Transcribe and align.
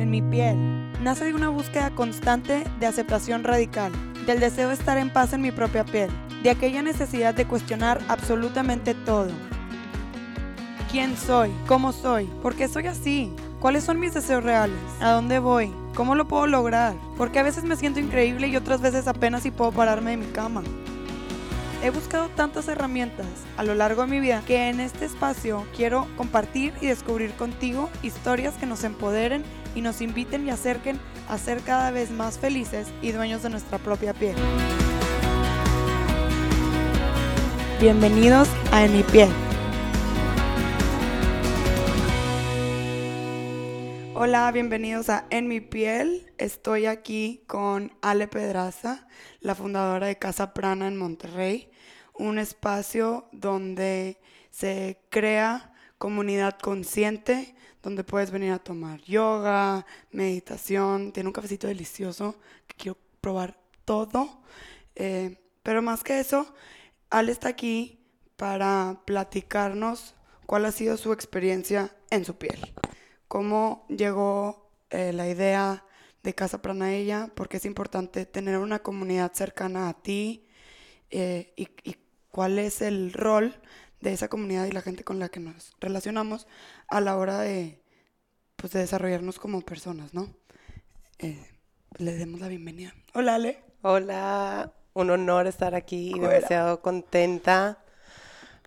en 0.00 0.10
mi 0.10 0.22
piel, 0.22 0.56
nace 1.02 1.26
de 1.26 1.34
una 1.34 1.48
búsqueda 1.48 1.90
constante 1.90 2.64
de 2.78 2.86
aceptación 2.86 3.44
radical, 3.44 3.92
del 4.26 4.40
deseo 4.40 4.68
de 4.68 4.74
estar 4.74 4.98
en 4.98 5.10
paz 5.10 5.32
en 5.32 5.42
mi 5.42 5.50
propia 5.50 5.84
piel, 5.84 6.10
de 6.42 6.50
aquella 6.50 6.82
necesidad 6.82 7.34
de 7.34 7.46
cuestionar 7.46 8.00
absolutamente 8.08 8.94
todo. 8.94 9.30
¿Quién 10.90 11.16
soy? 11.16 11.50
¿Cómo 11.66 11.92
soy? 11.92 12.26
¿Por 12.42 12.56
qué 12.56 12.66
soy 12.66 12.86
así? 12.86 13.32
¿Cuáles 13.60 13.84
son 13.84 14.00
mis 14.00 14.14
deseos 14.14 14.42
reales? 14.42 14.78
¿A 15.00 15.10
dónde 15.12 15.38
voy? 15.38 15.72
¿Cómo 15.94 16.14
lo 16.14 16.26
puedo 16.26 16.46
lograr? 16.46 16.94
Porque 17.16 17.38
a 17.38 17.44
veces 17.44 17.64
me 17.64 17.76
siento 17.76 18.00
increíble 18.00 18.48
y 18.48 18.56
otras 18.56 18.80
veces 18.80 19.06
apenas 19.06 19.42
si 19.42 19.50
puedo 19.50 19.70
pararme 19.70 20.12
de 20.12 20.16
mi 20.16 20.26
cama. 20.26 20.62
He 21.82 21.90
buscado 21.90 22.28
tantas 22.28 22.68
herramientas 22.68 23.26
a 23.56 23.62
lo 23.62 23.74
largo 23.74 24.02
de 24.02 24.08
mi 24.08 24.20
vida 24.20 24.42
que 24.46 24.68
en 24.68 24.80
este 24.80 25.06
espacio 25.06 25.64
quiero 25.74 26.06
compartir 26.16 26.74
y 26.80 26.86
descubrir 26.86 27.32
contigo 27.32 27.88
historias 28.02 28.54
que 28.54 28.66
nos 28.66 28.84
empoderen 28.84 29.44
y 29.74 29.80
nos 29.80 30.00
inviten 30.00 30.46
y 30.46 30.50
acerquen 30.50 30.98
a 31.28 31.38
ser 31.38 31.60
cada 31.60 31.90
vez 31.90 32.10
más 32.10 32.38
felices 32.38 32.88
y 33.02 33.12
dueños 33.12 33.42
de 33.42 33.50
nuestra 33.50 33.78
propia 33.78 34.14
piel. 34.14 34.36
Bienvenidos 37.80 38.48
a 38.72 38.84
En 38.84 38.92
mi 38.96 39.02
piel. 39.02 39.30
Hola, 44.14 44.52
bienvenidos 44.52 45.08
a 45.08 45.24
En 45.30 45.48
mi 45.48 45.62
piel. 45.62 46.30
Estoy 46.36 46.84
aquí 46.84 47.42
con 47.46 47.90
Ale 48.02 48.28
Pedraza, 48.28 49.06
la 49.40 49.54
fundadora 49.54 50.08
de 50.08 50.18
Casa 50.18 50.52
Prana 50.52 50.88
en 50.88 50.98
Monterrey, 50.98 51.70
un 52.12 52.38
espacio 52.38 53.28
donde 53.32 54.18
se 54.50 55.00
crea 55.08 55.72
comunidad 55.96 56.58
consciente, 56.58 57.54
donde 57.82 58.04
puedes 58.04 58.30
venir 58.30 58.52
a 58.52 58.58
tomar 58.58 59.00
yoga, 59.02 59.86
meditación, 60.12 61.12
tiene 61.12 61.28
un 61.28 61.32
cafecito 61.32 61.66
delicioso 61.66 62.36
que 62.66 62.76
quiero 62.76 62.98
probar 63.20 63.58
todo. 63.84 64.42
Eh, 64.94 65.38
pero 65.62 65.82
más 65.82 66.04
que 66.04 66.20
eso, 66.20 66.54
Ale 67.10 67.32
está 67.32 67.48
aquí 67.48 67.98
para 68.36 69.00
platicarnos 69.04 70.14
cuál 70.46 70.64
ha 70.64 70.72
sido 70.72 70.96
su 70.96 71.12
experiencia 71.12 71.94
en 72.10 72.24
su 72.24 72.36
piel 72.36 72.72
cómo 73.30 73.86
llegó 73.88 74.72
eh, 74.90 75.12
la 75.12 75.28
idea 75.28 75.84
de 76.24 76.34
Casa 76.34 76.60
Prana 76.60 76.94
ella, 76.94 77.30
porque 77.36 77.58
es 77.58 77.64
importante 77.64 78.26
tener 78.26 78.58
una 78.58 78.80
comunidad 78.80 79.32
cercana 79.34 79.88
a 79.88 79.94
ti 79.94 80.48
eh, 81.10 81.52
y, 81.54 81.68
cuál 82.32 82.58
es 82.58 82.82
el 82.82 83.12
rol 83.12 83.54
de 84.00 84.12
esa 84.12 84.28
comunidad 84.28 84.66
y 84.66 84.72
la 84.72 84.82
gente 84.82 85.04
con 85.04 85.18
la 85.18 85.28
que 85.28 85.40
nos 85.40 85.74
relacionamos 85.80 86.46
a 86.88 87.00
la 87.00 87.16
hora 87.16 87.40
de, 87.40 87.80
pues, 88.56 88.72
de 88.72 88.80
desarrollarnos 88.80 89.38
como 89.38 89.60
personas, 89.60 90.14
¿no? 90.14 90.34
Eh, 91.18 91.46
le 91.98 92.14
demos 92.14 92.40
la 92.40 92.48
bienvenida. 92.48 92.94
Hola, 93.14 93.34
Ale. 93.34 93.62
Hola, 93.82 94.72
un 94.94 95.10
honor 95.10 95.46
estar 95.46 95.74
aquí, 95.74 96.12
demasiado 96.18 96.80
contenta 96.82 97.82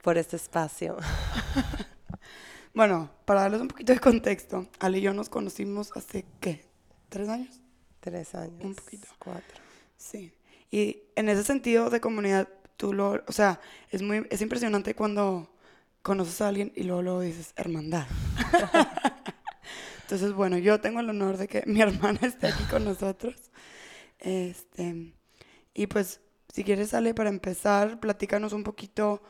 por 0.02 0.17
este 0.17 0.36
espacio. 0.36 0.98
Bueno, 2.76 3.11
para 3.26 3.42
darles 3.42 3.61
un 3.61 3.67
poquito 3.67 3.94
de 3.94 4.00
contexto, 4.00 4.67
Ale 4.80 4.98
y 4.98 5.02
yo 5.02 5.14
nos 5.14 5.30
conocimos 5.30 5.92
hace, 5.95 6.26
¿qué? 6.39 6.66
¿Tres 7.09 7.30
años? 7.30 7.61
Tres 8.00 8.34
años. 8.34 8.64
Un 8.64 8.73
poquito. 8.73 9.08
Cuatro. 9.20 9.61
Sí. 9.95 10.34
Y 10.72 11.04
en 11.16 11.30
ese 11.30 11.44
sentido 11.44 11.92
de 11.92 12.02
comunidad, 12.02 12.50
tú 12.78 12.94
lo, 12.94 13.24
o 13.28 13.32
sea, 13.32 13.60
es 13.90 14.02
muy, 14.02 14.26
es 14.30 14.42
impresionante 14.42 14.96
cuando 14.96 15.50
conoces 16.02 16.42
a 16.42 16.50
alguien 16.50 16.72
y 16.76 16.84
luego, 16.84 17.02
luego 17.02 17.22
dices, 17.22 17.54
hermandad. 17.56 18.08
Entonces, 20.02 20.34
bueno, 20.34 20.58
yo 20.58 20.80
tengo 20.82 21.00
el 21.00 21.10
honor 21.10 21.38
de 21.38 21.48
que 21.48 21.64
mi 21.66 21.82
hermana 21.84 22.20
esté 22.22 22.48
aquí 22.48 22.64
con 22.66 22.84
nosotros. 22.84 23.36
Este, 24.20 25.14
y 25.74 25.88
pues, 25.88 26.22
si 26.54 26.64
quieres, 26.64 26.94
Ale, 26.94 27.14
para 27.14 27.30
empezar, 27.30 28.00
platícanos 28.00 28.54
un 28.54 28.64
poquito, 28.64 29.23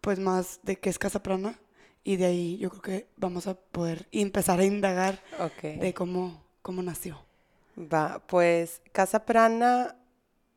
pues, 0.00 0.18
más 0.18 0.60
de 0.62 0.76
qué 0.78 0.88
es 0.88 0.98
Casa 0.98 1.22
Prana 1.22 1.58
y 2.04 2.16
de 2.16 2.26
ahí 2.26 2.58
yo 2.58 2.70
creo 2.70 2.82
que 2.82 3.08
vamos 3.16 3.46
a 3.46 3.54
poder 3.54 4.08
empezar 4.12 4.60
a 4.60 4.64
indagar 4.64 5.22
de 5.62 5.94
cómo, 5.94 6.44
cómo 6.62 6.82
nació. 6.82 7.24
Va, 7.78 8.22
pues 8.26 8.82
Casa 8.92 9.24
Prana 9.24 9.96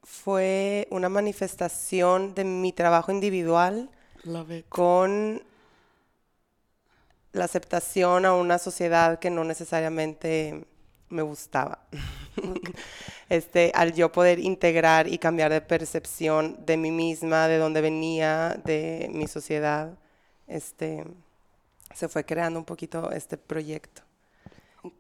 fue 0.06 0.88
una 0.92 1.10
manifestación 1.10 2.36
de 2.36 2.44
mi 2.44 2.72
trabajo 2.72 3.12
individual 3.12 3.90
con 4.70 5.44
la 7.34 7.46
aceptación 7.46 8.26
a 8.26 8.34
una 8.34 8.58
sociedad 8.58 9.20
que 9.20 9.30
no 9.30 9.44
necesariamente 9.44 10.66
me 11.10 11.22
gustaba. 11.22 11.80
este, 13.30 13.72
al 13.76 13.94
yo 13.94 14.12
poder 14.12 14.40
integrar 14.40 15.08
y 15.08 15.18
cambiar 15.18 15.52
de 15.52 15.62
percepción 15.62 16.58
de 16.66 16.78
mí 16.78 16.92
misma, 16.92 17.48
de 17.48 17.58
dónde 17.58 17.82
venía, 17.82 18.60
de 18.64 19.10
mi 19.12 19.28
sociedad, 19.28 19.98
este, 20.48 21.04
se 21.94 22.08
fue 22.08 22.26
creando 22.26 22.60
un 22.60 22.66
poquito 22.66 23.12
este 23.12 23.38
proyecto. 23.38 24.02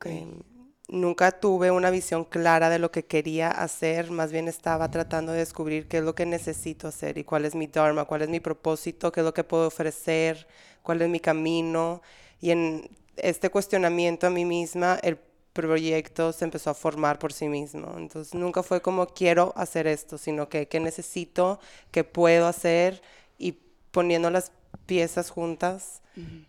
Em, 0.05 0.41
nunca 0.87 1.31
tuve 1.31 1.71
una 1.71 1.89
visión 1.89 2.25
clara 2.25 2.69
de 2.69 2.79
lo 2.79 2.91
que 2.91 3.05
quería 3.05 3.49
hacer, 3.49 4.11
más 4.11 4.31
bien 4.31 4.47
estaba 4.47 4.89
tratando 4.91 5.31
de 5.31 5.39
descubrir 5.39 5.87
qué 5.87 5.97
es 5.97 6.03
lo 6.03 6.15
que 6.15 6.25
necesito 6.25 6.87
hacer 6.87 7.17
y 7.17 7.23
cuál 7.23 7.45
es 7.45 7.55
mi 7.55 7.67
dharma, 7.67 8.05
cuál 8.05 8.21
es 8.21 8.29
mi 8.29 8.39
propósito, 8.39 9.11
qué 9.11 9.21
es 9.21 9.25
lo 9.25 9.33
que 9.33 9.43
puedo 9.43 9.67
ofrecer, 9.67 10.47
cuál 10.83 11.01
es 11.01 11.09
mi 11.09 11.19
camino. 11.19 12.01
Y 12.39 12.51
en 12.51 12.89
este 13.17 13.49
cuestionamiento 13.49 14.27
a 14.27 14.29
mí 14.29 14.45
misma, 14.45 14.99
el 15.01 15.17
proyecto 15.53 16.33
se 16.33 16.45
empezó 16.45 16.69
a 16.69 16.73
formar 16.73 17.17
por 17.17 17.31
sí 17.33 17.47
mismo. 17.47 17.95
Entonces 17.97 18.33
nunca 18.33 18.61
fue 18.61 18.81
como 18.81 19.07
quiero 19.07 19.53
hacer 19.55 19.87
esto, 19.87 20.17
sino 20.17 20.49
que 20.49 20.67
qué 20.67 20.79
necesito, 20.79 21.59
qué 21.91 22.03
puedo 22.03 22.47
hacer 22.47 23.01
y 23.37 23.53
poniendo 23.91 24.29
las 24.29 24.51
piezas 24.85 25.29
juntas, 25.29 26.01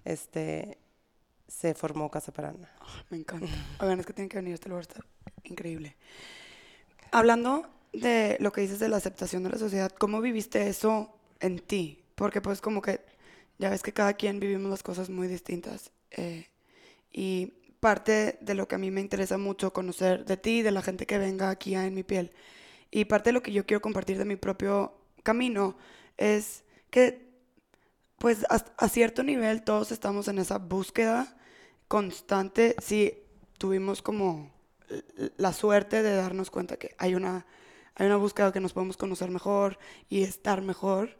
este, 0.04 0.78
se 1.48 1.74
formó 1.74 2.10
Casa 2.10 2.32
Parana. 2.32 2.70
Ah, 2.80 3.04
me 3.10 3.18
encanta. 3.18 3.48
Oigan, 3.80 4.00
es 4.00 4.06
que 4.06 4.12
tienen 4.12 4.28
que 4.28 4.36
venir 4.36 4.52
a 4.52 4.54
este 4.54 4.68
lugar, 4.68 4.82
está 4.82 5.00
increíble. 5.44 5.96
Hablando 7.12 7.68
de 7.92 8.36
lo 8.40 8.52
que 8.52 8.60
dices 8.60 8.78
de 8.78 8.88
la 8.88 8.96
aceptación 8.96 9.42
de 9.42 9.50
la 9.50 9.58
sociedad, 9.58 9.90
¿cómo 9.90 10.20
viviste 10.20 10.68
eso 10.68 11.18
en 11.40 11.58
ti? 11.58 12.04
Porque 12.14 12.40
pues 12.40 12.60
como 12.60 12.82
que 12.82 13.00
ya 13.58 13.70
ves 13.70 13.82
que 13.82 13.92
cada 13.92 14.14
quien 14.14 14.40
vivimos 14.40 14.70
las 14.70 14.82
cosas 14.82 15.08
muy 15.08 15.28
distintas. 15.28 15.92
Eh, 16.10 16.46
y 17.12 17.54
parte 17.80 18.38
de 18.40 18.54
lo 18.54 18.68
que 18.68 18.74
a 18.74 18.78
mí 18.78 18.90
me 18.90 19.00
interesa 19.00 19.38
mucho 19.38 19.72
conocer 19.72 20.24
de 20.24 20.36
ti, 20.36 20.62
de 20.62 20.70
la 20.70 20.82
gente 20.82 21.06
que 21.06 21.18
venga 21.18 21.50
aquí 21.50 21.74
a 21.74 21.86
En 21.86 21.94
Mi 21.94 22.02
Piel, 22.02 22.32
y 22.90 23.04
parte 23.04 23.30
de 23.30 23.34
lo 23.34 23.42
que 23.42 23.52
yo 23.52 23.66
quiero 23.66 23.80
compartir 23.80 24.18
de 24.18 24.24
mi 24.24 24.36
propio 24.36 24.94
camino, 25.22 25.76
es 26.16 26.64
que 26.90 27.26
pues 28.18 28.46
a, 28.48 28.88
cierto 28.88 29.22
nivel 29.22 29.62
todos 29.62 29.92
estamos 29.92 30.28
en 30.28 30.38
esa 30.38 30.58
búsqueda 30.58 31.35
constante. 31.88 32.76
Si 32.78 33.22
tuvimos 33.58 34.02
como 34.02 34.50
la 35.36 35.52
suerte 35.52 36.02
de 36.02 36.14
darnos 36.14 36.50
cuenta 36.50 36.76
que 36.76 36.94
hay 36.98 37.14
una, 37.14 37.46
hay 37.94 38.06
una 38.06 38.16
búsqueda 38.16 38.52
que 38.52 38.60
nos 38.60 38.72
podemos 38.72 38.96
conocer 38.96 39.30
mejor 39.30 39.78
y 40.08 40.22
estar 40.22 40.62
mejor. 40.62 41.18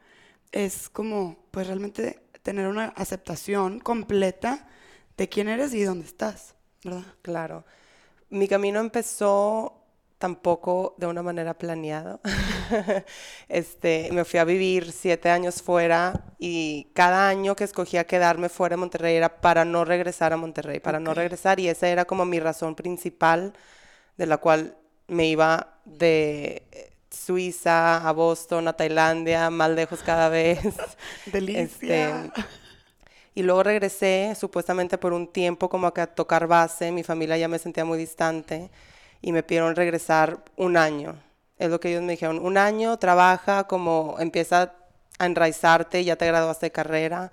Es 0.52 0.88
como, 0.88 1.36
pues 1.50 1.66
realmente 1.66 2.22
tener 2.42 2.68
una 2.68 2.86
aceptación 2.96 3.80
completa 3.80 4.68
de 5.16 5.28
quién 5.28 5.48
eres 5.48 5.74
y 5.74 5.82
dónde 5.82 6.06
estás, 6.06 6.54
¿verdad? 6.84 7.04
Claro. 7.22 7.64
Mi 8.28 8.48
camino 8.48 8.80
empezó 8.80 9.75
tampoco 10.18 10.94
de 10.98 11.06
una 11.06 11.22
manera 11.22 11.54
planeada. 11.54 12.20
este, 13.48 14.08
me 14.12 14.24
fui 14.24 14.38
a 14.40 14.44
vivir 14.44 14.92
siete 14.92 15.30
años 15.30 15.62
fuera 15.62 16.24
y 16.38 16.88
cada 16.94 17.28
año 17.28 17.54
que 17.54 17.64
escogía 17.64 18.06
quedarme 18.06 18.48
fuera 18.48 18.74
de 18.74 18.80
Monterrey 18.80 19.16
era 19.16 19.40
para 19.40 19.64
no 19.64 19.84
regresar 19.84 20.32
a 20.32 20.36
Monterrey, 20.36 20.80
para 20.80 21.00
no 21.00 21.14
regresar 21.14 21.60
y 21.60 21.68
esa 21.68 21.88
era 21.88 22.04
como 22.04 22.24
mi 22.24 22.40
razón 22.40 22.74
principal 22.74 23.52
de 24.16 24.26
la 24.26 24.38
cual 24.38 24.76
me 25.08 25.26
iba 25.26 25.78
de 25.84 26.62
Suiza 27.10 28.08
a 28.08 28.12
Boston, 28.12 28.68
a 28.68 28.72
Tailandia, 28.72 29.50
más 29.50 29.70
lejos 29.70 30.00
cada 30.02 30.28
vez. 30.30 30.60
Delicia. 31.26 31.62
Este, 31.62 32.42
y 33.34 33.42
luego 33.42 33.62
regresé 33.62 34.34
supuestamente 34.34 34.96
por 34.96 35.12
un 35.12 35.30
tiempo 35.30 35.68
como 35.68 35.86
a 35.88 36.06
tocar 36.06 36.46
base, 36.46 36.90
mi 36.90 37.02
familia 37.02 37.36
ya 37.36 37.48
me 37.48 37.58
sentía 37.58 37.84
muy 37.84 37.98
distante 37.98 38.70
y 39.26 39.32
me 39.32 39.42
pidieron 39.42 39.74
regresar 39.74 40.44
un 40.56 40.76
año. 40.76 41.20
Es 41.58 41.68
lo 41.68 41.80
que 41.80 41.88
ellos 41.88 42.02
me 42.04 42.12
dijeron, 42.12 42.38
un 42.38 42.56
año, 42.56 42.96
trabaja, 42.96 43.64
como 43.64 44.14
empieza 44.20 44.72
a 45.18 45.26
enraizarte, 45.26 46.04
ya 46.04 46.14
te 46.14 46.28
graduaste 46.28 46.66
de 46.66 46.70
carrera. 46.70 47.32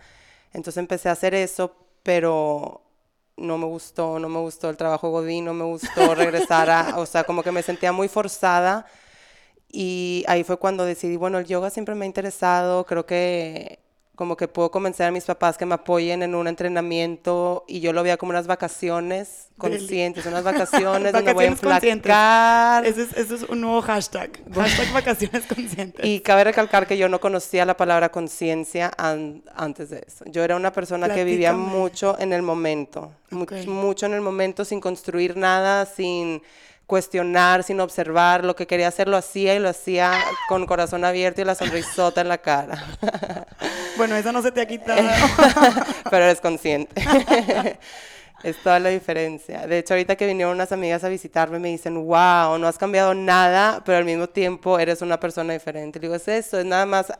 Entonces 0.53 0.79
empecé 0.79 1.09
a 1.09 1.11
hacer 1.11 1.35
eso, 1.35 1.75
pero 2.01 2.81
no 3.37 3.59
me 3.59 3.67
gustó, 3.67 4.17
no 4.17 4.27
me 4.27 4.39
gustó 4.39 4.71
el 4.71 4.77
trabajo 4.77 5.11
Godín, 5.11 5.45
no 5.45 5.53
me 5.53 5.65
gustó 5.65 6.15
regresar 6.15 6.71
a, 6.71 6.97
o 6.97 7.05
sea, 7.05 7.25
como 7.25 7.43
que 7.43 7.51
me 7.51 7.61
sentía 7.61 7.91
muy 7.91 8.07
forzada. 8.07 8.87
Y 9.71 10.25
ahí 10.27 10.43
fue 10.43 10.57
cuando 10.57 10.85
decidí, 10.85 11.15
bueno, 11.15 11.37
el 11.37 11.45
yoga 11.45 11.69
siempre 11.69 11.93
me 11.93 12.05
ha 12.05 12.07
interesado, 12.07 12.87
creo 12.87 13.05
que 13.05 13.82
como 14.15 14.37
que 14.37 14.47
puedo 14.47 14.69
convencer 14.69 15.07
a 15.07 15.11
mis 15.11 15.25
papás 15.25 15.57
que 15.57 15.65
me 15.65 15.73
apoyen 15.73 16.21
en 16.21 16.35
un 16.35 16.47
entrenamiento 16.47 17.65
y 17.67 17.79
yo 17.79 17.93
lo 17.93 18.03
veía 18.03 18.17
como 18.17 18.29
unas 18.29 18.45
vacaciones 18.45 19.47
conscientes, 19.57 20.25
unas 20.27 20.43
vacaciones 20.43 21.13
donde 21.13 21.33
voy 21.33 21.45
a 21.45 21.47
enflacar. 21.47 22.85
Ese 22.85 23.03
es, 23.03 23.31
es 23.31 23.43
un 23.43 23.61
nuevo 23.61 23.81
hashtag, 23.81 24.29
hashtag 24.53 24.93
vacaciones 24.93 25.45
conscientes. 25.47 26.05
Y 26.05 26.19
cabe 26.19 26.43
recalcar 26.43 26.85
que 26.85 26.97
yo 26.97 27.09
no 27.09 27.19
conocía 27.19 27.65
la 27.65 27.75
palabra 27.75 28.09
conciencia 28.09 28.91
antes 28.97 29.89
de 29.89 30.03
eso. 30.07 30.25
Yo 30.27 30.43
era 30.43 30.55
una 30.55 30.71
persona 30.71 31.11
que 31.11 31.23
vivía 31.23 31.53
mucho 31.53 32.15
en 32.19 32.33
el 32.33 32.43
momento, 32.43 33.11
mucho 33.31 34.05
en 34.05 34.13
el 34.13 34.21
momento 34.21 34.63
sin 34.63 34.79
construir 34.79 35.37
nada, 35.37 35.87
sin 35.87 36.43
cuestionar, 36.93 37.63
sin 37.63 37.79
observar. 37.79 38.45
Lo 38.45 38.55
que 38.55 38.67
quería 38.67 38.87
hacer 38.87 39.07
lo 39.07 39.17
hacía 39.17 39.55
y 39.55 39.59
lo 39.59 39.67
hacía 39.67 40.13
con 40.47 40.67
corazón 40.67 41.03
abierto 41.03 41.41
y 41.41 41.43
la 41.43 41.55
sonrisota 41.55 42.21
en 42.21 42.27
la 42.27 42.37
cara. 42.37 42.85
Bueno, 43.95 44.15
eso 44.15 44.31
no 44.31 44.41
se 44.41 44.51
te 44.51 44.59
ha 44.59 44.65
quitado. 44.65 45.07
Pero 46.09 46.25
eres 46.25 46.41
consciente. 46.41 46.99
es 48.43 48.57
toda 48.63 48.79
la 48.79 48.89
diferencia. 48.89 49.67
De 49.67 49.77
hecho, 49.77 49.93
ahorita 49.93 50.15
que 50.15 50.25
vinieron 50.25 50.55
unas 50.55 50.71
amigas 50.71 51.03
a 51.03 51.09
visitarme, 51.09 51.59
me 51.59 51.69
dicen, 51.69 51.93
wow, 51.95 52.57
no 52.57 52.67
has 52.67 52.79
cambiado 52.79 53.13
nada, 53.13 53.83
pero 53.85 53.99
al 53.99 54.05
mismo 54.05 54.27
tiempo 54.27 54.79
eres 54.79 55.03
una 55.03 55.19
persona 55.19 55.53
diferente. 55.53 55.99
Le 55.99 56.07
digo, 56.07 56.15
es 56.15 56.27
eso, 56.27 56.59
es 56.59 56.65
nada 56.65 56.87
más 56.87 57.13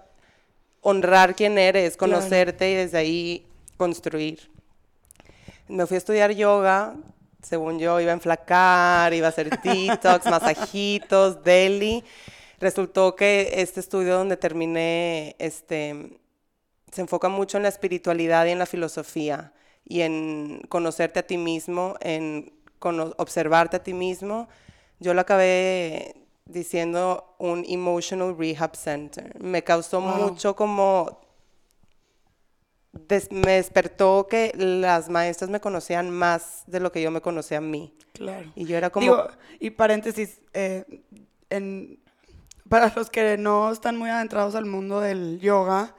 honrar 0.81 1.35
quién 1.35 1.59
eres, 1.59 1.95
conocerte 1.95 2.71
y 2.71 2.73
desde 2.73 2.97
ahí 2.97 3.45
construir. 3.77 4.49
Me 5.67 5.85
fui 5.85 5.93
a 5.93 5.99
estudiar 5.99 6.31
yoga, 6.31 6.95
según 7.44 7.78
yo, 7.78 8.00
iba 8.00 8.12
a 8.12 8.16
enflacar, 8.16 9.13
iba 9.13 9.28
a 9.28 9.30
hacer 9.30 9.50
detox, 9.62 10.25
masajitos, 10.30 11.44
deli. 11.44 12.04
Resultó 12.60 13.16
que 13.16 13.54
este 13.57 13.80
estudio 13.80 14.18
donde 14.18 14.38
terminé, 14.38 15.36
este, 15.38 16.18
se 16.92 17.01
enfoca 17.01 17.28
mucho 17.28 17.57
en 17.57 17.63
la 17.63 17.69
espiritualidad 17.69 18.45
y 18.45 18.51
en 18.51 18.60
la 18.60 18.66
filosofía 18.66 19.54
y 19.86 20.01
en 20.01 20.62
conocerte 20.69 21.19
a 21.19 21.28
ti 21.28 21.38
mismo, 21.38 21.95
en 22.00 22.54
observarte 22.80 23.78
a 23.78 23.84
ti 23.84 23.94
mismo. 23.94 24.48
Yo 25.00 25.13
lo 25.13 25.22
acabé 25.22 26.16
diciendo 26.45 27.36
un 27.38 27.66
emotional 27.68 28.36
rehab 28.38 28.75
center. 28.75 29.38
Me 29.42 29.63
causó 29.63 30.01
mucho 30.01 30.56
como 30.56 31.19
me 33.31 33.54
despertó 33.54 34.28
que 34.30 34.54
las 34.56 35.10
maestras 35.10 35.50
me 35.50 35.60
conocían 35.60 36.10
más 36.10 36.63
de 36.68 36.80
lo 36.80 36.92
que 36.92 37.01
yo 37.01 37.12
me 37.12 37.22
conocía 37.22 37.57
a 37.57 37.62
mí. 37.62 37.95
Claro. 38.13 38.51
Y 38.56 38.66
yo 38.66 38.78
era 38.78 38.90
como... 38.90 39.04
Digo, 39.04 39.28
y 39.60 39.72
paréntesis, 39.72 40.42
eh, 40.54 41.01
en, 41.50 42.00
para 42.69 42.94
los 42.95 43.10
que 43.10 43.38
no 43.38 43.72
están 43.72 43.98
muy 43.98 44.10
adentrados 44.10 44.56
al 44.56 44.66
mundo 44.66 45.00
del 45.00 45.40
yoga, 45.40 45.95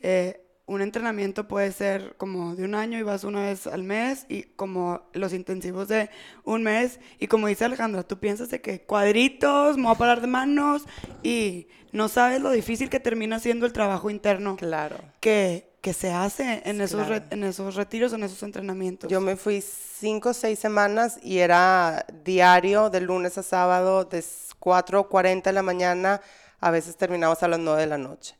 eh, 0.00 0.42
un 0.70 0.82
entrenamiento 0.82 1.48
puede 1.48 1.72
ser 1.72 2.14
como 2.16 2.54
de 2.54 2.64
un 2.64 2.76
año 2.76 2.96
y 2.96 3.02
vas 3.02 3.24
una 3.24 3.42
vez 3.42 3.66
al 3.66 3.82
mes 3.82 4.24
y 4.28 4.44
como 4.44 5.02
los 5.12 5.32
intensivos 5.32 5.88
de 5.88 6.10
un 6.44 6.62
mes 6.62 7.00
y 7.18 7.26
como 7.26 7.48
dice 7.48 7.64
Alejandra, 7.64 8.04
tú 8.04 8.20
piensas 8.20 8.50
de 8.50 8.60
que 8.60 8.82
cuadritos, 8.82 9.76
me 9.76 9.82
voy 9.84 9.94
a 9.94 9.98
parar 9.98 10.20
de 10.20 10.28
manos 10.28 10.84
y 11.24 11.66
no 11.90 12.06
sabes 12.06 12.40
lo 12.40 12.52
difícil 12.52 12.88
que 12.88 13.00
termina 13.00 13.40
siendo 13.40 13.66
el 13.66 13.72
trabajo 13.72 14.10
interno. 14.10 14.56
Claro. 14.56 14.96
Que 15.18 15.68
que 15.80 15.94
se 15.94 16.12
hace 16.12 16.60
en 16.66 16.82
esos, 16.82 17.06
en 17.30 17.42
esos 17.42 17.74
retiros, 17.74 18.12
en 18.12 18.22
esos 18.22 18.42
entrenamientos. 18.42 19.10
Yo 19.10 19.22
me 19.22 19.36
fui 19.36 19.62
cinco 19.62 20.28
o 20.28 20.34
seis 20.34 20.58
semanas 20.58 21.18
y 21.22 21.38
era 21.38 22.04
diario, 22.22 22.90
de 22.90 23.00
lunes 23.00 23.38
a 23.38 23.42
sábado, 23.42 24.04
de 24.04 24.20
4.40 24.20 25.42
de 25.42 25.52
la 25.54 25.62
mañana, 25.62 26.20
a 26.60 26.70
veces 26.70 26.96
terminamos 26.96 27.42
a 27.42 27.48
las 27.48 27.58
9 27.58 27.80
de 27.80 27.86
la 27.86 27.96
noche, 27.96 28.36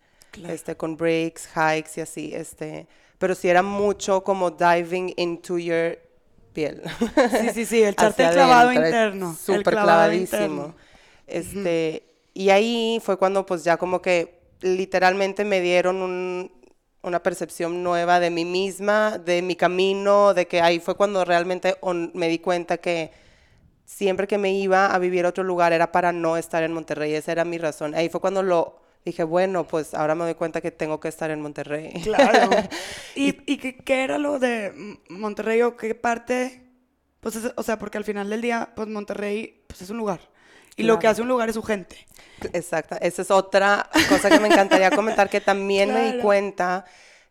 este, 0.47 0.77
con 0.77 0.97
breaks, 0.97 1.49
hikes 1.49 1.93
y 1.97 2.01
así, 2.01 2.33
este, 2.35 2.89
pero 3.19 3.35
sí 3.35 3.49
era 3.49 3.63
mucho 3.63 4.23
como 4.23 4.51
diving 4.51 5.13
into 5.17 5.59
your 5.59 5.99
piel. 6.53 6.83
Sí, 7.41 7.51
sí, 7.51 7.67
sí, 7.67 7.83
el 7.83 7.91
echarte 7.95 8.25
el 8.25 8.31
clavado 8.31 8.73
interno. 8.73 9.35
Súper 9.35 9.75
clavadísimo. 9.75 10.75
Este, 11.27 12.05
Y 12.35 12.51
ahí 12.51 13.01
fue 13.03 13.19
cuando 13.19 13.47
pues 13.47 13.65
ya 13.65 13.77
como 13.77 14.03
que 14.03 14.41
literalmente 14.61 15.45
me 15.45 15.61
dieron 15.61 16.03
un 16.03 16.53
una 17.03 17.23
percepción 17.23 17.83
nueva 17.83 18.21
de 18.21 18.31
mí 18.31 18.45
misma, 18.45 19.19
de 19.19 19.43
mi 19.43 19.57
camino, 19.57 20.35
de 20.35 20.47
que 20.47 20.61
ahí 20.61 20.81
fue 20.81 20.97
cuando 20.97 21.25
realmente 21.25 21.77
me 22.15 22.29
di 22.29 22.39
cuenta 22.41 22.77
que 22.79 23.13
siempre 23.85 24.27
que 24.27 24.39
me 24.39 24.53
iba 24.53 24.95
a 24.95 24.99
vivir 24.99 25.25
a 25.27 25.31
otro 25.31 25.45
lugar 25.45 25.73
era 25.73 25.93
para 25.93 26.13
no 26.13 26.37
estar 26.37 26.63
en 26.63 26.73
Monterrey, 26.73 27.15
esa 27.15 27.33
era 27.33 27.45
mi 27.45 27.59
razón. 27.59 27.95
Ahí 27.95 28.09
fue 28.09 28.21
cuando 28.21 28.43
lo 28.43 28.80
dije, 29.05 29.25
bueno, 29.25 29.65
pues 29.67 29.95
ahora 29.95 30.15
me 30.15 30.25
doy 30.25 30.35
cuenta 30.35 30.61
que 30.61 30.71
tengo 30.71 31.01
que 31.01 31.09
estar 31.09 31.31
en 31.31 31.41
Monterrey. 31.41 31.93
Claro. 32.05 32.51
¿Y, 33.15 33.53
y 33.53 33.59
qué, 33.59 34.03
era 34.03 34.19
lo 34.19 34.39
de 34.39 34.99
Monterrey 35.09 35.63
o 35.63 35.77
qué 35.77 35.95
parte? 35.95 36.65
Pues, 37.21 37.39
o 37.55 37.63
sea, 37.63 37.79
porque 37.79 37.99
al 37.99 38.05
final 38.05 38.31
del 38.31 38.41
día, 38.41 38.71
pues 38.75 38.89
Monterrey 38.89 39.65
pues, 39.67 39.83
es 39.83 39.91
un 39.91 39.99
lugar. 39.99 40.21
Y 40.77 40.85
lo 40.85 40.99
que 40.99 41.07
hace 41.07 41.21
un 41.21 41.29
lugar 41.29 41.49
es 41.49 41.57
su 41.57 41.63
gente. 41.63 42.07
Exacto. 42.55 42.97
Esa 43.03 43.21
es 43.21 43.31
otra 43.31 43.91
cosa 44.09 44.31
que 44.31 44.41
me 44.41 44.49
encantaría 44.49 44.91
comentar, 44.91 45.29
que 45.29 45.41
también 45.41 45.93
me 45.93 46.13
di 46.13 46.19
cuenta 46.21 46.87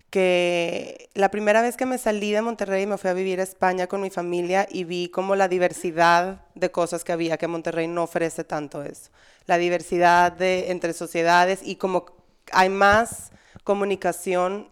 que 0.09 1.09
la 1.13 1.29
primera 1.29 1.61
vez 1.61 1.77
que 1.77 1.85
me 1.85 1.97
salí 1.97 2.31
de 2.31 2.41
Monterrey 2.41 2.85
me 2.87 2.97
fui 2.97 3.09
a 3.09 3.13
vivir 3.13 3.39
a 3.39 3.43
España 3.43 3.87
con 3.87 4.01
mi 4.01 4.09
familia 4.09 4.67
y 4.69 4.83
vi 4.83 5.09
como 5.09 5.35
la 5.35 5.47
diversidad 5.47 6.41
de 6.55 6.71
cosas 6.71 7.03
que 7.03 7.11
había, 7.11 7.37
que 7.37 7.47
Monterrey 7.47 7.87
no 7.87 8.03
ofrece 8.03 8.43
tanto 8.43 8.83
eso. 8.83 9.11
La 9.45 9.57
diversidad 9.57 10.31
de, 10.31 10.71
entre 10.71 10.93
sociedades 10.93 11.59
y 11.63 11.75
como 11.75 12.05
hay 12.51 12.69
más 12.69 13.31
comunicación 13.63 14.67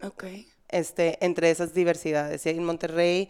este, 0.70 1.24
entre 1.24 1.52
esas 1.52 1.74
diversidades. 1.74 2.46
Y 2.46 2.50
en 2.50 2.64
Monterrey 2.64 3.30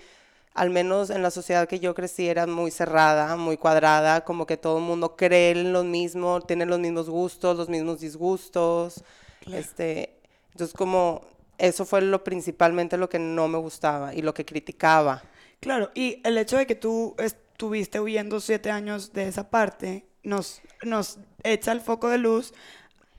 al 0.58 0.72
menos 0.72 1.12
en 1.12 1.22
la 1.22 1.30
sociedad 1.30 1.68
que 1.68 1.80
yo 1.80 1.94
crecí 1.94 2.28
era 2.28 2.48
muy 2.48 2.72
cerrada, 2.72 3.36
muy 3.36 3.58
cuadrada, 3.58 4.22
como 4.22 4.48
que 4.48 4.58
todo 4.58 4.80
el 4.80 4.84
mundo 4.86 5.16
cree 5.16 5.52
en 5.52 5.72
lo 5.72 5.84
mismo, 5.84 6.42
tiene 6.42 6.66
los 6.66 6.80
mismos 6.80 7.12
gustos, 7.12 7.56
los 7.56 7.70
mismos 7.70 8.00
disgustos. 8.00 9.04
Este, 9.46 10.18
entonces 10.54 10.76
como 10.76 11.22
eso 11.58 11.86
fue 11.86 12.02
lo 12.02 12.24
principalmente 12.24 12.98
lo 12.98 13.10
que 13.10 13.20
no 13.20 13.48
me 13.48 13.58
gustaba 13.58 14.14
y 14.14 14.22
lo 14.22 14.34
que 14.34 14.46
criticaba. 14.46 15.24
Claro, 15.60 15.92
y 15.96 16.22
el 16.24 16.38
hecho 16.38 16.58
de 16.58 16.68
que 16.68 16.76
tú 16.76 17.16
estuviste 17.18 18.00
huyendo 18.00 18.40
siete 18.40 18.70
años 18.70 19.14
de 19.14 19.28
esa 19.28 19.50
parte 19.50 20.06
nos, 20.24 20.62
nos 20.84 21.20
echa 21.44 21.72
el 21.72 21.82
foco 21.82 22.10
de 22.10 22.20
luz 22.20 22.54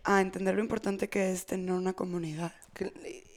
a 0.05 0.21
entender 0.21 0.55
lo 0.55 0.61
importante 0.61 1.09
que 1.09 1.33
es 1.33 1.47
tener 1.47 1.73
una 1.73 1.93
comunidad. 1.93 2.53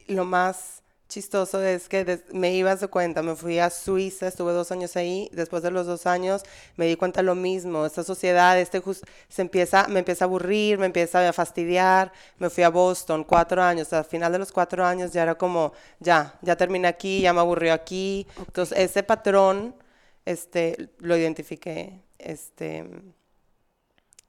Lo 0.07 0.25
más 0.25 0.80
chistoso 1.11 1.61
es 1.61 1.89
que 1.89 2.23
me 2.31 2.53
ibas 2.53 2.79
de 2.79 2.87
cuenta, 2.87 3.21
me 3.21 3.35
fui 3.35 3.59
a 3.59 3.69
Suiza, 3.69 4.27
estuve 4.27 4.53
dos 4.53 4.71
años 4.71 4.95
ahí, 4.95 5.29
después 5.33 5.61
de 5.61 5.69
los 5.69 5.85
dos 5.85 6.07
años 6.07 6.43
me 6.77 6.87
di 6.87 6.95
cuenta 6.95 7.21
lo 7.21 7.35
mismo, 7.35 7.85
esta 7.85 8.03
sociedad, 8.03 8.57
este 8.57 8.81
se 9.27 9.41
empieza, 9.41 9.87
me 9.89 9.99
empieza 9.99 10.23
a 10.23 10.27
aburrir, 10.27 10.79
me 10.79 10.85
empieza 10.85 11.27
a 11.27 11.33
fastidiar, 11.33 12.13
me 12.39 12.49
fui 12.49 12.63
a 12.63 12.69
Boston, 12.69 13.25
cuatro 13.25 13.61
años, 13.61 13.91
al 13.91 14.05
final 14.05 14.31
de 14.31 14.39
los 14.39 14.53
cuatro 14.53 14.85
años 14.85 15.11
ya 15.11 15.23
era 15.23 15.35
como, 15.35 15.73
ya, 15.99 16.39
ya 16.41 16.55
terminé 16.55 16.87
aquí, 16.87 17.21
ya 17.21 17.33
me 17.33 17.41
aburrió 17.41 17.73
aquí, 17.73 18.25
entonces 18.37 18.77
ese 18.79 19.03
patrón, 19.03 19.75
este, 20.23 20.91
lo 20.99 21.17
identifiqué, 21.17 21.99
este, 22.19 22.89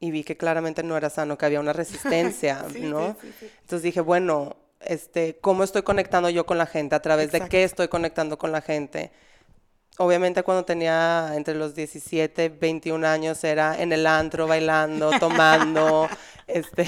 y 0.00 0.10
vi 0.10 0.24
que 0.24 0.36
claramente 0.36 0.82
no 0.82 0.96
era 0.96 1.10
sano, 1.10 1.38
que 1.38 1.46
había 1.46 1.60
una 1.60 1.72
resistencia, 1.72 2.66
¿no? 2.80 3.16
Entonces 3.60 3.82
dije, 3.82 4.00
bueno, 4.00 4.56
este, 4.84 5.38
cómo 5.40 5.64
estoy 5.64 5.82
conectando 5.82 6.30
yo 6.30 6.46
con 6.46 6.58
la 6.58 6.66
gente, 6.66 6.94
a 6.94 7.02
través 7.02 7.32
de 7.32 7.40
qué 7.48 7.64
estoy 7.64 7.88
conectando 7.88 8.38
con 8.38 8.52
la 8.52 8.60
gente. 8.60 9.12
Obviamente 9.98 10.42
cuando 10.42 10.64
tenía 10.64 11.32
entre 11.34 11.54
los 11.54 11.74
17, 11.74 12.48
21 12.48 13.06
años 13.06 13.44
era 13.44 13.80
en 13.80 13.92
el 13.92 14.06
antro, 14.06 14.46
bailando, 14.46 15.10
tomando, 15.20 16.08
este, 16.46 16.86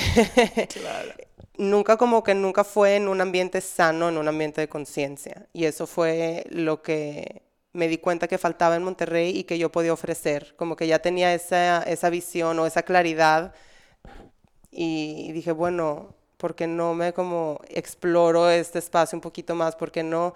nunca 1.59 1.97
como 1.97 2.23
que 2.23 2.35
nunca 2.35 2.65
fue 2.65 2.97
en 2.97 3.09
un 3.09 3.21
ambiente 3.21 3.61
sano, 3.61 4.09
en 4.09 4.17
un 4.17 4.29
ambiente 4.29 4.61
de 4.61 4.69
conciencia. 4.69 5.47
Y 5.53 5.67
eso 5.67 5.87
fue 5.87 6.47
lo 6.51 6.83
que 6.83 7.43
me 7.73 7.89
di 7.89 7.99
cuenta 7.99 8.29
que 8.29 8.39
faltaba 8.39 8.77
en 8.77 8.85
Monterrey 8.85 9.37
y 9.37 9.45
que 9.45 9.59
yo 9.59 9.71
podía 9.71 9.93
ofrecer, 9.93 10.55
como 10.57 10.77
que 10.77 10.87
ya 10.87 11.01
tenía 11.01 11.35
esa, 11.35 11.83
esa 11.83 12.09
visión 12.09 12.59
o 12.59 12.67
esa 12.67 12.85
claridad 12.85 13.53
y 14.71 15.33
dije, 15.33 15.53
bueno, 15.53 16.15
porque 16.45 16.67
no 16.67 16.93
me 16.93 17.15
como 17.15 17.59
exploro 17.71 18.51
este 18.51 18.79
espacio 18.79 19.17
un 19.17 19.23
poquito 19.23 19.55
más? 19.55 19.75
porque 19.77 20.03
no? 20.03 20.35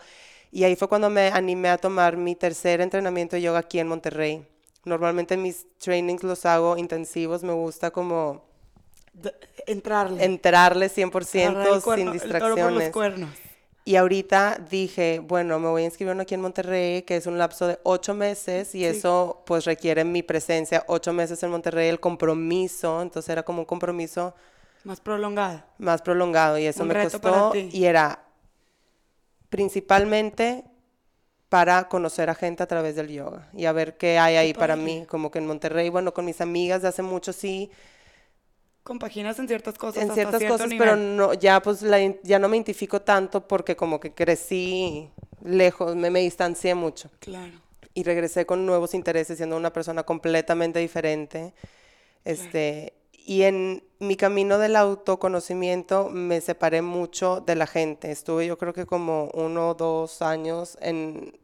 Y 0.50 0.64
ahí 0.64 0.74
fue 0.74 0.88
cuando 0.88 1.10
me 1.10 1.28
animé 1.28 1.68
a 1.68 1.76
tomar 1.76 2.16
mi 2.16 2.34
tercer 2.34 2.80
entrenamiento 2.80 3.36
de 3.36 3.42
yoga 3.42 3.58
aquí 3.58 3.78
en 3.78 3.88
Monterrey. 3.88 4.42
Normalmente 4.86 5.36
mis 5.36 5.66
trainings 5.76 6.22
los 6.22 6.46
hago 6.46 6.78
intensivos, 6.78 7.42
me 7.42 7.52
gusta 7.52 7.90
como... 7.90 8.42
entrarle. 9.66 10.24
Entrarle 10.24 10.86
100% 10.88 11.94
sin 11.94 12.10
distracciones. 12.10 12.90
Y 13.84 13.96
ahorita 13.96 14.64
dije, 14.70 15.18
bueno, 15.18 15.58
me 15.58 15.68
voy 15.68 15.82
a 15.82 15.84
inscribir 15.84 16.18
aquí 16.18 16.32
en 16.32 16.40
Monterrey, 16.40 17.02
que 17.02 17.16
es 17.16 17.26
un 17.26 17.36
lapso 17.36 17.66
de 17.66 17.78
ocho 17.82 18.14
meses, 18.14 18.74
y 18.74 18.86
eso 18.86 19.42
pues 19.44 19.66
requiere 19.66 20.04
mi 20.04 20.22
presencia 20.22 20.84
ocho 20.88 21.12
meses 21.12 21.42
en 21.42 21.50
Monterrey, 21.50 21.88
el 21.90 22.00
compromiso, 22.00 23.02
entonces 23.02 23.28
era 23.28 23.42
como 23.42 23.58
un 23.58 23.66
compromiso 23.66 24.34
más 24.88 25.00
prolongado. 25.00 25.62
Más 25.76 26.00
prolongado 26.00 26.56
y 26.56 26.64
eso 26.64 26.82
me 26.86 26.94
costó 27.04 27.52
y 27.54 27.84
era 27.84 28.24
principalmente 29.50 30.64
para 31.50 31.88
conocer 31.88 32.30
a 32.30 32.34
gente 32.34 32.62
a 32.62 32.66
través 32.66 32.96
del 32.96 33.08
yoga 33.08 33.50
y 33.52 33.66
a 33.66 33.72
ver 33.72 33.98
qué 33.98 34.18
hay 34.18 34.36
ahí 34.36 34.54
para 34.54 34.76
mí, 34.76 35.04
como 35.06 35.30
que 35.30 35.40
en 35.40 35.46
Monterrey, 35.46 35.90
bueno, 35.90 36.14
con 36.14 36.24
mis 36.24 36.40
amigas 36.40 36.80
de 36.80 36.88
hace 36.88 37.02
mucho 37.02 37.34
sí. 37.34 37.70
Compaginas 38.82 39.38
en 39.38 39.46
ciertas 39.46 39.76
cosas. 39.76 40.04
En 40.04 40.12
ciertas 40.12 40.42
cosas, 40.42 40.70
pero 40.78 40.96
no, 40.96 41.34
ya 41.34 41.60
pues 41.60 41.84
ya 42.22 42.38
no 42.38 42.48
me 42.48 42.56
identifico 42.56 43.02
tanto 43.02 43.46
porque 43.46 43.76
como 43.76 44.00
que 44.00 44.14
crecí 44.14 45.10
lejos, 45.44 45.96
me, 45.96 46.08
me 46.08 46.20
distancié 46.20 46.74
mucho. 46.74 47.10
Claro. 47.20 47.52
Y 47.92 48.04
regresé 48.04 48.46
con 48.46 48.64
nuevos 48.64 48.94
intereses, 48.94 49.36
siendo 49.36 49.54
una 49.58 49.70
persona 49.70 50.02
completamente 50.04 50.78
diferente. 50.78 51.52
Este, 52.24 52.97
y 53.28 53.42
en 53.42 53.84
mi 53.98 54.16
camino 54.16 54.56
del 54.56 54.74
autoconocimiento 54.74 56.08
me 56.08 56.40
separé 56.40 56.80
mucho 56.80 57.42
de 57.44 57.56
la 57.56 57.66
gente. 57.66 58.10
Estuve 58.10 58.46
yo 58.46 58.56
creo 58.56 58.72
que 58.72 58.86
como 58.86 59.28
uno 59.34 59.68
o 59.68 59.74
dos 59.74 60.22
años 60.22 60.78
en 60.80 61.38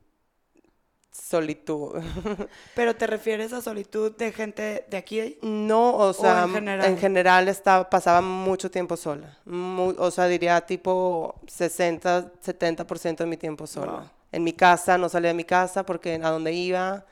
solitud. 1.13 2.03
¿Pero 2.75 2.97
te 2.97 3.07
refieres 3.07 3.53
a 3.53 3.61
solitud 3.61 4.17
de 4.17 4.33
gente 4.33 4.87
de 4.89 4.97
aquí? 4.97 5.39
No, 5.43 5.95
o 5.99 6.15
sea, 6.15 6.49
en 6.55 6.97
general, 6.97 7.49
estaba, 7.49 7.91
pasaba 7.91 8.23
mucho 8.23 8.71
tiempo 8.71 8.97
sola. 8.97 9.37
o 9.45 10.11
sea, 10.11 10.27
diría 10.27 10.63
tipo 10.63 11.35
60, 11.47 12.33
70% 12.43 13.17
de 13.17 13.27
mi 13.27 13.37
tiempo 13.37 13.67
sola. 13.67 14.11
En 14.33 14.43
mi 14.43 14.55
casa, 14.55 14.97
no 14.97 15.11
salía 15.11 15.29
de 15.29 15.35
mi 15.35 15.45
casa 15.45 15.85
porque 15.85 16.15
a 16.15 16.31
donde 16.31 16.55
iba 16.55 17.05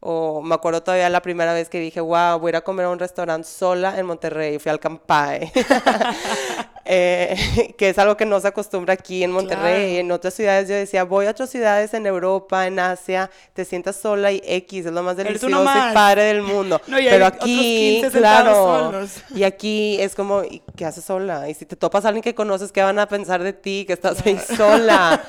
o 0.00 0.42
me 0.42 0.54
acuerdo 0.54 0.82
todavía 0.82 1.08
la 1.10 1.22
primera 1.22 1.52
vez 1.52 1.68
que 1.68 1.80
dije, 1.80 2.00
wow, 2.00 2.38
voy 2.38 2.48
a 2.48 2.50
ir 2.50 2.56
a 2.56 2.60
comer 2.60 2.86
a 2.86 2.90
un 2.90 3.00
restaurante 3.00 3.48
sola 3.48 3.98
en 3.98 4.06
Monterrey. 4.06 4.58
Fui 4.60 4.70
al 4.70 4.78
Campae. 4.78 5.52
eh, 6.84 7.74
que 7.76 7.88
es 7.88 7.98
algo 7.98 8.16
que 8.16 8.24
no 8.24 8.38
se 8.38 8.46
acostumbra 8.46 8.94
aquí 8.94 9.24
en 9.24 9.32
Monterrey. 9.32 9.96
En 9.96 10.12
otras 10.12 10.34
ciudades 10.34 10.68
yo 10.68 10.76
decía, 10.76 11.02
voy 11.02 11.26
a 11.26 11.30
otras 11.30 11.50
ciudades 11.50 11.94
en 11.94 12.06
Europa, 12.06 12.68
en 12.68 12.78
Asia, 12.78 13.28
te 13.54 13.64
sientas 13.64 13.96
sola 13.96 14.30
y 14.30 14.40
X, 14.44 14.86
es 14.86 14.92
lo 14.92 15.02
más 15.02 15.16
delicioso 15.16 15.62
y 15.62 15.94
padre 15.94 16.22
del 16.22 16.42
mundo. 16.42 16.80
Pero 16.86 17.26
aquí, 17.26 18.00
claro. 18.12 19.04
Y 19.34 19.42
aquí 19.42 20.00
es 20.00 20.14
como, 20.14 20.42
¿qué 20.76 20.84
haces 20.84 21.04
sola? 21.04 21.48
Y 21.48 21.54
si 21.54 21.66
te 21.66 21.74
topas 21.74 22.04
a 22.04 22.08
alguien 22.08 22.22
que 22.22 22.36
conoces, 22.36 22.70
¿qué 22.70 22.82
van 22.82 23.00
a 23.00 23.08
pensar 23.08 23.42
de 23.42 23.52
ti? 23.52 23.84
Que 23.84 23.94
estás 23.94 24.24
ahí 24.24 24.38
sola. 24.38 25.20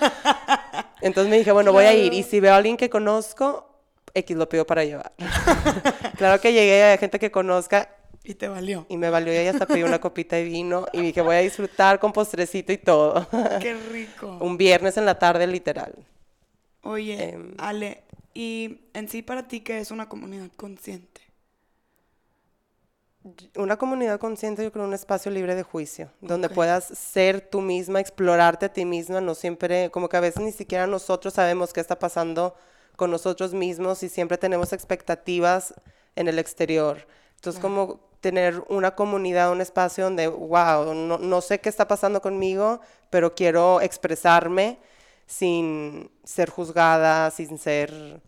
Entonces 1.01 1.29
me 1.31 1.39
dije, 1.39 1.51
bueno, 1.51 1.73
voy 1.73 1.85
a 1.85 1.93
ir. 1.93 2.13
Y 2.13 2.21
si 2.21 2.39
veo 2.39 2.53
a 2.53 2.57
alguien 2.57 2.77
que 2.77 2.89
conozco, 2.89 3.68
X 4.13 4.37
lo 4.37 4.47
pido 4.49 4.65
para 4.65 4.83
llevar. 4.83 5.13
claro 6.17 6.41
que 6.41 6.53
llegué 6.53 6.83
a 6.83 6.97
gente 6.97 7.19
que 7.19 7.31
conozca. 7.31 7.89
Y 8.23 8.35
te 8.35 8.47
valió. 8.47 8.85
Y 8.89 8.97
me 8.97 9.09
valió 9.09 9.33
y 9.33 9.47
hasta 9.47 9.65
pedí 9.65 9.83
una 9.83 9.99
copita 9.99 10.35
de 10.35 10.43
vino 10.43 10.85
y 10.93 11.01
dije, 11.01 11.21
voy 11.21 11.37
a 11.37 11.39
disfrutar 11.39 11.99
con 11.99 12.11
postrecito 12.11 12.71
y 12.71 12.77
todo. 12.77 13.27
Qué 13.61 13.73
rico. 13.73 14.37
Un 14.41 14.57
viernes 14.57 14.97
en 14.97 15.05
la 15.05 15.17
tarde, 15.17 15.47
literal. 15.47 15.93
Oye, 16.83 17.31
em, 17.31 17.53
Ale, 17.57 18.03
¿y 18.33 18.81
en 18.93 19.09
sí 19.09 19.21
para 19.21 19.47
ti 19.47 19.61
qué 19.61 19.79
es 19.79 19.91
una 19.91 20.07
comunidad 20.07 20.49
consciente? 20.55 21.21
Una 23.57 23.77
comunidad 23.77 24.17
consciente, 24.17 24.63
yo 24.63 24.71
creo, 24.71 24.85
un 24.85 24.93
espacio 24.93 25.29
libre 25.29 25.53
de 25.53 25.63
juicio, 25.63 26.09
donde 26.21 26.49
puedas 26.49 26.85
ser 26.85 27.41
tú 27.41 27.59
misma, 27.59 27.99
explorarte 27.99 28.67
a 28.67 28.73
ti 28.73 28.85
misma, 28.85 29.19
no 29.19 29.35
siempre, 29.35 29.91
como 29.91 30.07
que 30.07 30.15
a 30.15 30.21
veces 30.21 30.41
ni 30.41 30.53
siquiera 30.53 30.87
nosotros 30.87 31.33
sabemos 31.33 31.73
qué 31.73 31.81
está 31.81 31.99
pasando 31.99 32.55
con 32.99 33.11
nosotros 33.11 33.53
mismos 33.53 34.03
y 34.03 34.09
siempre 34.09 34.37
tenemos 34.37 34.73
expectativas 34.73 35.73
en 36.17 36.27
el 36.27 36.37
exterior. 36.37 37.07
Entonces, 37.35 37.61
como 37.61 38.01
tener 38.19 38.61
una 38.67 38.93
comunidad, 38.93 39.53
un 39.53 39.61
espacio 39.61 40.03
donde, 40.03 40.27
wow, 40.27 40.93
no, 40.93 41.17
no, 41.17 41.39
sé 41.39 41.61
qué 41.61 41.69
está 41.69 41.87
pasando 41.87 42.21
conmigo, 42.21 42.81
pero 43.09 43.33
quiero 43.33 43.79
expresarme 43.79 44.79
sin 45.25 46.11
ser 46.25 46.49
juzgada, 46.49 47.31
sin 47.31 47.57
ser 47.57 48.21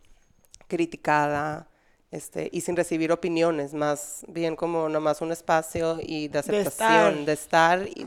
criticada. 0.70 1.68
Este, 2.12 2.50
y 2.52 2.62
sin 2.62 2.76
recibir 2.76 3.12
opiniones, 3.14 3.74
más 3.74 4.26
bien 4.28 4.58
como 4.58 4.90
nomás 4.90 5.22
un 5.22 5.32
espacio 5.32 5.98
y 6.02 6.28
de 6.28 6.40
aceptación, 6.40 7.26
de 7.26 7.32
estar, 7.32 7.88
y, 7.88 8.06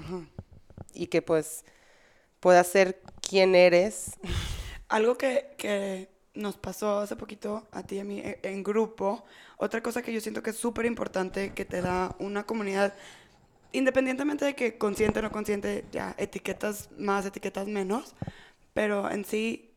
y, 0.93 1.07
que 1.07 1.23
pues 1.23 1.65
puedas 2.41 2.67
ser 2.67 3.01
quien 3.27 3.55
eres. 3.55 4.13
Algo 4.89 5.17
que, 5.17 5.55
que 5.57 6.14
nos 6.35 6.57
pasó 6.57 6.99
hace 6.99 7.17
poquito 7.17 7.67
a 7.73 7.83
ti 7.83 7.97
y 7.97 8.01
a 8.01 8.05
mí 8.05 8.21
e, 8.21 8.41
en 8.43 8.63
grupo. 8.63 9.25
Otra 9.57 9.83
cosa 9.83 10.03
que 10.03 10.13
yo 10.13 10.21
siento 10.21 10.43
que 10.43 10.51
es 10.51 10.57
súper 10.57 10.87
importante 10.87 11.53
que 11.53 11.65
te 11.65 11.81
da 11.81 12.15
una 12.19 12.45
comunidad, 12.45 12.95
independientemente 13.73 14.45
de 14.45 14.55
que 14.55 14.79
consciente 14.79 15.21
o 15.21 15.23
no 15.23 15.33
consciente, 15.33 15.85
ya 15.93 16.15
etiquetas 16.19 16.91
más, 16.99 17.27
etiquetas 17.27 17.67
menos, 17.67 18.15
pero 18.73 19.11
en 19.11 19.25
sí, 19.25 19.73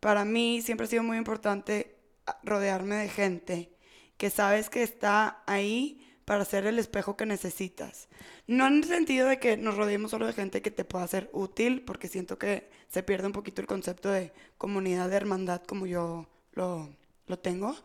para 0.00 0.24
mí 0.24 0.62
siempre 0.62 0.86
ha 0.86 0.90
sido 0.90 1.02
muy 1.02 1.16
importante 1.16 1.96
rodearme 2.42 2.96
de 2.96 3.08
gente 3.08 3.70
que 4.16 4.30
sabes 4.30 4.70
que 4.70 4.82
está 4.82 5.42
ahí 5.46 6.05
para 6.26 6.44
ser 6.44 6.66
el 6.66 6.78
espejo 6.78 7.16
que 7.16 7.24
necesitas. 7.24 8.08
No 8.48 8.66
en 8.66 8.78
el 8.78 8.84
sentido 8.84 9.28
de 9.28 9.38
que 9.38 9.56
nos 9.56 9.76
rodeemos 9.76 10.10
solo 10.10 10.26
de 10.26 10.32
gente 10.32 10.60
que 10.60 10.72
te 10.72 10.84
pueda 10.84 11.06
ser 11.06 11.30
útil, 11.32 11.82
porque 11.82 12.08
siento 12.08 12.36
que 12.36 12.68
se 12.88 13.04
pierde 13.04 13.28
un 13.28 13.32
poquito 13.32 13.62
el 13.62 13.68
concepto 13.68 14.10
de 14.10 14.32
comunidad, 14.58 15.08
de 15.08 15.16
hermandad, 15.16 15.62
como 15.62 15.86
yo 15.86 16.26
lo, 16.52 16.90
lo 17.28 17.38
tengo, 17.38 17.76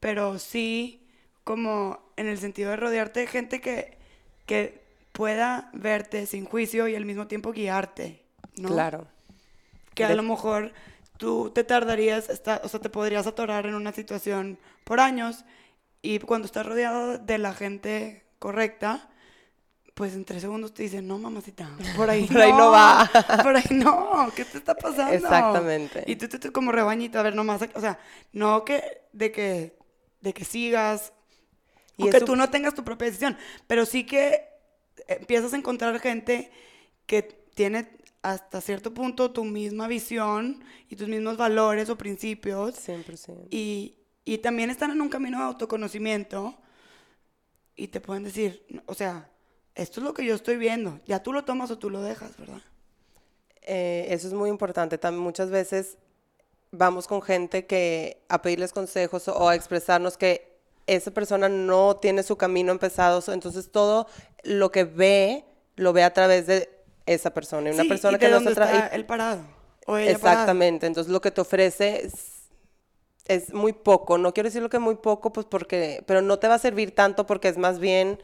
pero 0.00 0.38
sí 0.38 1.06
como 1.44 2.00
en 2.16 2.26
el 2.26 2.38
sentido 2.38 2.70
de 2.70 2.76
rodearte 2.76 3.20
de 3.20 3.26
gente 3.26 3.60
que, 3.60 3.98
que 4.46 4.82
pueda 5.12 5.70
verte 5.74 6.24
sin 6.24 6.46
juicio 6.46 6.88
y 6.88 6.96
al 6.96 7.04
mismo 7.04 7.26
tiempo 7.26 7.52
guiarte, 7.52 8.22
¿no? 8.56 8.68
Claro. 8.68 9.08
Que 9.94 10.04
a 10.04 10.14
lo 10.14 10.22
mejor 10.22 10.72
tú 11.18 11.50
te 11.50 11.64
tardarías, 11.64 12.30
o 12.30 12.68
sea, 12.68 12.80
te 12.80 12.88
podrías 12.88 13.26
atorar 13.26 13.66
en 13.66 13.74
una 13.74 13.92
situación 13.92 14.58
por 14.84 15.00
años 15.00 15.44
y 16.02 16.18
cuando 16.20 16.46
estás 16.46 16.66
rodeado 16.66 17.18
de 17.18 17.38
la 17.38 17.54
gente 17.54 18.24
correcta, 18.38 19.10
pues 19.94 20.14
en 20.14 20.24
tres 20.24 20.42
segundos 20.42 20.72
te 20.72 20.84
dicen, 20.84 21.08
no, 21.08 21.18
mamacita, 21.18 21.70
por 21.96 22.08
ahí, 22.08 22.26
por 22.32 22.40
ahí 22.40 22.52
no 22.52 22.70
va. 22.70 23.10
Por 23.42 23.56
ahí 23.56 23.64
no, 23.70 24.30
¿qué 24.36 24.44
te 24.44 24.58
está 24.58 24.74
pasando? 24.74 25.12
Exactamente. 25.12 26.04
Y 26.06 26.16
tú, 26.16 26.28
te 26.28 26.52
como 26.52 26.70
rebañito, 26.70 27.18
a 27.18 27.22
ver, 27.22 27.34
nomás, 27.34 27.62
o 27.74 27.80
sea, 27.80 27.98
no 28.32 28.64
que, 28.64 29.02
de 29.12 29.32
que, 29.32 29.76
de 30.20 30.32
que 30.32 30.44
sigas, 30.44 31.12
y 31.96 32.08
que 32.10 32.20
tú 32.20 32.36
no 32.36 32.48
tengas 32.48 32.74
tu 32.74 32.84
propia 32.84 33.06
decisión, 33.06 33.36
pero 33.66 33.84
sí 33.84 34.04
que 34.04 34.44
empiezas 35.08 35.52
a 35.52 35.56
encontrar 35.56 35.98
gente 35.98 36.52
que 37.06 37.22
tiene 37.54 37.90
hasta 38.22 38.60
cierto 38.60 38.94
punto 38.94 39.32
tu 39.32 39.44
misma 39.44 39.88
visión 39.88 40.62
y 40.88 40.96
tus 40.96 41.08
mismos 41.08 41.36
valores 41.36 41.88
o 41.88 41.98
principios. 41.98 42.76
100%. 42.88 43.48
Y, 43.50 43.97
y 44.28 44.36
también 44.36 44.68
están 44.68 44.90
en 44.90 45.00
un 45.00 45.08
camino 45.08 45.38
de 45.38 45.44
autoconocimiento 45.44 46.54
y 47.74 47.88
te 47.88 47.98
pueden 47.98 48.24
decir, 48.24 48.62
o 48.84 48.92
sea, 48.92 49.30
esto 49.74 50.00
es 50.00 50.04
lo 50.04 50.12
que 50.12 50.22
yo 50.22 50.34
estoy 50.34 50.58
viendo, 50.58 51.00
ya 51.06 51.22
tú 51.22 51.32
lo 51.32 51.46
tomas 51.46 51.70
o 51.70 51.78
tú 51.78 51.88
lo 51.88 52.02
dejas, 52.02 52.36
¿verdad? 52.36 52.60
Eh, 53.62 54.06
eso 54.10 54.26
es 54.26 54.34
muy 54.34 54.50
importante. 54.50 54.98
También 54.98 55.24
muchas 55.24 55.48
veces 55.48 55.96
vamos 56.70 57.06
con 57.06 57.22
gente 57.22 57.64
que 57.64 58.22
a 58.28 58.42
pedirles 58.42 58.74
consejos 58.74 59.28
o 59.28 59.48
a 59.48 59.54
expresarnos 59.54 60.18
que 60.18 60.58
esa 60.86 61.10
persona 61.10 61.48
no 61.48 61.96
tiene 61.96 62.22
su 62.22 62.36
camino 62.36 62.70
empezado, 62.70 63.22
entonces 63.32 63.72
todo 63.72 64.08
lo 64.42 64.70
que 64.70 64.84
ve 64.84 65.46
lo 65.76 65.94
ve 65.94 66.02
a 66.02 66.12
través 66.12 66.46
de 66.46 66.68
esa 67.06 67.32
persona. 67.32 67.70
Y 67.70 67.72
una 67.72 67.84
persona 67.84 68.18
que 68.18 68.28
no 68.28 68.40
está 68.40 68.88
el 68.88 69.06
parado. 69.06 69.40
O 69.86 69.96
Exactamente. 69.96 70.86
Entonces 70.86 71.10
lo 71.10 71.22
que 71.22 71.30
te 71.30 71.40
ofrece 71.40 72.04
es 72.04 72.37
muy 73.52 73.72
poco. 73.72 74.18
No 74.18 74.32
quiero 74.32 74.48
decir 74.48 74.62
lo 74.62 74.70
que 74.70 74.78
muy 74.78 74.96
poco, 74.96 75.32
pues 75.32 75.46
porque, 75.46 76.02
pero 76.06 76.22
no 76.22 76.38
te 76.38 76.48
va 76.48 76.54
a 76.54 76.58
servir 76.58 76.94
tanto 76.94 77.26
porque 77.26 77.48
es 77.48 77.58
más 77.58 77.78
bien 77.78 78.18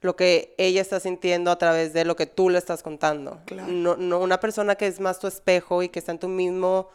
lo 0.00 0.16
que 0.16 0.54
ella 0.58 0.80
está 0.80 1.00
sintiendo 1.00 1.50
a 1.50 1.56
través 1.56 1.92
de 1.92 2.04
lo 2.04 2.14
que 2.14 2.26
tú 2.26 2.50
le 2.50 2.58
estás 2.58 2.82
contando. 2.82 3.40
No, 3.66 3.96
no 3.96 4.18
una 4.20 4.38
persona 4.38 4.74
que 4.76 4.86
es 4.86 5.00
más 5.00 5.18
tu 5.18 5.26
espejo 5.26 5.82
y 5.82 5.88
que 5.88 5.98
está 5.98 6.12
en 6.12 6.18
tu 6.18 6.28
mismo, 6.28 6.88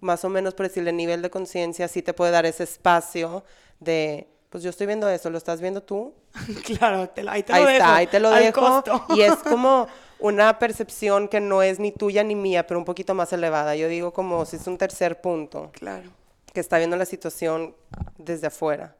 más 0.00 0.24
o 0.24 0.28
menos 0.28 0.54
por 0.54 0.68
decirle, 0.68 0.92
nivel 0.92 1.22
de 1.22 1.30
conciencia, 1.30 1.88
sí 1.88 2.02
te 2.02 2.12
puede 2.12 2.30
dar 2.30 2.44
ese 2.44 2.64
espacio 2.64 3.42
de, 3.80 4.28
pues 4.50 4.62
yo 4.62 4.70
estoy 4.70 4.86
viendo 4.86 5.08
eso, 5.08 5.30
¿lo 5.30 5.38
estás 5.38 5.62
viendo 5.62 5.82
tú? 5.82 6.14
claro, 6.78 7.10
ahí 7.28 7.42
te 7.42 7.52
lo 7.52 7.58
dejo. 7.60 7.68
Está, 7.70 7.96
ahí 7.96 8.06
te 8.06 8.20
lo 8.20 8.30
dejo. 8.30 8.84
y 9.16 9.22
es 9.22 9.36
como 9.48 9.88
una 10.18 10.58
percepción 10.58 11.28
que 11.28 11.40
no 11.40 11.62
es 11.62 11.80
ni 11.80 11.90
tuya 11.90 12.22
ni 12.22 12.34
mía, 12.34 12.66
pero 12.66 12.78
un 12.78 12.84
poquito 12.84 13.14
más 13.14 13.32
elevada. 13.32 13.74
Yo 13.76 13.88
digo 13.88 14.12
como 14.12 14.44
si 14.44 14.56
es 14.56 14.66
un 14.66 14.76
tercer 14.76 15.22
punto. 15.22 15.70
Claro 15.72 16.21
que 16.52 16.60
está 16.60 16.78
viendo 16.78 16.96
la 16.96 17.06
situación 17.06 17.74
desde 18.18 18.48
afuera. 18.48 18.96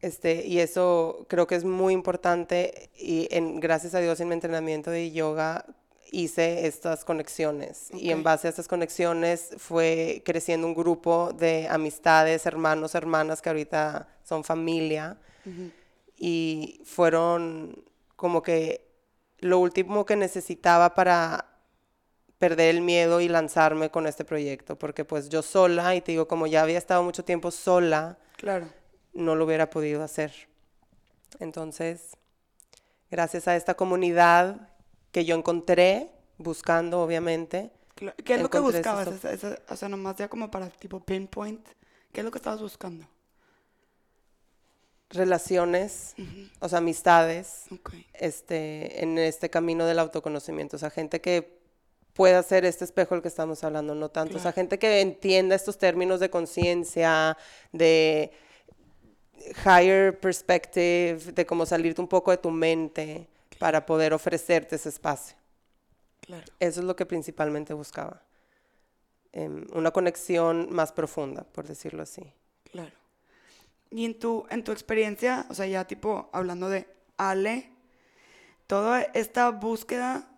Este, 0.00 0.46
y 0.46 0.58
eso 0.58 1.24
creo 1.28 1.46
que 1.46 1.54
es 1.54 1.64
muy 1.64 1.94
importante 1.94 2.90
y 2.96 3.26
en, 3.30 3.58
gracias 3.58 3.94
a 3.94 4.00
Dios 4.00 4.20
en 4.20 4.28
mi 4.28 4.34
entrenamiento 4.34 4.90
de 4.90 5.10
yoga 5.12 5.64
hice 6.10 6.66
estas 6.66 7.04
conexiones. 7.04 7.88
Y 7.92 8.10
en 8.10 8.22
base 8.22 8.46
a 8.46 8.50
estas 8.50 8.68
conexiones 8.68 9.54
fue 9.56 10.22
creciendo 10.24 10.66
un 10.66 10.74
grupo 10.74 11.32
de 11.32 11.66
amistades, 11.68 12.46
hermanos, 12.46 12.94
hermanas 12.94 13.42
que 13.42 13.48
ahorita 13.48 14.08
son 14.22 14.44
familia. 14.44 15.18
Y 16.16 16.80
fueron 16.84 17.84
como 18.16 18.42
que 18.42 18.86
lo 19.40 19.58
último 19.58 20.06
que 20.06 20.16
necesitaba 20.16 20.94
para 20.94 21.53
perder 22.48 22.74
el 22.74 22.82
miedo 22.82 23.22
y 23.22 23.28
lanzarme 23.28 23.90
con 23.90 24.06
este 24.06 24.22
proyecto, 24.24 24.76
porque 24.78 25.04
pues 25.06 25.30
yo 25.30 25.40
sola, 25.40 25.94
y 25.94 26.02
te 26.02 26.12
digo, 26.12 26.28
como 26.28 26.46
ya 26.46 26.60
había 26.62 26.76
estado 26.76 27.02
mucho 27.02 27.24
tiempo 27.24 27.50
sola, 27.50 28.18
Claro. 28.36 28.68
no 29.14 29.34
lo 29.34 29.46
hubiera 29.46 29.70
podido 29.70 30.02
hacer. 30.02 30.30
Entonces, 31.40 32.10
gracias 33.10 33.48
a 33.48 33.56
esta 33.56 33.74
comunidad 33.74 34.68
que 35.10 35.24
yo 35.24 35.34
encontré, 35.36 36.10
buscando 36.36 37.00
obviamente, 37.00 37.70
¿Qué 38.24 38.34
es 38.34 38.42
lo 38.42 38.50
que 38.50 38.58
buscabas? 38.58 39.06
Esa- 39.08 39.32
esa- 39.32 39.58
o 39.68 39.76
sea, 39.76 39.88
nomás 39.88 40.16
ya 40.16 40.28
como 40.28 40.50
para 40.50 40.68
tipo 40.68 40.98
pinpoint. 41.00 41.64
¿Qué 42.12 42.20
es 42.20 42.24
lo 42.24 42.30
que 42.30 42.38
estabas 42.38 42.60
buscando? 42.60 43.06
relaciones, 45.10 46.14
o 46.58 46.68
sea, 46.68 46.78
amistades, 46.78 47.66
este, 48.14 49.02
en 49.04 49.16
este 49.18 49.48
camino 49.48 49.86
del 49.86 50.00
autoconocimiento. 50.00 50.74
O 50.76 50.78
sea, 50.80 50.90
gente 50.90 51.20
que 51.20 51.60
pueda 52.14 52.42
ser 52.42 52.64
este 52.64 52.84
espejo 52.84 53.14
del 53.14 53.22
que 53.22 53.28
estamos 53.28 53.62
hablando, 53.64 53.94
no 53.94 54.08
tanto. 54.08 54.38
O 54.38 54.40
sea, 54.40 54.52
gente 54.52 54.78
que 54.78 55.00
entienda 55.00 55.54
estos 55.54 55.76
términos 55.76 56.20
de 56.20 56.30
conciencia, 56.30 57.36
de 57.72 58.30
higher 59.64 60.18
perspective, 60.18 61.32
de 61.32 61.44
cómo 61.44 61.66
salirte 61.66 62.00
un 62.00 62.08
poco 62.08 62.30
de 62.30 62.38
tu 62.38 62.50
mente 62.50 63.28
para 63.58 63.84
poder 63.84 64.14
ofrecerte 64.14 64.76
ese 64.76 64.88
espacio. 64.88 65.36
Claro. 66.20 66.44
Eso 66.60 66.80
es 66.80 66.86
lo 66.86 66.96
que 66.96 67.04
principalmente 67.04 67.74
buscaba. 67.74 68.22
Em, 69.32 69.66
una 69.72 69.90
conexión 69.90 70.72
más 70.72 70.92
profunda, 70.92 71.42
por 71.42 71.66
decirlo 71.66 72.02
así. 72.04 72.22
Claro. 72.70 72.92
Y 73.90 74.04
en 74.04 74.18
tu, 74.18 74.46
en 74.50 74.62
tu 74.62 74.72
experiencia, 74.72 75.46
o 75.50 75.54
sea, 75.54 75.66
ya 75.66 75.84
tipo 75.84 76.30
hablando 76.32 76.68
de 76.68 76.86
Ale, 77.16 77.70
toda 78.66 79.02
esta 79.02 79.50
búsqueda, 79.50 80.28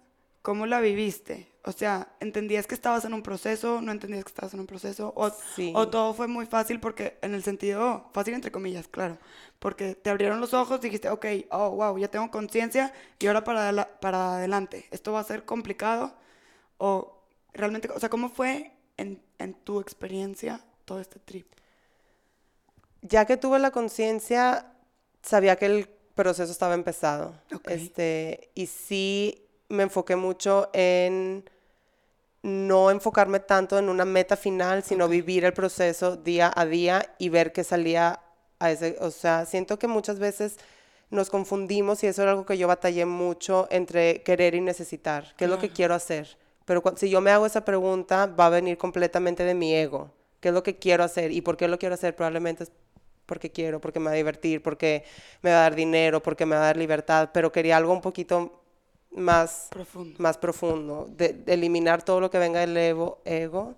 ¿cómo 0.42 0.66
la 0.66 0.80
viviste? 0.80 1.46
O 1.66 1.72
sea, 1.72 2.08
¿entendías 2.20 2.66
que 2.66 2.74
estabas 2.74 3.04
en 3.04 3.12
un 3.12 3.22
proceso? 3.22 3.80
¿No 3.82 3.90
entendías 3.92 4.24
que 4.24 4.28
estabas 4.30 4.54
en 4.54 4.60
un 4.60 4.66
proceso? 4.66 5.12
¿O, 5.16 5.30
Sí. 5.30 5.72
o 5.74 5.88
todo 5.88 6.14
fue 6.14 6.28
muy 6.28 6.46
fácil 6.46 6.78
porque, 6.80 7.18
en 7.22 7.34
el 7.34 7.42
sentido, 7.42 8.08
fácil 8.14 8.34
entre 8.34 8.52
comillas, 8.52 8.86
claro, 8.88 9.18
porque 9.58 9.94
te 9.96 10.10
abrieron 10.10 10.40
los 10.40 10.54
ojos, 10.54 10.80
dijiste, 10.80 11.10
ok, 11.10 11.26
oh, 11.50 11.70
wow, 11.70 11.98
ya 11.98 12.08
tengo 12.08 12.30
conciencia 12.30 12.92
y 13.18 13.26
ahora 13.26 13.42
para, 13.44 13.98
para 14.00 14.36
adelante, 14.36 14.86
¿esto 14.92 15.12
va 15.12 15.20
a 15.20 15.24
ser 15.24 15.44
complicado? 15.44 16.14
¿O 16.78 17.20
realmente, 17.52 17.88
o 17.92 17.98
sea, 18.00 18.08
cómo 18.10 18.28
fue 18.30 18.72
en, 18.96 19.20
en 19.38 19.54
tu 19.54 19.80
experiencia 19.80 20.64
todo 20.84 21.00
este 21.00 21.18
trip? 21.18 21.46
ya 23.02 23.24
que 23.24 23.36
tuve 23.36 23.58
la 23.58 23.70
conciencia, 23.70 24.72
sabía 25.22 25.56
que 25.56 25.66
el 25.66 25.88
proceso 26.14 26.50
estaba 26.50 26.74
empezado. 26.74 27.34
Este, 27.66 28.50
y 28.54 28.66
sí 28.66 29.46
me 29.68 29.84
enfoqué 29.84 30.16
mucho 30.16 30.70
en 30.72 31.48
no 32.46 32.92
enfocarme 32.92 33.40
tanto 33.40 33.76
en 33.76 33.88
una 33.88 34.04
meta 34.04 34.36
final, 34.36 34.84
sino 34.84 35.08
vivir 35.08 35.44
el 35.44 35.52
proceso 35.52 36.16
día 36.16 36.52
a 36.54 36.64
día 36.64 37.14
y 37.18 37.28
ver 37.28 37.52
qué 37.52 37.64
salía 37.64 38.20
a 38.60 38.70
ese, 38.70 38.96
o 39.00 39.10
sea, 39.10 39.46
siento 39.46 39.80
que 39.80 39.88
muchas 39.88 40.20
veces 40.20 40.56
nos 41.10 41.28
confundimos 41.28 42.04
y 42.04 42.06
eso 42.06 42.22
era 42.22 42.30
algo 42.30 42.46
que 42.46 42.56
yo 42.56 42.68
batallé 42.68 43.04
mucho 43.04 43.66
entre 43.70 44.22
querer 44.22 44.54
y 44.54 44.60
necesitar, 44.60 45.34
qué 45.36 45.46
es 45.46 45.50
lo 45.50 45.58
que 45.58 45.70
quiero 45.70 45.94
hacer. 45.94 46.38
Pero 46.64 46.84
si 46.96 47.10
yo 47.10 47.20
me 47.20 47.32
hago 47.32 47.46
esa 47.46 47.64
pregunta, 47.64 48.26
va 48.26 48.46
a 48.46 48.50
venir 48.50 48.78
completamente 48.78 49.42
de 49.42 49.54
mi 49.54 49.74
ego. 49.74 50.12
¿Qué 50.38 50.48
es 50.48 50.54
lo 50.54 50.62
que 50.62 50.78
quiero 50.78 51.02
hacer? 51.02 51.32
¿Y 51.32 51.40
por 51.40 51.56
qué 51.56 51.66
lo 51.66 51.80
quiero 51.80 51.96
hacer? 51.96 52.14
Probablemente 52.14 52.62
es 52.62 52.72
porque 53.24 53.50
quiero, 53.50 53.80
porque 53.80 53.98
me 53.98 54.06
va 54.06 54.12
a 54.12 54.14
divertir, 54.14 54.62
porque 54.62 55.04
me 55.42 55.50
va 55.50 55.58
a 55.58 55.62
dar 55.62 55.74
dinero, 55.74 56.22
porque 56.22 56.46
me 56.46 56.54
va 56.54 56.62
a 56.62 56.66
dar 56.66 56.76
libertad, 56.76 57.30
pero 57.32 57.50
quería 57.50 57.76
algo 57.76 57.92
un 57.92 58.00
poquito 58.00 58.62
más 59.10 59.68
Profundo. 59.70 60.16
más 60.18 60.38
profundo, 60.38 61.08
de, 61.16 61.32
de 61.32 61.54
eliminar 61.54 62.02
todo 62.02 62.20
lo 62.20 62.30
que 62.30 62.38
venga 62.38 62.60
del 62.60 62.76
ego, 62.76 63.20
ego, 63.24 63.74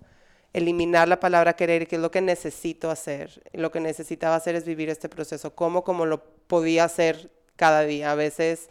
eliminar 0.53 1.07
la 1.07 1.19
palabra 1.19 1.55
querer, 1.55 1.87
que 1.87 1.95
es 1.97 2.01
lo 2.01 2.11
que 2.11 2.21
necesito 2.21 2.89
hacer. 2.91 3.41
Lo 3.53 3.71
que 3.71 3.79
necesitaba 3.79 4.35
hacer 4.35 4.55
es 4.55 4.65
vivir 4.65 4.89
este 4.89 5.09
proceso, 5.09 5.55
como 5.55 5.83
como 5.83 6.05
lo 6.05 6.23
podía 6.47 6.83
hacer 6.85 7.31
cada 7.55 7.83
día. 7.83 8.11
A 8.11 8.15
veces 8.15 8.69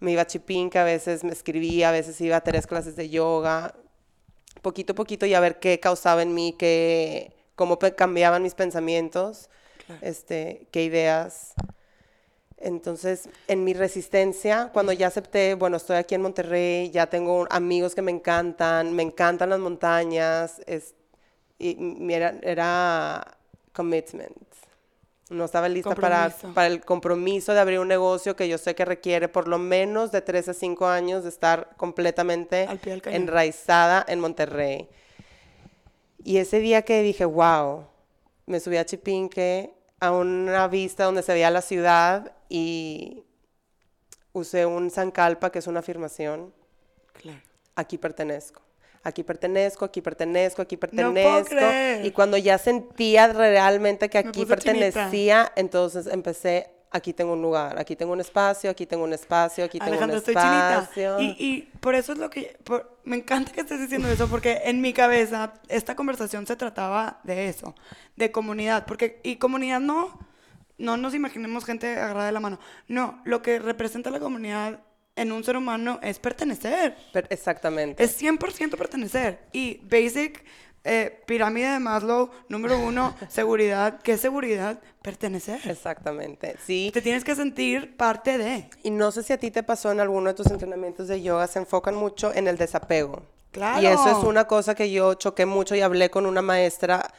me 0.00 0.12
iba 0.12 0.22
a 0.22 0.26
chipinca, 0.26 0.82
a 0.82 0.84
veces 0.84 1.24
me 1.24 1.32
escribía, 1.32 1.88
a 1.88 1.92
veces 1.92 2.20
iba 2.20 2.36
a 2.36 2.40
tres 2.42 2.66
clases 2.66 2.94
de 2.96 3.08
yoga, 3.08 3.74
poquito 4.62 4.92
a 4.92 4.96
poquito 4.96 5.26
y 5.26 5.34
a 5.34 5.40
ver 5.40 5.58
qué 5.60 5.80
causaba 5.80 6.22
en 6.22 6.34
mí, 6.34 6.54
qué, 6.58 7.32
cómo 7.56 7.78
cambiaban 7.78 8.42
mis 8.42 8.54
pensamientos, 8.54 9.48
Claro. 9.86 10.00
este, 10.02 10.66
qué 10.70 10.84
ideas. 10.84 11.52
Entonces, 12.58 13.28
en 13.48 13.64
mi 13.64 13.74
resistencia, 13.74 14.70
cuando 14.72 14.92
ya 14.92 15.08
acepté, 15.08 15.54
bueno, 15.54 15.76
estoy 15.76 15.96
aquí 15.96 16.14
en 16.14 16.22
Monterrey, 16.22 16.90
ya 16.90 17.06
tengo 17.06 17.46
amigos 17.50 17.94
que 17.94 18.02
me 18.02 18.10
encantan, 18.10 18.94
me 18.94 19.02
encantan 19.02 19.50
las 19.50 19.58
montañas, 19.58 20.62
es, 20.66 20.94
y 21.58 21.76
era, 22.12 22.38
era 22.42 23.36
commitment. 23.72 24.36
No 25.30 25.46
estaba 25.46 25.68
lista 25.68 25.94
para, 25.94 26.30
para 26.54 26.68
el 26.68 26.84
compromiso 26.84 27.54
de 27.54 27.60
abrir 27.60 27.80
un 27.80 27.88
negocio 27.88 28.36
que 28.36 28.46
yo 28.46 28.58
sé 28.58 28.74
que 28.74 28.84
requiere 28.84 29.28
por 29.28 29.48
lo 29.48 29.58
menos 29.58 30.12
de 30.12 30.20
3 30.20 30.50
a 30.50 30.54
5 30.54 30.86
años 30.86 31.22
de 31.22 31.30
estar 31.30 31.70
completamente 31.76 32.66
Al 32.68 32.78
enraizada 33.06 34.04
en 34.06 34.20
Monterrey. 34.20 34.88
Y 36.22 36.36
ese 36.36 36.60
día 36.60 36.82
que 36.82 37.02
dije, 37.02 37.24
wow, 37.24 37.84
me 38.46 38.60
subí 38.60 38.76
a 38.76 38.84
Chipinque 38.84 39.74
a 40.06 40.12
una 40.12 40.68
vista 40.68 41.04
donde 41.04 41.22
se 41.22 41.32
veía 41.32 41.50
la 41.50 41.62
ciudad 41.62 42.32
y 42.48 43.24
usé 44.32 44.66
un 44.66 44.90
zancalpa, 44.90 45.50
que 45.50 45.58
es 45.60 45.66
una 45.66 45.80
afirmación, 45.80 46.52
Claro. 47.12 47.40
aquí 47.76 47.98
pertenezco. 47.98 48.60
Aquí 49.06 49.22
pertenezco, 49.22 49.84
aquí 49.84 50.00
pertenezco, 50.00 50.62
aquí 50.62 50.76
pertenezco. 50.78 51.54
y 52.02 52.10
cuando 52.12 52.38
ya 52.38 52.56
sentía 52.56 53.26
realmente 53.32 54.08
que 54.08 54.16
aquí 54.18 54.30
chinita. 54.32 54.54
pertenecía, 54.56 55.52
entonces 55.56 56.06
empecé, 56.06 56.70
aquí 56.94 57.12
tengo 57.12 57.32
un 57.34 57.42
lugar, 57.42 57.78
aquí 57.78 57.96
tengo 57.96 58.12
un 58.12 58.20
espacio, 58.20 58.70
aquí 58.70 58.86
tengo 58.86 59.04
un 59.04 59.12
espacio, 59.12 59.64
aquí 59.64 59.78
tengo 59.78 59.90
un 59.90 59.94
Alejandra, 59.94 60.18
estoy 60.18 60.34
chinita. 60.34 60.78
espacio. 60.80 61.20
Y, 61.20 61.36
y 61.38 61.60
por 61.80 61.94
eso 61.94 62.12
es 62.12 62.18
lo 62.18 62.30
que... 62.30 62.56
por- 62.64 62.94
me 63.04 63.16
encanta 63.16 63.52
que 63.52 63.60
estés 63.60 63.80
diciendo 63.80 64.08
eso, 64.08 64.28
porque 64.28 64.62
en 64.64 64.80
mi 64.80 64.92
cabeza 64.94 65.52
esta 65.68 65.94
conversación 65.94 66.46
se 66.46 66.56
trataba 66.56 67.20
de 67.24 67.48
eso, 67.48 67.74
de 68.16 68.30
comunidad. 68.32 68.86
Porque, 68.86 69.20
y 69.22 69.36
comunidad 69.36 69.80
no, 69.80 70.18
no 70.78 70.96
nos 70.96 71.14
imaginemos 71.14 71.64
gente 71.66 71.88
agarrada 71.96 72.26
de 72.26 72.32
la 72.32 72.40
mano. 72.40 72.58
No, 72.88 73.20
lo 73.24 73.42
que 73.42 73.58
representa 73.58 74.10
la 74.10 74.20
comunidad 74.20 74.80
en 75.16 75.32
un 75.32 75.44
ser 75.44 75.56
humano 75.56 75.98
es 76.02 76.18
pertenecer. 76.18 76.96
Per- 77.12 77.26
exactamente. 77.30 78.02
Es 78.02 78.20
100% 78.22 78.76
pertenecer. 78.76 79.40
Y 79.52 79.80
basic, 79.84 80.42
eh, 80.84 81.22
pirámide 81.26 81.68
de 81.68 81.78
Maslow, 81.80 82.30
número 82.48 82.78
uno, 82.78 83.14
seguridad. 83.28 84.00
¿Qué 84.02 84.12
es 84.12 84.20
seguridad? 84.20 84.78
Pertenecer. 85.02 85.60
Exactamente. 85.64 86.56
Sí. 86.64 86.90
Te 86.92 87.00
tienes 87.00 87.24
que 87.24 87.34
sentir 87.34 87.96
parte 87.96 88.36
de. 88.38 88.68
Y 88.82 88.90
no 88.90 89.10
sé 89.10 89.22
si 89.22 89.32
a 89.32 89.38
ti 89.38 89.50
te 89.50 89.62
pasó 89.62 89.90
en 89.92 90.00
alguno 90.00 90.28
de 90.28 90.34
tus 90.34 90.50
entrenamientos 90.50 91.08
de 91.08 91.22
yoga, 91.22 91.46
se 91.46 91.58
enfocan 91.58 91.94
mucho 91.94 92.32
en 92.34 92.48
el 92.48 92.58
desapego. 92.58 93.22
Claro. 93.50 93.80
Y 93.80 93.86
eso 93.86 94.08
es 94.10 94.24
una 94.24 94.46
cosa 94.46 94.74
que 94.74 94.90
yo 94.90 95.14
choqué 95.14 95.46
mucho 95.46 95.74
y 95.74 95.80
hablé 95.80 96.10
con 96.10 96.26
una 96.26 96.42
maestra 96.42 97.10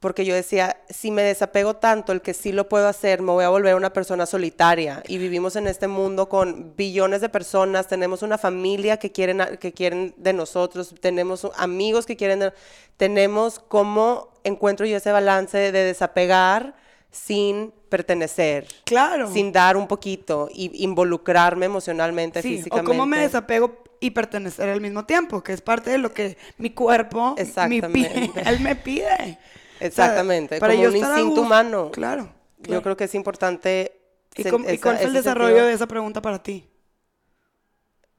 porque 0.00 0.24
yo 0.24 0.34
decía, 0.34 0.78
si 0.88 1.10
me 1.10 1.22
desapego 1.22 1.76
tanto, 1.76 2.12
el 2.12 2.22
que 2.22 2.32
sí 2.34 2.52
lo 2.52 2.68
puedo 2.70 2.88
hacer, 2.88 3.20
me 3.20 3.32
voy 3.32 3.44
a 3.44 3.50
volver 3.50 3.74
una 3.74 3.92
persona 3.92 4.24
solitaria. 4.24 5.02
Y 5.06 5.18
vivimos 5.18 5.56
en 5.56 5.66
este 5.66 5.88
mundo 5.88 6.28
con 6.30 6.74
billones 6.74 7.20
de 7.20 7.28
personas, 7.28 7.86
tenemos 7.86 8.22
una 8.22 8.38
familia 8.38 8.96
que 8.96 9.12
quieren, 9.12 9.42
a- 9.42 9.56
que 9.58 9.72
quieren 9.72 10.14
de 10.16 10.32
nosotros, 10.32 10.94
tenemos 11.00 11.46
amigos 11.56 12.06
que 12.06 12.16
quieren 12.16 12.40
de- 12.40 12.52
Tenemos 12.96 13.58
cómo 13.58 14.28
encuentro 14.44 14.84
yo 14.86 14.96
ese 14.96 15.10
balance 15.12 15.56
de 15.56 15.72
desapegar 15.84 16.74
sin 17.10 17.72
pertenecer. 17.88 18.66
Claro. 18.84 19.30
Sin 19.32 19.52
dar 19.52 19.76
un 19.76 19.86
poquito 19.86 20.48
y 20.52 20.82
involucrarme 20.84 21.66
emocionalmente, 21.66 22.40
Sí, 22.42 22.54
o 22.54 22.56
físicamente. 22.58 22.86
cómo 22.90 23.06
me 23.06 23.18
desapego 23.18 23.82
y 24.00 24.10
pertenecer 24.12 24.68
al 24.70 24.80
mismo 24.80 25.04
tiempo, 25.04 25.42
que 25.42 25.52
es 25.52 25.60
parte 25.60 25.90
de 25.90 25.98
lo 25.98 26.12
que 26.14 26.36
mi 26.58 26.70
cuerpo, 26.70 27.34
mi 27.36 27.42
Exactamente. 27.42 27.88
piel 28.44 28.60
me 28.60 28.76
pide. 28.76 29.38
Exactamente, 29.80 30.58
como 30.60 30.72
un 30.72 30.96
instinto 30.96 31.40
humano. 31.40 31.90
Claro. 31.92 32.28
Yo 32.58 32.82
creo 32.82 32.96
que 32.96 33.04
es 33.04 33.14
importante. 33.14 33.92
¿Y, 34.36 34.42
esa- 34.42 34.50
cuál 34.50 34.62
fue 34.98 35.04
el 35.06 35.12
desarrollo 35.12 35.48
sentido- 35.48 35.66
de 35.66 35.72
esa 35.72 35.86
pregunta 35.86 36.20
para 36.22 36.42
ti? 36.42 36.66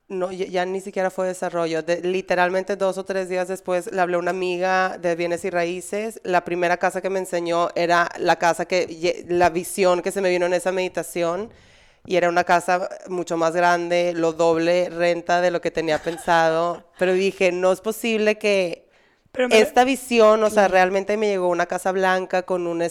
No, 0.08 0.30
ya, 0.32 0.46
ya 0.46 0.66
ni 0.66 0.82
siquiera 0.82 1.10
fue 1.10 1.28
desarrollo. 1.28 1.84
De- 1.84 2.02
literalmente 2.02 2.76
dos 2.76 2.98
o 2.98 3.06
tres 3.06 3.30
días 3.30 3.48
después 3.48 3.90
le 3.94 4.02
hablé 4.02 4.16
a 4.16 4.20
una 4.20 4.32
amiga 4.32 4.98
de 4.98 5.16
bienes 5.16 5.46
y 5.46 5.50
raíces. 5.50 6.20
La 6.26 6.44
primera 6.44 6.76
casa 6.78 7.02
que 7.02 7.10
me 7.10 7.20
enseñó 7.20 7.70
era 7.76 8.10
la 8.18 8.36
casa 8.38 8.66
que, 8.66 9.24
la 9.30 9.50
visión 9.50 10.02
que 10.02 10.12
se 10.12 10.20
me 10.20 10.30
vino 10.30 10.46
en 10.48 10.54
esa 10.54 10.74
meditación. 10.74 11.50
Y 12.06 12.16
era 12.18 12.28
una 12.30 12.44
casa 12.44 12.90
mucho 13.08 13.38
más 13.38 13.56
grande, 13.56 14.12
lo 14.14 14.34
doble 14.34 14.90
renta 14.90 15.40
de 15.40 15.52
lo 15.52 15.62
que 15.62 15.72
tenía 15.72 16.00
pensado. 16.00 16.84
Pero 17.00 17.14
dije, 17.14 17.52
no 17.54 17.72
es 17.72 17.80
posible 17.80 18.38
que 18.38 18.90
Pero 19.32 19.48
me- 19.50 19.60
esta 19.62 19.84
visión, 19.84 20.44
o 20.44 20.50
sea, 20.50 20.68
realmente 20.68 21.18
me 21.18 21.28
llegó 21.28 21.50
una 21.50 21.66
casa 21.66 21.92
blanca 21.92 22.44
con 22.44 22.68
un 22.68 22.84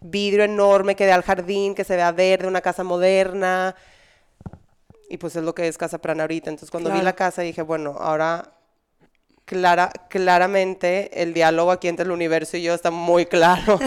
vidrio 0.00 0.44
enorme 0.44 0.96
que 0.96 1.06
da 1.06 1.14
al 1.16 1.22
jardín, 1.22 1.74
que 1.74 1.84
se 1.84 1.96
vea 1.96 2.12
verde, 2.12 2.46
una 2.48 2.60
casa 2.60 2.84
moderna. 2.84 3.74
Y 5.08 5.16
pues 5.18 5.36
es 5.36 5.42
lo 5.42 5.54
que 5.54 5.66
es 5.68 5.78
Casa 5.78 5.98
Prana 5.98 6.24
ahorita. 6.24 6.50
Entonces 6.50 6.70
cuando 6.70 6.90
vi 6.90 7.00
la 7.00 7.14
casa 7.14 7.42
dije, 7.42 7.62
bueno, 7.62 7.96
ahora 7.98 8.57
clara, 9.48 9.90
claramente 10.10 11.22
el 11.22 11.32
diálogo 11.32 11.70
aquí 11.70 11.88
entre 11.88 12.04
el 12.04 12.10
universo 12.10 12.58
y 12.58 12.62
yo 12.62 12.74
está 12.74 12.90
muy 12.90 13.24
claro. 13.24 13.78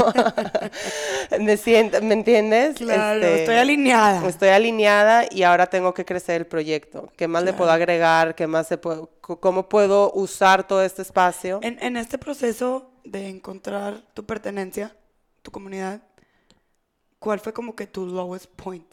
me, 1.40 1.56
siento, 1.56 2.02
¿Me 2.02 2.16
entiendes? 2.16 2.78
Claro, 2.78 3.20
este, 3.20 3.42
estoy 3.42 3.56
alineada. 3.58 4.28
Estoy 4.28 4.50
alineada 4.50 5.26
y 5.30 5.44
ahora 5.44 5.68
tengo 5.68 5.94
que 5.94 6.04
crecer 6.04 6.42
el 6.42 6.48
proyecto. 6.48 7.10
¿Qué 7.16 7.28
más 7.28 7.44
le 7.44 7.54
puedo 7.54 7.70
agregar? 7.70 8.34
¿Qué 8.34 8.48
más 8.48 8.68
se 8.68 8.80
puede, 8.80 9.04
¿Cómo 9.22 9.70
puedo 9.70 10.12
usar 10.14 10.68
todo 10.68 10.84
este 10.84 11.04
espacio? 11.04 11.60
En, 11.62 11.78
en 11.80 11.96
este 11.96 12.18
proceso 12.18 12.90
de 13.04 13.30
encontrar 13.30 14.02
tu 14.16 14.26
pertenencia, 14.26 14.96
tu 15.44 15.52
comunidad, 15.52 16.02
¿cuál 17.20 17.40
fue 17.40 17.54
como 17.54 17.76
que 17.76 17.86
tu 17.86 18.08
lowest 18.08 18.48
point? 18.56 18.92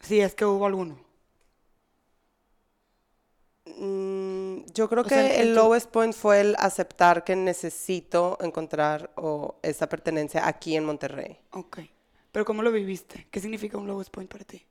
Si 0.00 0.18
es 0.18 0.34
que 0.34 0.46
hubo 0.46 0.64
alguno. 0.64 1.07
Mm, 3.76 4.64
yo 4.72 4.88
creo 4.88 5.04
que 5.04 5.40
el 5.40 5.54
lowest 5.54 5.90
point 5.90 6.14
fue 6.14 6.40
el 6.40 6.56
aceptar 6.58 7.24
que 7.24 7.36
necesito 7.36 8.38
encontrar 8.40 9.10
esa 9.62 9.88
pertenencia 9.88 10.46
aquí 10.46 10.76
en 10.76 10.84
Monterrey. 10.84 11.38
Ok. 11.50 11.80
Pero 12.32 12.44
¿cómo 12.44 12.62
lo 12.62 12.70
viviste? 12.72 13.26
¿Qué 13.30 13.40
significa 13.40 13.78
un 13.78 13.86
lowest 13.86 14.10
point 14.10 14.30
para 14.30 14.44
ti? 14.44 14.64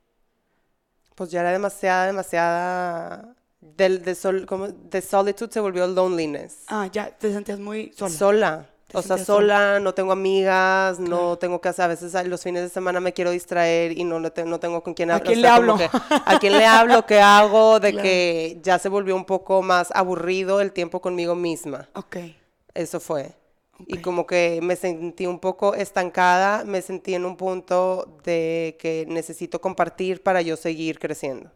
Pues 1.14 1.30
ya 1.30 1.40
era 1.40 1.52
demasiada, 1.52 2.06
demasiada... 2.06 3.34
Del, 3.60 4.04
de, 4.04 4.14
sol, 4.14 4.46
como, 4.46 4.68
de 4.68 5.00
solitude 5.02 5.50
se 5.52 5.58
volvió 5.58 5.84
loneliness. 5.88 6.58
Ah, 6.68 6.86
ya, 6.86 7.10
te 7.10 7.32
sentías 7.32 7.58
muy 7.58 7.92
sola. 7.92 8.10
Sola. 8.14 8.70
O 8.94 9.02
sea, 9.02 9.18
sola, 9.18 9.80
no 9.80 9.92
tengo 9.92 10.12
amigas, 10.12 10.98
no 10.98 11.36
tengo 11.36 11.60
que 11.60 11.68
hacer, 11.68 11.84
a 11.84 11.88
veces 11.88 12.14
los 12.26 12.42
fines 12.42 12.62
de 12.62 12.68
semana 12.70 13.00
me 13.00 13.12
quiero 13.12 13.30
distraer 13.30 13.92
y 13.98 14.04
no, 14.04 14.18
no, 14.18 14.30
tengo 14.30 14.82
con 14.82 14.94
quién 14.94 15.10
hablar. 15.10 15.22
¿A 15.22 15.26
quién 15.26 15.42
le 15.42 15.48
hablo? 15.48 15.78
¿A 16.24 16.38
quién 16.38 16.52
le 16.54 16.64
hablo? 16.64 17.04
¿Qué 17.04 17.20
hago? 17.20 17.80
De 17.80 17.94
que 17.94 18.58
ya 18.62 18.78
se 18.78 18.88
volvió 18.88 19.14
un 19.14 19.26
poco 19.26 19.60
más 19.60 19.90
aburrido 19.94 20.62
el 20.62 20.72
tiempo 20.72 21.00
conmigo 21.00 21.34
misma. 21.34 21.88
Ok. 21.94 22.16
Eso 22.74 22.98
fue. 22.98 23.34
Y 23.86 23.98
como 23.98 24.26
que 24.26 24.60
me 24.62 24.74
sentí 24.74 25.26
un 25.26 25.38
poco 25.38 25.74
estancada, 25.74 26.64
me 26.64 26.82
sentí 26.82 27.14
en 27.14 27.24
un 27.24 27.36
punto 27.36 28.18
de 28.24 28.76
que 28.80 29.04
necesito 29.06 29.60
compartir 29.60 30.22
para 30.22 30.42
yo 30.42 30.56
seguir 30.56 30.98
creciendo. 30.98 31.50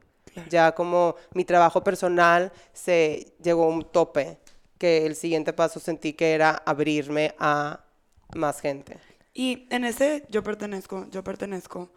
Ya 0.48 0.72
como 0.72 1.16
mi 1.34 1.44
trabajo 1.44 1.82
personal 1.82 2.52
se 2.72 3.34
llegó 3.42 3.64
a 3.64 3.68
un 3.68 3.84
tope 3.84 4.38
que 4.82 5.06
el 5.06 5.14
siguiente 5.14 5.52
paso 5.52 5.78
sentí 5.78 6.12
que 6.12 6.32
era 6.32 6.60
abrirme 6.66 7.36
a 7.38 7.84
más 8.34 8.60
gente. 8.60 8.98
Y 9.32 9.68
en 9.70 9.84
ese 9.84 10.26
yo 10.28 10.42
pertenezco, 10.42 11.06
yo 11.08 11.22
pertenezco, 11.22 11.92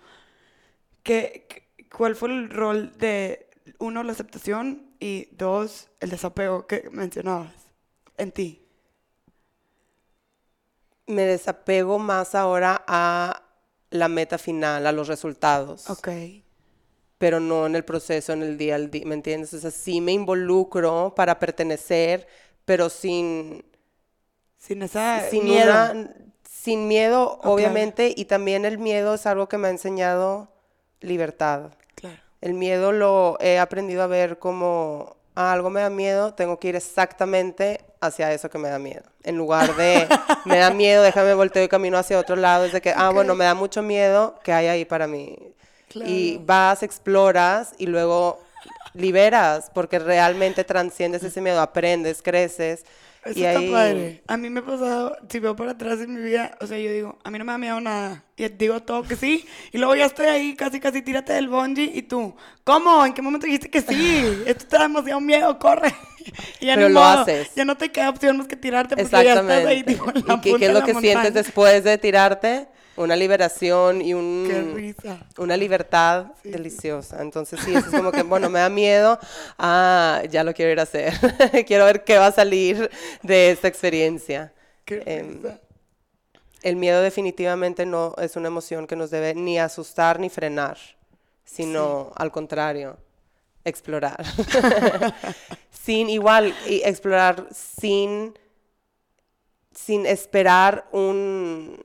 ¿qué, 1.01 1.47
¿cuál 1.91 2.15
fue 2.15 2.29
el 2.29 2.51
rol 2.51 2.95
de, 2.99 3.49
uno, 3.79 4.03
la 4.03 4.11
aceptación 4.11 4.91
y 4.99 5.29
dos, 5.31 5.89
el 5.99 6.11
desapego 6.11 6.67
que 6.67 6.87
mencionabas 6.91 7.55
en 8.19 8.31
ti? 8.31 8.61
Me 11.07 11.23
desapego 11.23 11.97
más 11.97 12.35
ahora 12.35 12.83
a 12.85 13.41
la 13.89 14.09
meta 14.09 14.37
final, 14.37 14.85
a 14.85 14.91
los 14.91 15.07
resultados. 15.07 15.89
Ok. 15.89 16.09
Pero 17.17 17.39
no 17.39 17.65
en 17.65 17.75
el 17.75 17.83
proceso, 17.83 18.33
en 18.33 18.43
el 18.43 18.59
día 18.59 18.75
al 18.75 18.91
día, 18.91 19.07
¿me 19.07 19.15
entiendes? 19.15 19.55
O 19.55 19.59
sea, 19.59 19.71
sí 19.71 20.01
me 20.01 20.11
involucro 20.11 21.13
para 21.15 21.39
pertenecer, 21.39 22.27
pero 22.65 22.89
sin... 22.89 23.63
Sin 24.57 24.81
esa 24.81 25.29
sin 25.29 25.43
miedo. 25.45 25.73
sin 26.49 26.87
miedo, 26.87 27.39
obviamente, 27.43 28.13
y 28.15 28.25
también 28.25 28.65
el 28.65 28.79
miedo 28.79 29.13
es 29.13 29.27
algo 29.27 29.47
que 29.47 29.59
me 29.59 29.67
ha 29.67 29.71
enseñado 29.71 30.49
libertad. 31.01 31.71
Claro. 31.93 32.17
El 32.41 32.55
miedo 32.55 32.91
lo 32.91 33.37
he 33.39 33.59
aprendido 33.59 34.01
a 34.01 34.07
ver 34.07 34.39
como 34.39 35.15
ah, 35.35 35.51
algo 35.51 35.69
me 35.69 35.81
da 35.81 35.89
miedo, 35.89 36.33
tengo 36.33 36.59
que 36.59 36.69
ir 36.69 36.75
exactamente 36.75 37.81
hacia 38.01 38.33
eso 38.33 38.49
que 38.49 38.57
me 38.57 38.69
da 38.69 38.79
miedo. 38.79 39.03
En 39.23 39.37
lugar 39.37 39.75
de 39.75 40.07
me 40.45 40.57
da 40.57 40.71
miedo, 40.71 41.03
déjame 41.03 41.33
volteo 41.33 41.63
y 41.63 41.67
camino 41.67 41.97
hacia 41.97 42.19
otro 42.19 42.35
lado, 42.35 42.63
desde 42.63 42.81
que, 42.81 42.93
ah, 42.95 43.11
bueno, 43.11 43.35
me 43.35 43.45
da 43.45 43.53
mucho 43.53 43.81
miedo, 43.81 44.35
que 44.43 44.53
hay 44.53 44.67
ahí 44.67 44.85
para 44.85 45.07
mí? 45.07 45.37
Y 45.93 46.39
vas, 46.39 46.83
exploras 46.83 47.73
y 47.77 47.85
luego 47.85 48.39
liberas, 48.93 49.71
porque 49.73 49.99
realmente 49.99 50.63
transciendes 50.63 51.23
ese 51.23 51.41
miedo, 51.41 51.61
aprendes, 51.61 52.21
creces. 52.21 52.85
Eso 53.23 53.39
y 53.39 53.43
está 53.43 53.59
padre. 53.71 54.21
A 54.27 54.37
mí 54.37 54.51
me 54.51 54.59
ha 54.59 54.65
pasado, 54.65 55.17
si 55.27 55.39
veo 55.39 55.55
para 55.55 55.71
atrás 55.71 55.99
en 55.99 56.13
mi 56.13 56.21
vida, 56.21 56.55
o 56.61 56.67
sea, 56.67 56.77
yo 56.77 56.91
digo, 56.91 57.17
a 57.23 57.31
mí 57.31 57.39
no 57.39 57.45
me 57.45 57.53
da 57.53 57.57
miedo 57.57 57.81
nada. 57.81 58.23
Y 58.37 58.47
digo 58.49 58.81
todo 58.81 59.01
que 59.01 59.15
sí. 59.15 59.47
Y 59.71 59.79
luego 59.79 59.95
ya 59.95 60.05
estoy 60.05 60.27
ahí, 60.27 60.55
casi, 60.55 60.79
casi, 60.79 61.01
tírate 61.01 61.33
del 61.33 61.47
bungee. 61.47 61.91
Y 61.91 62.03
tú, 62.03 62.35
¿cómo? 62.63 63.03
¿En 63.03 63.13
qué 63.13 63.23
momento 63.23 63.47
dijiste 63.47 63.69
que 63.69 63.81
sí? 63.81 64.43
Esto 64.45 64.67
te 64.67 64.77
da 64.77 64.83
demasiado 64.83 65.21
miedo, 65.21 65.57
corre. 65.59 65.93
Y 66.59 66.65
ya 66.65 66.75
Pero 66.75 66.89
lo 66.89 67.03
haces. 67.03 67.53
Ya 67.55 67.65
no 67.65 67.77
te 67.77 67.91
queda 67.91 68.09
opción 68.09 68.37
más 68.37 68.47
que 68.47 68.55
tirarte 68.55 68.97
porque 68.97 69.23
ya 69.23 69.35
estás 69.35 69.65
ahí, 69.65 69.83
tipo, 69.83 70.09
en 70.09 70.17
¿Y 70.17 70.41
qué, 70.41 70.55
qué 70.55 70.65
es 70.65 70.73
lo 70.73 70.83
que 70.83 70.95
sientes 70.95 71.35
después 71.35 71.83
de 71.83 71.99
tirarte? 71.99 72.67
Una 72.97 73.15
liberación 73.15 74.01
y 74.01 74.13
un, 74.13 74.95
una 75.37 75.57
libertad 75.57 76.27
deliciosa. 76.43 77.21
Entonces 77.21 77.59
sí, 77.63 77.73
es 77.75 77.85
como 77.85 78.11
que, 78.11 78.23
bueno, 78.23 78.49
me 78.49 78.59
da 78.59 78.69
miedo, 78.69 79.19
ah, 79.57 80.23
ya 80.29 80.43
lo 80.43 80.53
quiero 80.53 80.71
ir 80.71 80.79
a 80.79 80.83
hacer. 80.83 81.13
quiero 81.67 81.85
ver 81.85 82.03
qué 82.03 82.17
va 82.17 82.27
a 82.27 82.31
salir 82.31 82.89
de 83.21 83.51
esta 83.51 83.67
experiencia. 83.67 84.53
Em, 84.87 85.41
el 86.61 86.75
miedo 86.75 87.01
definitivamente 87.01 87.85
no 87.85 88.15
es 88.17 88.35
una 88.35 88.47
emoción 88.47 88.87
que 88.87 88.95
nos 88.95 89.11
debe 89.11 89.35
ni 89.35 89.59
asustar 89.59 90.19
ni 90.19 90.29
frenar, 90.29 90.77
sino 91.43 92.11
al 92.15 92.31
contrario, 92.31 92.97
explorar. 93.63 94.23
sin 95.71 96.09
igual, 96.09 96.55
y 96.67 96.81
explorar 96.83 97.47
sin, 97.51 98.37
sin 99.73 100.05
esperar 100.05 100.87
un 100.91 101.83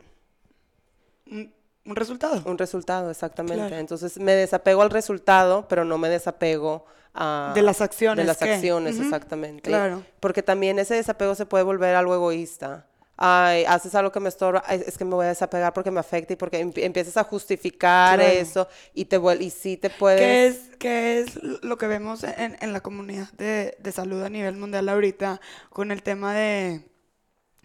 un, 1.30 1.96
resultado. 1.96 2.42
Un 2.44 2.58
resultado, 2.58 3.10
exactamente. 3.10 3.78
Entonces 3.78 4.18
me 4.18 4.32
desapego 4.32 4.82
al 4.82 4.90
resultado, 4.90 5.66
pero 5.68 5.84
no 5.84 5.98
me 5.98 6.08
desapego 6.08 6.84
a... 7.14 7.52
De 7.54 7.62
las 7.62 7.80
acciones. 7.80 8.24
De 8.24 8.26
las 8.26 8.42
acciones, 8.42 8.98
exactamente. 8.98 9.62
Claro. 9.62 10.04
Porque 10.20 10.42
también 10.42 10.78
ese 10.78 10.94
desapego 10.94 11.34
se 11.34 11.46
puede 11.46 11.64
volver 11.64 11.94
algo 11.94 12.14
egoísta. 12.14 12.86
Ay, 13.22 13.66
haces 13.66 13.94
algo 13.94 14.10
que 14.10 14.18
me 14.18 14.30
estorba, 14.30 14.60
es 14.70 14.96
que 14.96 15.04
me 15.04 15.14
voy 15.14 15.26
a 15.26 15.28
desapegar 15.28 15.74
porque 15.74 15.90
me 15.90 16.00
afecta 16.00 16.32
y 16.32 16.36
porque 16.36 16.58
empiezas 16.58 17.18
a 17.18 17.24
justificar 17.24 18.18
eso 18.18 18.66
y 18.94 19.04
te 19.04 19.20
y 19.38 19.50
sí 19.50 19.76
te 19.76 19.90
puedes... 19.90 20.20
¿Qué 20.20 20.46
es, 20.46 20.76
qué 20.78 21.20
es 21.20 21.42
lo 21.62 21.76
que 21.76 21.86
vemos 21.86 22.24
en, 22.24 22.56
en 22.58 22.72
la 22.72 22.80
comunidad 22.80 23.30
de, 23.32 23.76
de 23.78 23.92
salud 23.92 24.22
a 24.22 24.30
nivel 24.30 24.56
mundial 24.56 24.88
ahorita 24.88 25.38
con 25.68 25.92
el 25.92 26.02
tema 26.02 26.32
de 26.32 26.89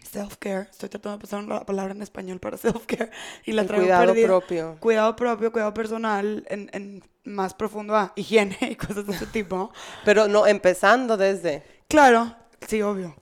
self-care. 0.06 0.68
Estoy 0.70 0.88
tratando 0.88 1.18
de 1.18 1.22
pasar 1.22 1.44
la 1.44 1.66
palabra 1.66 1.92
en 1.92 2.02
español 2.02 2.40
para 2.40 2.56
self-care 2.56 3.10
y 3.44 3.52
la 3.52 3.66
traigo 3.66 3.84
Cuidado 3.84 4.14
propio. 4.14 4.76
Cuidado 4.80 5.16
propio, 5.16 5.52
cuidado 5.52 5.74
personal, 5.74 6.44
en, 6.48 6.70
en, 6.72 7.04
más 7.24 7.54
profundo 7.54 7.96
a 7.96 8.12
higiene 8.16 8.56
y 8.60 8.76
cosas 8.76 9.06
de 9.06 9.12
ese 9.12 9.26
tipo. 9.26 9.72
Pero 10.04 10.28
no, 10.28 10.46
empezando 10.46 11.16
desde. 11.16 11.62
Claro, 11.88 12.34
sí, 12.66 12.82
obvio 12.82 13.14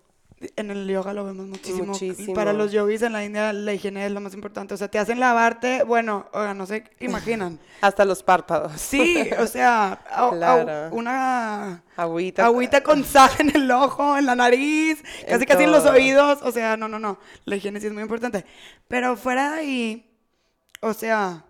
en 0.56 0.70
el 0.70 0.88
yoga 0.88 1.12
lo 1.12 1.24
vemos 1.24 1.46
muchísimo. 1.46 1.94
Para 2.34 2.52
los 2.52 2.72
yogis 2.72 3.02
en 3.02 3.12
la 3.12 3.24
India 3.24 3.52
la 3.52 3.72
higiene 3.72 4.06
es 4.06 4.12
lo 4.12 4.20
más 4.20 4.34
importante. 4.34 4.74
O 4.74 4.76
sea, 4.76 4.88
te 4.88 4.98
hacen 4.98 5.20
lavarte, 5.20 5.82
bueno, 5.84 6.26
oiga, 6.32 6.54
no 6.54 6.66
sé, 6.66 6.84
imaginan. 7.00 7.58
Hasta 7.80 8.04
los 8.04 8.22
párpados. 8.22 8.72
Sí, 8.80 9.30
o 9.38 9.46
sea, 9.46 10.02
una 10.92 11.82
agüita. 11.96 12.46
agüita 12.46 12.82
con 12.82 13.04
sal 13.04 13.30
en 13.38 13.54
el 13.54 13.70
ojo, 13.70 14.16
en 14.16 14.26
la 14.26 14.34
nariz, 14.34 15.02
casi 15.28 15.46
casi 15.46 15.64
en 15.64 15.72
los 15.72 15.84
oídos. 15.86 16.40
O 16.42 16.52
sea, 16.52 16.76
no, 16.76 16.88
no, 16.88 16.98
no. 16.98 17.18
La 17.44 17.56
higiene 17.56 17.80
sí 17.80 17.86
es 17.86 17.92
muy 17.92 18.02
importante. 18.02 18.44
Pero 18.88 19.16
fuera 19.16 19.52
de 19.52 19.58
ahí, 19.58 20.18
o 20.80 20.92
sea, 20.92 21.44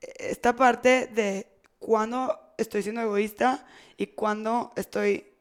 esta 0.00 0.54
parte 0.54 1.06
de 1.06 1.46
cuando 1.78 2.38
estoy 2.58 2.82
siendo 2.82 3.00
egoísta 3.00 3.64
y 3.96 4.08
cuando 4.08 4.72
estoy 4.76 5.35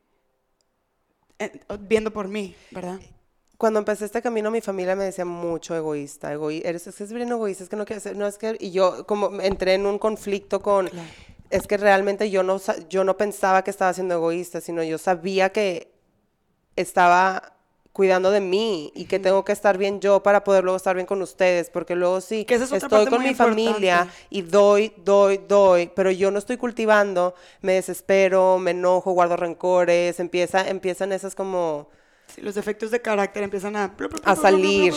viendo 1.81 2.11
por 2.11 2.27
mí, 2.27 2.55
¿verdad? 2.71 2.99
Cuando 3.57 3.79
empecé 3.79 4.05
este 4.05 4.21
camino, 4.21 4.51
mi 4.51 4.61
familia 4.61 4.95
me 4.95 5.05
decía 5.05 5.23
mucho 5.23 5.75
egoísta, 5.75 6.33
eres, 6.33 6.87
es 6.87 6.95
que 6.95 7.03
es 7.05 7.13
bien 7.13 7.29
egoísta, 7.29 7.63
es 7.63 7.69
que 7.69 7.77
no 7.77 7.85
quieres, 7.85 8.15
no 8.15 8.27
es 8.27 8.37
que, 8.37 8.57
y 8.59 8.71
yo 8.71 9.05
como 9.07 9.39
entré 9.41 9.75
en 9.75 9.85
un 9.85 9.97
conflicto 9.97 10.61
con, 10.61 10.89
es 11.49 11.65
que 11.65 11.77
realmente 11.77 12.29
yo 12.29 12.43
no, 12.43 12.59
yo 12.89 13.03
no 13.05 13.15
pensaba 13.15 13.63
que 13.63 13.71
estaba 13.71 13.93
siendo 13.93 14.15
egoísta, 14.15 14.59
sino 14.59 14.83
yo 14.83 14.97
sabía 14.97 15.51
que 15.51 15.93
estaba 16.75 17.54
cuidando 17.95 18.29
de 18.29 18.41
mí 18.41 18.91
y 18.93 19.05
que 19.05 19.19
tengo 19.19 19.45
que 19.45 19.53
estar 19.53 19.77
bien 19.77 20.01
yo 20.01 20.21
para 20.21 20.43
poder 20.43 20.65
luego 20.65 20.75
estar 20.75 20.95
bien 20.95 21.07
con 21.07 21.21
ustedes, 21.21 21.69
porque 21.69 21.95
luego 21.95 22.19
sí, 22.19 22.43
que 22.43 22.55
estoy 22.55 23.05
con 23.05 23.23
mi 23.23 23.33
familia 23.33 24.09
y 24.29 24.41
doy, 24.41 24.91
doy, 24.97 25.37
doy, 25.47 25.89
pero 25.95 26.11
yo 26.11 26.29
no 26.29 26.37
estoy 26.37 26.57
cultivando, 26.57 27.35
me 27.61 27.75
desespero, 27.75 28.57
me 28.59 28.71
enojo, 28.71 29.13
guardo 29.13 29.37
rencores, 29.37 30.19
empieza, 30.19 30.67
empiezan 30.67 31.13
esas 31.13 31.35
como... 31.35 31.87
Sí, 32.27 32.41
los 32.41 32.57
efectos 32.57 32.91
de 32.91 33.01
carácter 33.01 33.43
empiezan 33.43 33.77
a... 33.77 33.95
A 34.25 34.35
salir. 34.35 34.93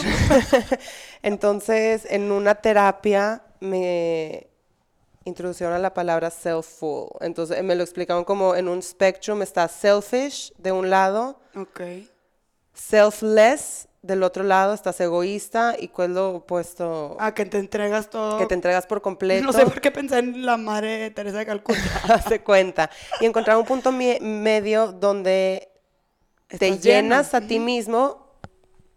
Entonces, 1.22 2.04
en 2.10 2.32
una 2.32 2.56
terapia 2.56 3.44
me 3.60 4.48
introducción 5.24 5.72
a 5.72 5.78
la 5.78 5.94
palabra 5.94 6.30
self-full. 6.30 7.10
Entonces 7.20 7.62
me 7.62 7.76
lo 7.76 7.84
explicaron 7.84 8.24
como 8.24 8.56
en 8.56 8.66
un 8.66 8.82
spectrum 8.82 9.40
está 9.42 9.68
selfish 9.68 10.52
de 10.58 10.72
un 10.72 10.90
lado, 10.90 11.38
Ok. 11.54 11.80
Selfless 12.78 13.88
del 14.02 14.22
otro 14.22 14.44
lado, 14.44 14.72
estás 14.74 15.00
egoísta 15.00 15.74
y 15.78 15.88
cuál 15.88 16.10
es 16.10 16.14
lo 16.14 16.30
opuesto 16.36 17.16
Ah, 17.18 17.34
que 17.34 17.44
te 17.44 17.58
entregas 17.58 18.08
todo. 18.08 18.38
que 18.38 18.46
te 18.46 18.54
entregas 18.54 18.86
por 18.86 19.02
completo. 19.02 19.44
No 19.44 19.52
sé 19.52 19.64
por 19.64 19.80
qué 19.80 19.90
pensé 19.90 20.18
en 20.18 20.46
la 20.46 20.56
madre 20.56 21.10
Teresa 21.10 21.38
de 21.38 21.46
Calcuta. 21.46 21.78
Hace 22.08 22.40
cuenta. 22.40 22.90
Y 23.20 23.26
encontrar 23.26 23.56
un 23.56 23.64
punto 23.64 23.90
medio 23.92 24.92
donde 24.92 25.68
te 26.46 26.68
Estás 26.68 26.82
lleno. 26.84 27.02
llenas 27.02 27.34
a 27.34 27.40
ti 27.40 27.58
mismo 27.58 28.28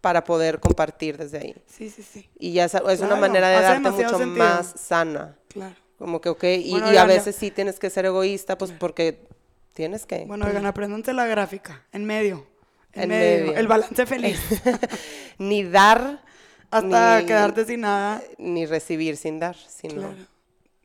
para 0.00 0.24
poder 0.24 0.60
compartir 0.60 1.18
desde 1.18 1.38
ahí. 1.38 1.54
Sí, 1.66 1.90
sí, 1.90 2.02
sí. 2.02 2.30
Y 2.38 2.52
ya 2.52 2.64
es, 2.64 2.74
es 2.74 2.80
una 3.00 3.08
Claro, 3.08 3.16
manera 3.20 3.48
de 3.48 3.60
darte 3.60 3.90
mucho 3.90 4.08
sentido. 4.18 4.44
más 4.44 4.72
sana. 4.76 5.36
Claro. 5.48 5.74
Como 5.98 6.20
que, 6.20 6.28
ok, 6.30 6.44
y, 6.44 6.70
Bueno, 6.70 6.92
y 6.92 6.96
a 6.96 7.04
veces 7.04 7.36
sí 7.36 7.50
tienes 7.50 7.78
que 7.78 7.90
ser 7.90 8.06
egoísta, 8.06 8.56
pues 8.56 8.72
porque 8.72 9.26
tienes 9.72 10.06
que. 10.06 10.24
Bueno, 10.26 10.46
oigan, 10.46 10.66
apréndanse 10.66 11.12
la 11.12 11.26
gráfica. 11.26 11.84
En 11.92 12.04
medio. 12.04 12.46
Medio. 12.94 13.46
medio. 13.46 13.56
El 13.58 13.66
balance 13.68 14.06
feliz. 14.06 14.40
ni 15.38 15.64
dar, 15.64 16.22
Hasta 16.70 17.20
ni- 17.20 17.26
quedarte 17.26 17.64
sin 17.64 17.80
nada. 17.82 18.22
ni 18.38 18.66
recibir 18.66 19.16
sin 19.16 19.38
dar, 19.38 19.56
sino 19.56 19.94
Claro. 19.94 20.16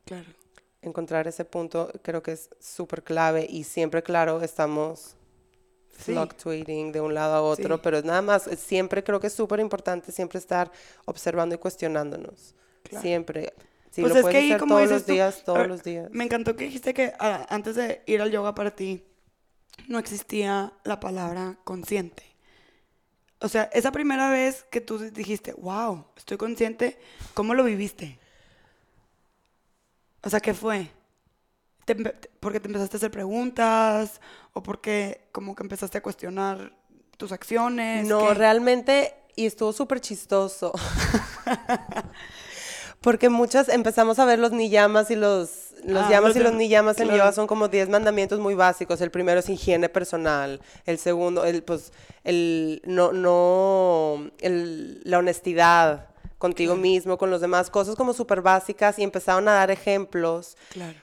Claro. 0.05 0.25
encontrar 0.81 1.27
ese 1.27 1.43
punto 1.45 1.91
creo 2.01 2.23
que 2.23 2.31
es 2.31 2.49
súper 2.59 3.03
clave 3.03 3.45
y 3.49 3.63
siempre, 3.65 4.01
claro, 4.03 4.41
estamos 4.41 5.15
Sí. 5.97 6.13
fluctuating 6.13 6.91
de 6.91 7.01
un 7.01 7.13
lado 7.15 7.35
a 7.35 7.41
otro, 7.41 7.75
Sí. 7.75 7.81
pero 7.83 8.01
nada 8.03 8.21
más, 8.21 8.43
siempre 8.57 9.03
creo 9.03 9.19
que 9.19 9.27
es 9.27 9.33
súper 9.33 9.59
importante 9.59 10.11
siempre 10.11 10.37
estar 10.39 10.71
observando 11.05 11.55
y 11.55 11.57
cuestionándonos. 11.57 12.53
Claro. 12.83 13.01
Siempre. 13.01 13.53
Si 13.91 14.01
Pues 14.01 14.13
lo 14.13 14.19
es 14.19 14.25
que 14.25 14.31
puedes 14.31 14.37
ahí, 14.43 14.49
hacer 14.51 14.59
como 14.59 14.75
todos 14.75 14.89
los 14.91 15.05
días, 15.07 15.43
todos 15.43 15.57
ver, 15.57 15.67
los 15.69 15.83
días. 15.83 16.09
Me 16.11 16.23
encantó 16.23 16.55
que 16.55 16.65
dijiste 16.65 16.93
que 16.93 17.13
ah, 17.19 17.47
antes 17.49 17.75
de 17.75 18.03
ir 18.05 18.21
al 18.21 18.29
yoga 18.29 18.53
para 18.53 18.69
ti 18.75 19.03
no 19.87 19.99
existía 19.99 20.73
la 20.83 20.99
palabra 20.99 21.57
consciente. 21.63 22.23
O 23.39 23.47
sea, 23.47 23.63
esa 23.73 23.91
primera 23.91 24.29
vez 24.29 24.65
que 24.71 24.81
tú 24.81 24.97
dijiste, 24.97 25.53
wow, 25.53 26.05
estoy 26.15 26.37
consciente, 26.37 26.99
¿cómo 27.33 27.53
lo 27.53 27.63
viviste? 27.63 28.19
O 30.23 30.29
sea, 30.29 30.39
¿qué 30.39 30.53
fue? 30.53 30.89
¿Te 31.85 31.95
empe- 31.95 32.29
¿Porque 32.39 32.59
te 32.59 32.67
empezaste 32.67 32.95
a 32.95 32.99
hacer 32.99 33.11
preguntas? 33.11 34.19
¿O 34.53 34.63
porque 34.63 35.29
como 35.31 35.55
que 35.55 35.63
empezaste 35.63 35.99
a 35.99 36.01
cuestionar 36.03 36.73
tus 37.15 37.31
acciones? 37.31 38.07
No, 38.07 38.19
¿Qué? 38.19 38.33
realmente, 38.33 39.13
y 39.35 39.45
estuvo 39.45 39.71
súper 39.71 40.01
chistoso. 40.01 40.73
Porque 43.07 43.29
muchas 43.29 43.69
empezamos 43.69 44.19
a 44.19 44.25
ver 44.25 44.37
los 44.37 44.51
niyamas 44.51 45.09
y 45.11 45.15
los, 45.15 45.71
los 45.85 46.03
Ah, 46.03 46.09
llamas 46.09 46.31
los 46.31 46.35
y 46.35 46.39
los 46.41 46.53
niyamas 46.53 46.99
en 46.99 47.05
claro. 47.05 47.19
yoga 47.19 47.31
son 47.31 47.47
como 47.47 47.69
10 47.69 47.87
mandamientos 47.87 48.37
muy 48.37 48.53
básicos. 48.53 48.99
El 48.99 49.11
primero 49.11 49.39
es 49.39 49.47
higiene 49.47 49.87
personal. 49.87 50.59
El 50.85 50.97
segundo, 50.97 51.45
el, 51.45 51.63
pues, 51.63 51.93
el, 52.25 52.81
no, 52.83 53.13
no, 53.13 54.29
el, 54.41 54.99
la 55.05 55.19
honestidad 55.19 56.09
contigo 56.37 56.75
mismo, 56.75 57.17
con 57.17 57.29
los 57.29 57.39
demás, 57.39 57.69
cosas 57.69 57.95
como 57.95 58.11
súper 58.11 58.41
básicas 58.41 58.99
y 58.99 59.03
empezaron 59.03 59.47
a 59.47 59.53
dar 59.53 59.71
ejemplos. 59.71 60.57
Claro. 60.73 60.99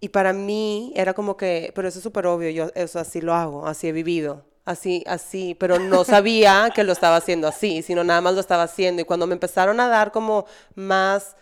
Y 0.00 0.08
para 0.08 0.32
mí 0.32 0.92
era 0.96 1.14
como 1.14 1.36
que, 1.36 1.70
pero 1.76 1.86
eso 1.86 2.00
es 2.00 2.02
súper 2.02 2.26
obvio, 2.26 2.50
yo 2.50 2.72
eso 2.74 2.98
así 2.98 3.20
lo 3.20 3.32
hago, 3.32 3.68
así 3.68 3.86
he 3.86 3.92
vivido, 3.92 4.44
así, 4.66 5.02
así, 5.06 5.54
pero 5.58 5.78
no 5.78 6.04
sabía 6.04 6.70
que 6.74 6.84
lo 6.84 6.92
estaba 6.92 7.16
haciendo 7.16 7.48
así, 7.48 7.80
sino 7.82 8.04
nada 8.04 8.20
más 8.20 8.34
lo 8.34 8.40
estaba 8.40 8.64
haciendo. 8.64 9.00
Y 9.00 9.04
cuando 9.06 9.26
me 9.26 9.32
empezaron 9.32 9.80
a 9.80 9.88
dar 9.88 10.12
como 10.12 10.44
más, 10.74 11.34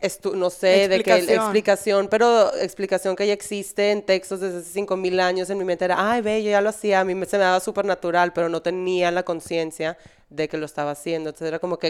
estu- 0.00 0.34
no 0.34 0.50
sé, 0.50 0.88
de 0.88 1.02
que 1.02 1.10
Explicación. 1.40 2.08
pero 2.08 2.54
explicación 2.56 3.16
que 3.16 3.26
ya 3.26 3.32
existe 3.32 3.90
en 3.90 4.02
textos 4.06 4.40
desde 4.40 4.58
hace 4.58 4.70
5000 4.70 5.18
años, 5.18 5.50
en 5.50 5.58
mi 5.58 5.64
mente 5.64 5.84
era, 5.86 5.96
ay, 6.12 6.20
ve, 6.22 6.42
yo 6.42 6.50
ya 6.50 6.60
lo 6.60 6.68
hacía, 6.68 7.00
a 7.00 7.04
mí 7.04 7.14
me, 7.14 7.26
se 7.26 7.36
me 7.38 7.44
daba 7.44 7.60
súper 7.60 7.84
natural, 7.84 8.32
pero 8.32 8.48
no 8.48 8.62
tenía 8.62 9.10
la 9.10 9.24
conciencia 9.24 9.98
de 10.30 10.48
que 10.48 10.56
lo 10.56 10.66
estaba 10.66 10.92
haciendo. 10.92 11.30
Entonces 11.30 11.48
era 11.48 11.58
como 11.58 11.78
que 11.78 11.88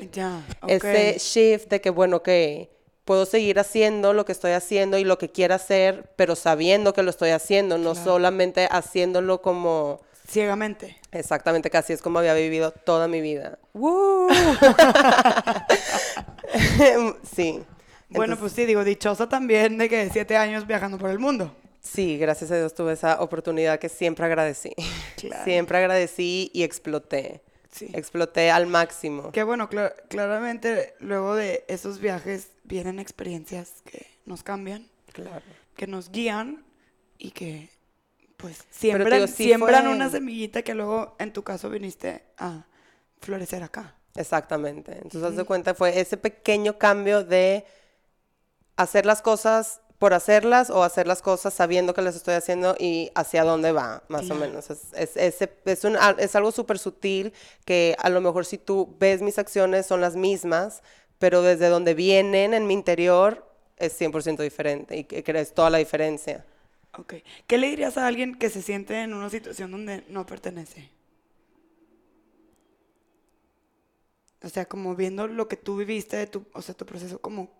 ese 0.68 1.18
shift 1.18 1.68
de 1.68 1.80
que, 1.80 1.90
bueno, 1.90 2.22
que 2.22 2.70
puedo 3.08 3.24
seguir 3.24 3.58
haciendo 3.58 4.12
lo 4.12 4.26
que 4.26 4.32
estoy 4.32 4.52
haciendo 4.52 4.98
y 4.98 5.04
lo 5.04 5.16
que 5.16 5.30
quiera 5.30 5.54
hacer, 5.54 6.10
pero 6.16 6.36
sabiendo 6.36 6.92
que 6.92 7.02
lo 7.02 7.08
estoy 7.08 7.30
haciendo, 7.30 7.78
no 7.78 7.92
Claro. 7.94 8.04
solamente 8.04 8.68
haciéndolo 8.70 9.40
como 9.40 10.02
Ciegamente. 10.28 10.98
exactamente 11.10 11.70
casi 11.70 11.94
es 11.94 12.02
como 12.02 12.18
había 12.18 12.34
vivido 12.34 12.70
toda 12.70 13.08
mi 13.08 13.22
vida. 13.22 13.58
sí. 17.34 17.62
Bueno, 18.10 18.34
Entonces, 18.34 18.38
pues 18.40 18.52
sí, 18.52 18.66
digo, 18.66 18.84
dichosa 18.84 19.26
también 19.28 19.78
de 19.78 19.88
que 19.88 20.10
siete 20.12 20.36
años 20.36 20.66
viajando 20.66 20.98
por 20.98 21.08
el 21.10 21.18
mundo. 21.18 21.54
sí, 21.80 22.18
gracias 22.18 22.50
a 22.50 22.56
Dios 22.56 22.74
tuve 22.74 22.92
esa 22.92 23.22
oportunidad 23.22 23.78
que 23.78 23.88
siempre 23.88 24.26
agradecí. 24.26 24.74
Claro. 25.16 25.44
Siempre 25.44 25.78
agradecí 25.78 26.50
y 26.52 26.62
exploté. 26.62 27.40
Sí. 27.70 27.90
Exploté 27.94 28.50
al 28.50 28.66
máximo. 28.66 29.30
Que 29.32 29.42
bueno, 29.42 29.68
cla- 29.68 29.94
claramente 30.08 30.94
luego 31.00 31.34
de 31.34 31.64
esos 31.68 31.98
viajes 32.00 32.50
vienen 32.64 32.98
experiencias 32.98 33.82
que 33.84 34.06
nos 34.24 34.42
cambian, 34.42 34.88
Claro. 35.12 35.42
que 35.76 35.86
nos 35.86 36.10
guían 36.10 36.64
y 37.18 37.30
que 37.32 37.70
pues 38.36 38.64
siembran, 38.70 39.12
digo, 39.12 39.26
sí 39.26 39.44
siembran 39.44 39.84
fue- 39.84 39.94
una 39.94 40.08
semillita 40.10 40.62
que 40.62 40.72
luego 40.74 41.16
en 41.18 41.32
tu 41.32 41.42
caso 41.42 41.68
viniste 41.70 42.24
a 42.38 42.66
florecer 43.20 43.62
acá. 43.62 43.96
Exactamente. 44.14 44.92
Entonces, 44.92 45.22
haz 45.24 45.36
de 45.36 45.44
cuenta, 45.44 45.74
fue 45.74 45.98
ese 46.00 46.16
pequeño 46.16 46.78
cambio 46.78 47.22
de 47.24 47.64
hacer 48.76 49.06
las 49.06 49.22
cosas 49.22 49.80
por 49.98 50.14
hacerlas 50.14 50.70
o 50.70 50.84
hacer 50.84 51.06
las 51.06 51.22
cosas 51.22 51.54
sabiendo 51.54 51.92
que 51.94 52.02
las 52.02 52.14
estoy 52.16 52.34
haciendo 52.34 52.76
y 52.78 53.10
hacia 53.14 53.44
dónde 53.44 53.72
va, 53.72 54.02
más 54.08 54.26
Claro. 54.26 54.36
o 54.36 54.38
menos. 54.38 54.70
Es, 54.70 54.80
es, 54.94 55.16
ese- 55.16 55.52
es, 55.64 55.84
un- 55.84 55.96
al- 55.96 56.20
es 56.20 56.36
algo 56.36 56.52
súper 56.52 56.78
sutil 56.78 57.32
que 57.64 57.96
a 57.98 58.08
lo 58.10 58.20
mejor 58.20 58.44
si 58.46 58.58
tú 58.58 58.94
ves 59.00 59.22
mis 59.22 59.38
acciones 59.38 59.86
son 59.86 60.00
las 60.00 60.14
mismas, 60.16 60.82
pero 61.18 61.42
desde 61.42 61.68
donde 61.68 61.94
vienen 61.94 62.54
en 62.54 62.66
mi 62.66 62.74
interior 62.74 63.44
es 63.76 63.92
100% 64.00 64.42
diferente 64.42 64.96
y 64.96 65.04
crees 65.04 65.52
toda 65.54 65.70
la 65.70 65.78
diferencia. 65.78 66.44
Ok. 66.96 67.14
¿Qué 67.46 67.58
le 67.58 67.68
dirías 67.68 67.96
a 67.96 68.06
alguien 68.06 68.36
que 68.36 68.50
se 68.50 68.62
siente 68.62 69.02
en 69.02 69.14
una 69.14 69.30
situación 69.30 69.70
donde 69.70 70.04
no 70.08 70.26
pertenece? 70.26 70.90
O 74.42 74.48
sea, 74.48 74.66
como 74.66 74.94
viendo 74.94 75.26
lo 75.26 75.48
que 75.48 75.56
tú 75.56 75.76
viviste, 75.76 76.24
tu, 76.26 76.44
o 76.52 76.62
sea, 76.62 76.74
tu 76.74 76.86
proceso 76.86 77.20
como... 77.20 77.50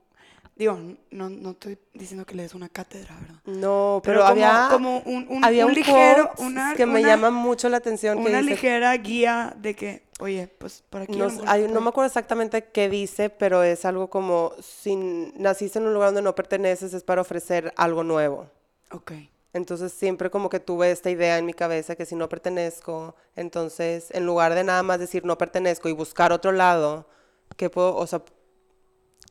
Digo, 0.58 0.76
no, 1.12 1.28
no 1.30 1.50
estoy 1.52 1.78
diciendo 1.94 2.26
que 2.26 2.34
le 2.34 2.42
des 2.42 2.52
una 2.54 2.68
cátedra, 2.68 3.14
¿verdad? 3.20 3.36
No, 3.46 4.00
Pero 4.02 4.18
pero, 4.18 4.20
como- 4.22 4.30
había, 4.32 4.68
como 4.72 4.98
un- 5.06 5.26
un- 5.28 5.44
había 5.44 5.64
un 5.64 5.70
un 5.70 5.74
ligero- 5.76 6.32
una- 6.38 6.74
que 6.74 6.84
me 6.84 6.98
una- 6.98 7.08
llama 7.08 7.30
mucho 7.30 7.68
la 7.68 7.76
atención. 7.76 8.18
que 8.24 8.28
Una 8.28 8.38
dice, 8.38 8.50
ligera 8.50 8.92
guía 8.96 9.54
de 9.56 9.76
que, 9.76 10.02
oye, 10.18 10.48
pues 10.48 10.82
por 10.90 11.02
aquí... 11.02 11.16
No, 11.16 11.28
hay- 11.46 11.68
me 11.68 11.78
acuerdo 11.88 12.06
exactamente 12.08 12.64
qué 12.72 12.88
dice, 12.88 13.30
pero 13.30 13.62
es 13.62 13.84
algo 13.84 14.10
como, 14.10 14.50
si 14.60 14.96
naciste 14.96 15.78
en 15.78 15.86
un 15.86 15.94
lugar 15.94 16.08
donde 16.08 16.22
no 16.22 16.34
perteneces, 16.34 16.92
es 16.92 17.04
para 17.04 17.20
ofrecer 17.20 17.72
algo 17.76 18.02
nuevo. 18.02 18.48
Ok. 18.90 19.12
Entonces 19.52 19.92
siempre 19.92 20.28
como 20.28 20.48
que 20.50 20.58
tuve 20.58 20.90
esta 20.90 21.08
idea 21.08 21.38
en 21.38 21.46
mi 21.46 21.54
cabeza 21.54 21.94
que 21.94 22.04
si 22.04 22.16
no 22.16 22.28
pertenezco, 22.28 23.14
entonces 23.36 24.08
en 24.10 24.26
lugar 24.26 24.54
de 24.54 24.64
nada 24.64 24.82
más 24.82 24.98
decir 24.98 25.24
no 25.24 25.38
pertenezco 25.38 25.88
y 25.88 25.92
buscar 25.92 26.32
otro 26.32 26.50
lado, 26.50 27.06
¿qué 27.56 27.70
puedo, 27.70 27.94
o 27.96 28.06
sea, 28.08 28.22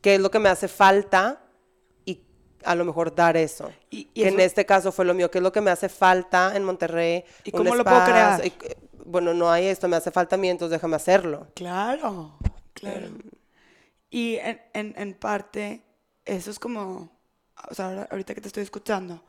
qué 0.00 0.14
es 0.16 0.20
lo 0.20 0.30
que 0.30 0.38
me 0.38 0.48
hace 0.48 0.68
falta 0.68 1.42
y 2.04 2.22
a 2.64 2.74
lo 2.74 2.84
mejor 2.84 3.14
dar 3.14 3.36
eso? 3.36 3.70
Y, 3.90 4.08
y 4.14 4.22
que 4.22 4.28
en 4.28 4.40
este 4.40 4.64
caso 4.66 4.92
fue 4.92 5.04
lo 5.04 5.14
mío, 5.14 5.30
¿qué 5.30 5.38
es 5.38 5.42
lo 5.44 5.52
que 5.52 5.60
me 5.60 5.70
hace 5.70 5.88
falta 5.88 6.56
en 6.56 6.64
Monterrey? 6.64 7.24
¿Y 7.44 7.50
cómo 7.50 7.74
lo 7.74 7.84
puedo 7.84 8.04
crear? 8.04 8.44
espacio, 8.44 8.70
y, 8.70 8.88
bueno, 9.04 9.32
no 9.34 9.50
hay 9.50 9.66
esto, 9.66 9.88
me 9.88 9.96
hace 9.96 10.10
falta 10.10 10.36
a 10.36 10.38
mí, 10.38 10.48
entonces 10.48 10.72
déjame 10.72 10.96
hacerlo. 10.96 11.48
Claro, 11.54 12.38
claro. 12.74 13.06
Em. 13.06 13.18
Y 14.10 14.36
en, 14.36 14.60
en, 14.72 14.94
en 14.96 15.14
parte, 15.14 15.82
eso 16.24 16.50
es 16.50 16.58
como, 16.58 17.10
o 17.70 17.74
sea, 17.74 17.86
ahora- 17.88 18.08
ahorita 18.10 18.34
que 18.34 18.40
te 18.40 18.48
estoy 18.48 18.62
escuchando, 18.62 19.22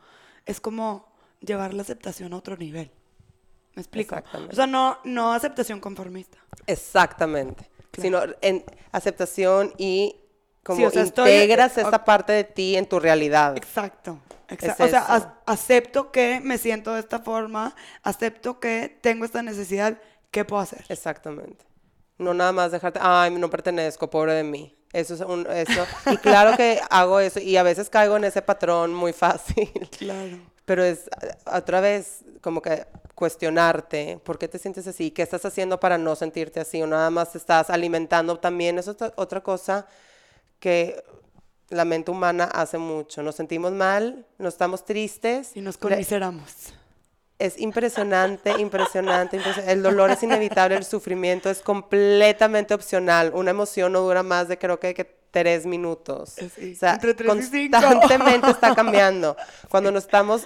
es 0.45 0.60
como 0.62 1.13
llevar 1.41 1.73
la 1.73 1.82
aceptación 1.82 2.34
a 2.34 2.38
otro 2.38 2.58
nivel. 2.58 2.91
¿Me 3.75 3.82
explico? 3.82 4.15
Exactamente. 4.15 4.53
O 4.53 4.55
sea, 4.55 4.67
no, 4.67 4.97
no 5.05 5.34
aceptación 5.34 5.79
conformista. 5.79 6.38
Exactamente. 6.65 7.69
Sino 7.97 8.19
en 8.41 8.63
aceptación 8.91 9.73
y 9.77 10.15
como 10.69 10.79
Sí, 10.82 10.86
o 10.86 10.91
sea, 10.91 11.01
estoy- 11.03 11.32
integras 11.32 11.77
eh, 11.77 11.82
esta 11.82 12.05
parte 12.05 12.32
de 12.34 12.43
ti 12.43 12.75
en 12.77 12.86
tu 12.88 12.99
realidad. 12.99 13.58
Exacto. 13.58 14.19
Es. 14.47 14.58
O 14.63 14.75
sea, 14.75 14.86
eso. 14.86 14.97
ac- 14.97 15.34
acepto 15.47 16.12
que 16.12 16.39
me 16.43 16.58
siento 16.60 16.93
de 16.93 16.99
esta 16.99 17.19
forma, 17.19 17.75
acepto 18.03 18.60
que 18.60 18.97
tengo 19.01 19.25
esta 19.25 19.41
necesidad, 19.43 19.97
¿qué 20.32 20.45
puedo 20.45 20.62
hacer? 20.62 20.86
Exactamente. 20.89 21.65
No 22.19 22.34
nada 22.34 22.51
más 22.51 22.71
dejarte, 22.71 22.99
ay, 23.01 23.32
no 23.32 23.49
pertenezco, 23.49 24.10
pobre 24.10 24.34
de 24.34 24.43
mí. 24.43 24.75
Eso 24.93 25.13
es 25.13 25.21
un, 25.21 25.45
eso. 25.51 25.86
Y 26.12 26.17
claro 26.17 26.55
que 26.58 26.79
hago 26.89 27.19
eso 27.19 27.39
y 27.39 27.58
a 27.58 27.63
veces 27.63 27.89
caigo 27.89 28.17
en 28.17 28.23
ese 28.25 28.41
patrón 28.41 28.93
muy 28.93 29.13
fácil. 29.13 29.69
Claro. 29.97 30.38
Pero 30.65 30.84
es 30.84 31.10
otra 31.45 31.79
vez 31.82 32.23
como 32.41 32.62
que 32.62 32.86
cuestionarte, 33.15 34.19
¿por 34.23 34.38
qué 34.38 34.47
te 34.47 34.60
sientes 34.60 34.86
así? 34.88 35.12
¿Qué 35.12 35.21
estás 35.21 35.45
haciendo 35.45 35.79
para 35.79 35.97
no 35.97 36.15
sentirte 36.15 36.60
así? 36.60 36.82
O 36.82 36.88
nada 36.88 37.10
más 37.10 37.32
te 37.32 37.38
estás 37.38 37.69
alimentando 37.69 38.38
también. 38.39 38.77
Es 38.79 38.88
otra, 38.88 39.13
otra 39.15 39.41
cosa 39.41 39.86
que 40.60 41.04
la 41.69 41.86
mente 41.86 42.12
humana 42.12 42.45
hace 42.45 42.78
mucho. 42.78 43.24
Nos 43.24 43.36
sentimos 43.36 43.72
mal, 43.72 44.26
nos 44.38 44.54
estamos 44.54 44.86
tristes. 44.86 45.52
Y 45.56 45.62
nos 45.62 45.78
conmiseramos. 45.78 46.74
es 47.38 47.60
impresionante, 47.60 48.52
impresionante, 48.60 49.38
impresionante. 49.38 49.72
El 49.72 49.84
dolor 49.84 50.12
es 50.12 50.22
inevitable, 50.24 50.76
el 50.76 50.86
sufrimiento 50.86 51.50
es 51.50 51.62
completamente 51.62 52.74
opcional. 52.74 53.32
Una 53.34 53.52
emoción 53.52 53.93
no 53.93 54.02
dura 54.02 54.24
más 54.24 54.48
de 54.48 54.58
creo 54.58 54.80
que, 54.80 54.93
que 54.93 55.19
tres 55.32 55.65
minutos. 55.65 56.36
Sí, 56.56 56.74
O 56.74 56.76
sea, 56.76 56.93
entre 56.93 57.13
tres 57.13 57.54
y 57.54 57.69
constantemente 57.69 58.50
está 58.50 58.76
cambiando. 58.76 59.38
Cuando 59.69 59.91
nos 59.91 60.04
estamos 60.06 60.43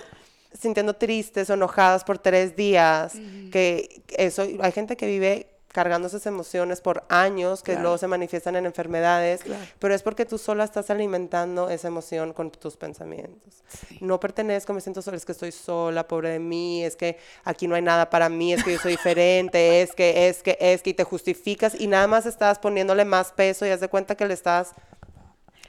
sintiendo 0.59 0.93
tristes 0.93 1.49
o 1.49 1.53
enojadas 1.53 2.03
por 2.03 2.19
tres 2.19 2.55
días, 2.55 3.13
que 3.51 4.03
eso, 4.09 4.45
hay 4.61 4.71
gente 4.71 4.95
que 4.95 5.07
vive 5.07 5.52
cargando 5.73 6.07
esas 6.07 6.25
emociones 6.27 6.79
por 6.81 7.03
años, 7.09 7.63
que 7.63 7.71
Claro. 7.73 7.81
luego 7.81 7.97
se 7.97 8.07
manifiestan 8.07 8.55
en 8.55 8.65
enfermedades, 8.67 9.41
Claro. 9.41 9.65
pero 9.79 9.95
es 9.95 10.03
porque 10.03 10.23
tú 10.25 10.37
sola 10.37 10.63
estás 10.63 10.89
alimentando 10.91 11.69
esa 11.69 11.87
emoción 11.87 12.31
con 12.31 12.51
tus 12.51 12.77
pensamientos. 12.77 13.63
No 13.99 14.19
pertenezco, 14.19 14.71
me 14.73 14.81
siento 14.81 15.01
sola, 15.01 15.17
es 15.17 15.25
que 15.25 15.31
estoy 15.31 15.51
sola, 15.51 16.07
pobre 16.07 16.29
de 16.29 16.39
mí, 16.39 16.85
es 16.85 16.95
que 16.95 17.17
aquí 17.43 17.67
no 17.67 17.73
hay 17.73 17.81
nada 17.81 18.09
para 18.09 18.29
mí, 18.29 18.53
es 18.53 18.63
que 18.63 18.73
yo 18.73 18.79
soy 18.79 18.91
diferente, 18.91 19.81
es 19.81 19.93
que, 19.93 20.29
es 20.29 20.43
que, 20.43 20.57
es 20.59 20.83
que, 20.83 20.91
y 20.91 20.93
te 20.93 21.03
justificas 21.03 21.73
y 21.79 21.87
nada 21.87 22.05
más 22.05 22.27
estás 22.27 22.59
poniéndole 22.59 23.03
más 23.03 23.31
peso 23.31 23.65
y 23.65 23.69
haz 23.69 23.79
de 23.79 23.87
cuenta 23.87 24.15
que 24.15 24.27
le 24.27 24.35
estás 24.35 24.73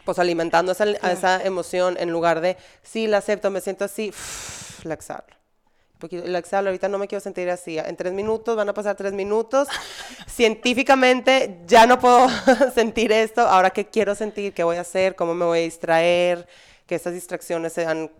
pues 0.04 0.18
alimentando 0.18 0.72
esa, 0.72 1.42
emoción 1.42 1.96
en 1.98 2.10
lugar 2.10 2.42
de, 2.42 2.58
sí, 2.82 3.06
la 3.06 3.18
acepto, 3.18 3.50
me 3.50 3.62
siento 3.62 3.86
así, 3.86 4.12
la 4.84 4.92
exhalo. 4.94 5.33
Poquito- 6.04 6.26
La 6.26 6.38
exhalo, 6.38 6.68
ahorita 6.68 6.88
no 6.88 6.98
me 6.98 7.08
quiero 7.08 7.20
sentir 7.22 7.48
así. 7.48 7.78
En 7.78 7.96
tres 7.96 8.12
minutos, 8.12 8.54
van 8.56 8.68
a 8.68 8.74
pasar 8.74 8.94
tres 8.94 9.12
minutos. 9.14 9.68
Científicamente 10.26 11.60
ya 11.66 11.86
no 11.86 11.98
puedo 11.98 12.26
sentir 12.74 13.10
esto. 13.12 13.40
Ahora, 13.40 13.70
¿qué 13.70 13.86
quiero 13.86 14.14
sentir? 14.14 14.52
¿Qué 14.52 14.62
voy 14.64 14.76
a 14.76 14.82
hacer? 14.82 15.14
¿Cómo 15.14 15.34
me 15.34 15.44
voy 15.44 15.60
a 15.60 15.62
distraer? 15.62 16.46
Que 16.86 16.94
estas 16.96 17.14
distracciones 17.14 17.72
sean 17.72 18.10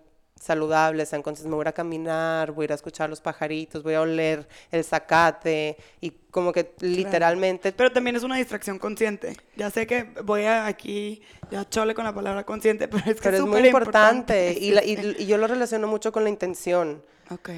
saludables, 0.40 1.09
sean 1.11 1.23
conscientes. 1.23 1.51
Me 1.51 1.57
voy 1.57 1.66
a 1.66 1.73
caminar, 1.73 2.53
voy 2.53 2.62
a 2.62 2.66
ir 2.66 2.73
a 2.73 2.75
escuchar 2.75 3.11
los 3.11 3.20
pajaritos, 3.20 3.83
voy 3.83 3.94
a 3.94 4.01
oler 4.01 4.49
el 4.70 4.83
zacate 4.85 5.77
y 6.01 6.11
como 6.31 6.53
que 6.53 6.75
literalmente 6.81 7.73
Pero 7.73 7.92
también 7.92 8.16
es 8.16 8.23
una 8.23 8.37
distracción 8.37 8.79
consciente. 8.79 9.37
Ya 9.57 9.70
sé 9.70 9.87
que 9.87 10.05
voy 10.25 10.44
a 10.44 10.66
aquí, 10.66 11.23
ya 11.51 11.68
chole 11.68 11.94
con 11.94 12.05
la 12.05 12.14
palabra 12.14 12.44
consciente, 12.44 12.88
pero 12.88 13.05
es 13.11 13.16
que 13.16 13.23
Pero 13.23 13.37
es 13.37 13.42
muy 13.42 13.51
súper 13.59 13.66
importante 13.66 14.53
y, 14.59 14.70
la- 14.70 14.85
y- 14.85 15.16
y 15.18 15.27
yo 15.27 15.37
lo 15.38 15.47
relaciono 15.47 15.87
mucho 15.88 16.12
con 16.12 16.25
la 16.25 16.31
intención. 16.31 17.03
Ok. 17.31 17.51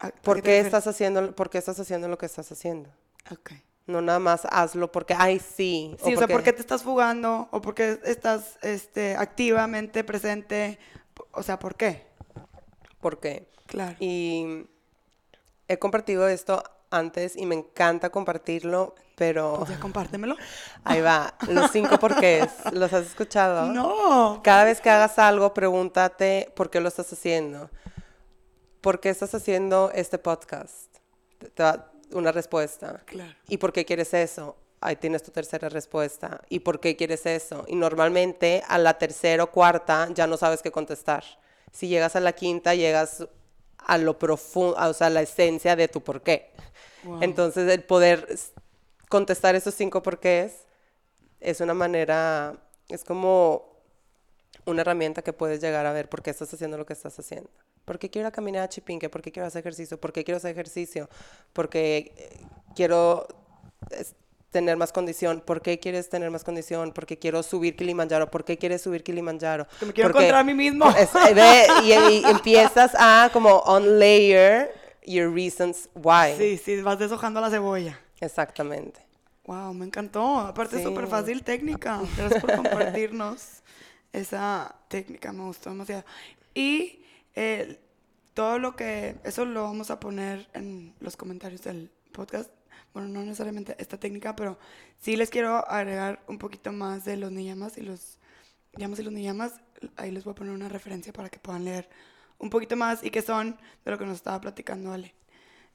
¿A- 0.00 0.06
a 0.08 0.10
¿Por 0.10 0.42
qué, 0.42 0.60
estás 0.60 0.86
haciendo, 0.86 1.34
¿Por 1.34 1.50
qué 1.50 1.58
estás 1.58 1.78
haciendo 1.80 2.08
lo 2.08 2.18
que 2.18 2.26
estás 2.26 2.50
haciendo? 2.52 2.90
Ok. 3.30 3.52
No 3.86 4.02
nada 4.02 4.18
más 4.18 4.42
hazlo 4.50 4.92
porque, 4.92 5.14
ay, 5.16 5.38
sí. 5.40 5.96
Sí, 6.04 6.14
o 6.14 6.18
sea, 6.18 6.28
¿por 6.28 6.42
qué 6.42 6.52
te 6.52 6.60
estás 6.60 6.82
fugando? 6.82 7.48
¿O 7.52 7.60
por 7.62 7.74
qué 7.74 7.98
estás 8.04 8.58
este, 8.62 9.16
activamente 9.16 10.04
presente? 10.04 10.78
O 11.32 11.42
sea, 11.42 11.58
¿por 11.58 11.74
qué? 11.74 12.06
¿Por 13.00 13.18
qué? 13.18 13.48
Claro. 13.66 13.96
Y 13.98 14.66
he 15.68 15.78
compartido 15.78 16.28
esto 16.28 16.62
antes 16.90 17.34
y 17.36 17.46
me 17.46 17.54
encanta 17.54 18.10
compartirlo, 18.10 18.94
pero 19.16 19.56
Pues 19.58 19.70
ya 19.70 19.80
compártemelo. 19.80 20.36
ahí 20.84 21.00
va. 21.00 21.34
Los 21.48 21.70
cinco 21.70 21.98
porqués. 21.98 22.50
¿Los 22.72 22.92
has 22.92 23.06
escuchado? 23.06 23.72
No. 23.72 24.40
Cada 24.44 24.64
vez 24.64 24.80
que 24.82 24.90
hagas 24.90 25.18
algo, 25.18 25.54
pregúntate 25.54 26.52
por 26.56 26.70
qué 26.70 26.80
lo 26.80 26.88
estás 26.88 27.10
haciendo. 27.12 27.70
¿Por 28.88 29.00
qué 29.00 29.10
estás 29.10 29.34
haciendo 29.34 29.90
este 29.94 30.16
podcast? 30.16 30.86
Te- 31.38 31.50
da 31.54 31.92
una 32.12 32.32
respuesta. 32.32 33.02
Claro. 33.04 33.34
¿Y 33.46 33.58
por 33.58 33.70
qué 33.70 33.84
quieres 33.84 34.14
eso? 34.14 34.56
Ahí 34.80 34.96
tienes 34.96 35.22
tu 35.22 35.30
tercera 35.30 35.68
respuesta. 35.68 36.40
¿Y 36.48 36.60
por 36.60 36.80
qué 36.80 36.96
quieres 36.96 37.26
eso? 37.26 37.66
Y 37.68 37.76
normalmente 37.76 38.62
a 38.66 38.78
la 38.78 38.96
tercera 38.96 39.44
o 39.44 39.50
cuarta 39.50 40.08
ya 40.14 40.26
no 40.26 40.38
sabes 40.38 40.62
qué 40.62 40.70
contestar. 40.70 41.22
Si 41.70 41.86
llegas 41.86 42.16
a 42.16 42.20
la 42.20 42.32
quinta, 42.32 42.74
llegas 42.74 43.28
a 43.76 43.98
lo 43.98 44.18
profundo, 44.18 44.74
o 44.80 44.94
sea, 44.94 45.08
a 45.08 45.10
la 45.10 45.20
esencia 45.20 45.76
de 45.76 45.88
tu 45.88 46.00
por 46.00 46.22
qué. 46.22 46.50
Wow. 47.04 47.22
Entonces, 47.22 47.70
el 47.70 47.82
poder 47.82 48.38
contestar 49.10 49.54
esos 49.54 49.74
cinco 49.74 50.02
porqués 50.02 50.62
es 51.40 51.60
una 51.60 51.74
manera, 51.74 52.56
es 52.88 53.04
como 53.04 53.68
una 54.64 54.80
herramienta 54.80 55.20
que 55.20 55.34
puedes 55.34 55.60
llegar 55.60 55.84
a 55.84 55.92
ver 55.92 56.08
por 56.08 56.22
qué 56.22 56.30
estás 56.30 56.54
haciendo 56.54 56.78
lo 56.78 56.86
que 56.86 56.94
estás 56.94 57.18
haciendo. 57.18 57.50
¿Por 57.88 57.98
qué 57.98 58.10
quiero 58.10 58.30
caminar 58.30 58.62
a 58.64 58.68
Chipinque? 58.68 59.08
¿Por 59.08 59.22
qué 59.22 59.32
quiero 59.32 59.46
hacer 59.48 59.60
ejercicio? 59.60 59.98
¿Por 59.98 60.12
qué 60.12 60.22
quiero 60.22 60.36
hacer 60.36 60.50
ejercicio? 60.52 61.08
Porque 61.54 62.12
eh, 62.18 62.36
quiero 62.76 63.26
tener 64.50 64.76
más 64.76 64.92
condición. 64.92 65.40
¿Por 65.44 65.62
qué 65.62 65.78
quieres 65.80 66.10
tener 66.10 66.30
más 66.30 66.44
condición? 66.44 66.92
Porque 66.92 67.18
quiero 67.18 67.42
subir 67.42 67.76
Kilimanjaro. 67.76 68.30
¿Por 68.30 68.44
qué 68.44 68.58
quieres 68.58 68.82
subir 68.82 69.02
Kilimanjaro? 69.02 69.66
Que 69.80 69.86
me 69.86 69.92
quiero 69.94 70.10
Porque- 70.10 70.26
encontrar 70.26 70.40
a 70.40 70.44
mí 70.44 70.52
mismo. 70.52 70.86
es- 70.98 71.14
eh, 71.14 71.32
ve, 71.34 71.66
y, 71.84 71.92
y 71.92 72.24
empiezas 72.26 72.92
a 72.98 73.30
como 73.32 73.62
unlayer 73.62 74.70
your 75.06 75.32
reasons 75.32 75.88
why. 75.94 76.34
Sí, 76.36 76.58
sí, 76.58 76.82
vas 76.82 76.98
deshojando 76.98 77.40
la 77.40 77.48
cebolla. 77.48 77.98
Exactamente. 78.20 79.00
Wow, 79.46 79.72
me 79.72 79.86
encantó. 79.86 80.40
Aparte 80.40 80.76
es 80.76 80.82
súper 80.82 81.06
fácil 81.06 81.42
técnica. 81.42 82.02
Gracias 82.18 82.38
por 82.42 82.54
compartirnos 82.54 83.62
esa 84.12 84.74
técnica, 84.88 85.32
me 85.32 85.44
gustó 85.44 85.70
demasiado. 85.70 86.04
Y 86.54 87.02
eh, 87.34 87.80
todo 88.34 88.58
lo 88.58 88.76
que, 88.76 89.16
eso 89.24 89.44
lo 89.44 89.64
vamos 89.64 89.90
a 89.90 90.00
poner 90.00 90.48
en 90.54 90.94
los 91.00 91.16
comentarios 91.16 91.62
del 91.62 91.90
podcast. 92.12 92.50
Bueno, 92.92 93.08
no 93.08 93.22
necesariamente 93.22 93.76
esta 93.78 93.98
técnica, 93.98 94.34
pero 94.36 94.58
sí 94.98 95.16
les 95.16 95.30
quiero 95.30 95.68
agregar 95.68 96.22
un 96.28 96.38
poquito 96.38 96.72
más 96.72 97.04
de 97.04 97.16
los 97.16 97.32
niyamas 97.32 97.78
y 97.78 97.82
los 97.82 98.18
llamas 98.76 99.00
y 99.00 99.02
los 99.02 99.12
niyamas. 99.12 99.60
Ahí 99.96 100.10
les 100.10 100.24
voy 100.24 100.32
a 100.32 100.34
poner 100.34 100.52
una 100.52 100.68
referencia 100.68 101.12
para 101.12 101.28
que 101.28 101.38
puedan 101.38 101.64
leer 101.64 101.88
un 102.38 102.50
poquito 102.50 102.76
más 102.76 103.02
y 103.04 103.10
que 103.10 103.22
son 103.22 103.58
de 103.84 103.90
lo 103.90 103.98
que 103.98 104.06
nos 104.06 104.16
estaba 104.16 104.40
platicando 104.40 104.92
Ale. 104.92 105.14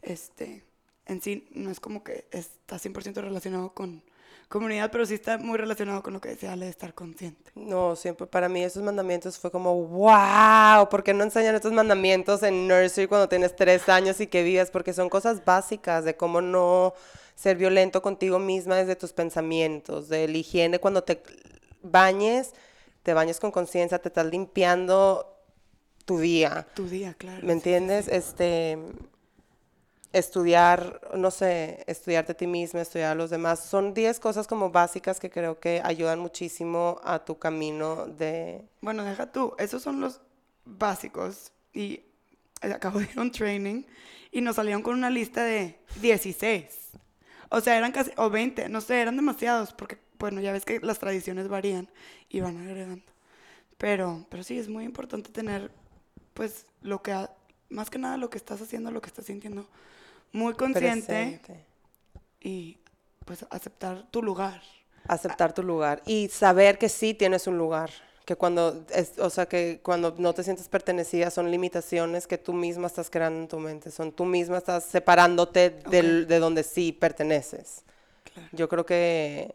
Este, 0.01 0.65
en 1.05 1.21
sí, 1.21 1.47
no 1.51 1.69
es 1.69 1.79
como 1.79 2.03
que 2.03 2.27
está 2.31 2.77
100% 2.77 3.15
relacionado 3.21 3.73
con 3.73 4.03
comunidad, 4.49 4.91
pero 4.91 5.05
sí 5.05 5.13
está 5.15 5.37
muy 5.37 5.57
relacionado 5.57 6.03
con 6.03 6.13
lo 6.13 6.21
que 6.21 6.29
decía 6.29 6.53
Ale 6.53 6.65
de 6.65 6.71
estar 6.71 6.93
consciente. 6.93 7.51
No, 7.55 7.95
siempre 7.95 8.27
para 8.27 8.49
mí 8.49 8.63
esos 8.63 8.83
mandamientos 8.83 9.37
fue 9.37 9.51
como, 9.51 9.73
wow, 9.75 10.89
¿por 10.89 11.03
qué 11.03 11.13
no 11.13 11.23
enseñan 11.23 11.55
estos 11.55 11.73
mandamientos 11.73 12.43
en 12.43 12.67
nursery 12.67 13.07
cuando 13.07 13.29
tienes 13.29 13.55
tres 13.55 13.89
años 13.89 14.19
y 14.19 14.27
que 14.27 14.43
vives? 14.43 14.71
Porque 14.71 14.93
son 14.93 15.09
cosas 15.09 15.43
básicas 15.43 16.03
de 16.05 16.15
cómo 16.15 16.41
no 16.41 16.93
ser 17.35 17.57
violento 17.57 18.01
contigo 18.01 18.39
misma 18.39 18.75
desde 18.75 18.95
tus 18.95 19.13
pensamientos, 19.13 20.09
de 20.09 20.27
la 20.27 20.37
higiene 20.37 20.79
cuando 20.79 21.03
te 21.03 21.21
bañes, 21.81 22.53
te 23.03 23.13
bañes 23.13 23.39
con 23.39 23.51
conciencia, 23.51 23.99
te 23.99 24.09
estás 24.09 24.25
limpiando 24.27 25.33
tu 26.05 26.19
día. 26.19 26.67
Tu 26.73 26.87
día, 26.87 27.13
claro. 27.17 27.45
¿Me 27.45 27.53
entiendes? 27.53 28.07
Este, 28.07 28.77
estudiar, 30.13 31.01
no 31.15 31.31
sé, 31.31 31.83
estudiarte 31.87 32.31
a 32.31 32.35
ti 32.35 32.47
misma, 32.47 32.81
estudiar 32.81 33.11
a 33.11 33.15
los 33.15 33.31
demás. 33.31 33.59
Son 33.59 33.93
10 33.93 34.19
cosas 34.19 34.47
como 34.47 34.69
básicas 34.69 35.19
que 35.19 35.29
creo 35.29 35.59
que 35.59 35.81
ayudan 35.83 36.19
muchísimo 36.19 37.01
a 37.03 37.25
tu 37.25 37.39
camino 37.39 38.05
de... 38.05 38.63
Bueno, 38.79 39.03
deja 39.03 39.31
tú, 39.31 39.55
esos 39.57 39.81
son 39.81 39.99
los 39.99 40.21
básicos. 40.65 41.51
Y 41.73 42.03
acabo 42.61 42.99
de 42.99 43.05
ir 43.05 43.17
a 43.17 43.21
un 43.21 43.31
training 43.31 43.83
y 44.31 44.41
nos 44.41 44.55
salieron 44.55 44.83
con 44.83 44.93
una 44.93 45.09
lista 45.09 45.43
de 45.43 45.79
16. 45.99 46.65
O 47.49 47.59
sea, 47.61 47.77
eran 47.77 47.91
casi, 47.91 48.11
o 48.17 48.29
20, 48.29 48.69
no 48.69 48.81
sé, 48.81 49.01
eran 49.01 49.15
demasiados, 49.15 49.73
porque, 49.73 49.97
bueno, 50.19 50.41
ya 50.41 50.51
ves 50.51 50.65
que 50.65 50.79
las 50.79 50.99
tradiciones 50.99 51.47
varían 51.47 51.89
y 52.29 52.39
van 52.39 52.57
agregando. 52.57 53.03
Pero, 53.77 54.25
pero 54.29 54.43
sí, 54.43 54.57
es 54.57 54.69
muy 54.69 54.85
importante 54.85 55.31
tener, 55.31 55.71
pues, 56.33 56.65
lo 56.81 57.01
que, 57.01 57.27
más 57.69 57.89
que 57.89 57.99
nada 57.99 58.17
lo 58.17 58.29
que 58.29 58.37
estás 58.37 58.61
haciendo, 58.61 58.91
lo 58.91 59.01
que 59.01 59.09
estás 59.09 59.25
sintiendo, 59.25 59.67
muy 60.33 60.53
consciente 60.55 61.05
presente. 61.05 61.65
y, 62.41 62.77
pues, 63.25 63.45
aceptar 63.49 64.03
tu 64.11 64.21
lugar. 64.21 64.61
Aceptar 65.07 65.53
tu 65.53 65.63
lugar 65.63 66.01
y 66.05 66.27
saber 66.29 66.77
que 66.77 66.89
sí 66.89 67.13
tienes 67.13 67.47
un 67.47 67.57
lugar. 67.57 67.89
Que 68.25 68.37
cuando, 68.37 68.85
es, 68.93 69.19
o 69.19 69.29
sea, 69.29 69.47
que 69.47 69.81
cuando 69.83 70.15
no 70.17 70.33
te 70.33 70.43
sientes 70.43 70.69
pertenecida 70.69 71.29
son 71.29 71.51
limitaciones 71.51 72.25
que 72.25 72.37
tú 72.37 72.53
misma 72.53 72.87
estás 72.87 73.09
creando 73.09 73.39
en 73.41 73.47
tu 73.49 73.59
mente. 73.59 73.91
Son 73.91 74.13
tú 74.13 74.23
misma 74.23 74.59
estás 74.59 74.85
separándote 74.85 75.71
del- 75.89 76.25
de 76.27 76.39
donde 76.39 76.63
sí 76.63 76.93
perteneces. 76.93 77.83
Claro. 78.33 78.49
Yo 78.53 78.69
creo 78.69 78.85
que, 78.85 79.53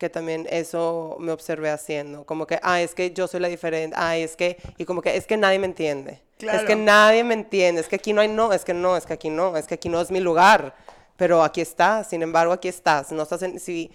que 0.00 0.08
también 0.08 0.46
eso 0.50 1.16
me 1.20 1.30
observé 1.30 1.68
haciendo. 1.68 2.24
Como 2.24 2.46
que, 2.46 2.58
ah, 2.62 2.80
es 2.80 2.94
que 2.94 3.12
yo 3.12 3.28
soy 3.28 3.38
la 3.38 3.48
diferente. 3.48 3.94
Ah, 3.98 4.16
es 4.16 4.34
que, 4.34 4.56
y 4.78 4.86
como 4.86 5.02
que, 5.02 5.14
es 5.14 5.26
que 5.26 5.36
nadie 5.36 5.58
me 5.58 5.66
entiende. 5.66 6.12
Es 6.38 6.62
que 6.62 6.64
Claro. 6.64 6.76
nadie 6.76 7.22
me 7.22 7.34
entiende. 7.34 7.82
Es 7.82 7.86
que 7.86 7.96
aquí 7.96 8.14
no 8.14 8.22
hay 8.22 8.28
no, 8.28 8.50
es 8.54 8.64
que 8.64 8.72
no, 8.72 8.96
es 8.96 9.04
que 9.04 9.12
aquí 9.12 9.28
no, 9.28 9.58
es 9.58 9.66
que 9.66 9.74
aquí 9.74 9.90
no 9.90 10.00
es 10.00 10.10
mi 10.10 10.20
lugar. 10.20 10.74
Pero 11.18 11.44
aquí 11.44 11.60
estás, 11.60 12.08
sin 12.08 12.22
embargo, 12.22 12.54
aquí 12.54 12.66
estás. 12.68 13.12
No 13.12 13.24
estás 13.24 13.42
en, 13.42 13.60
si, 13.60 13.90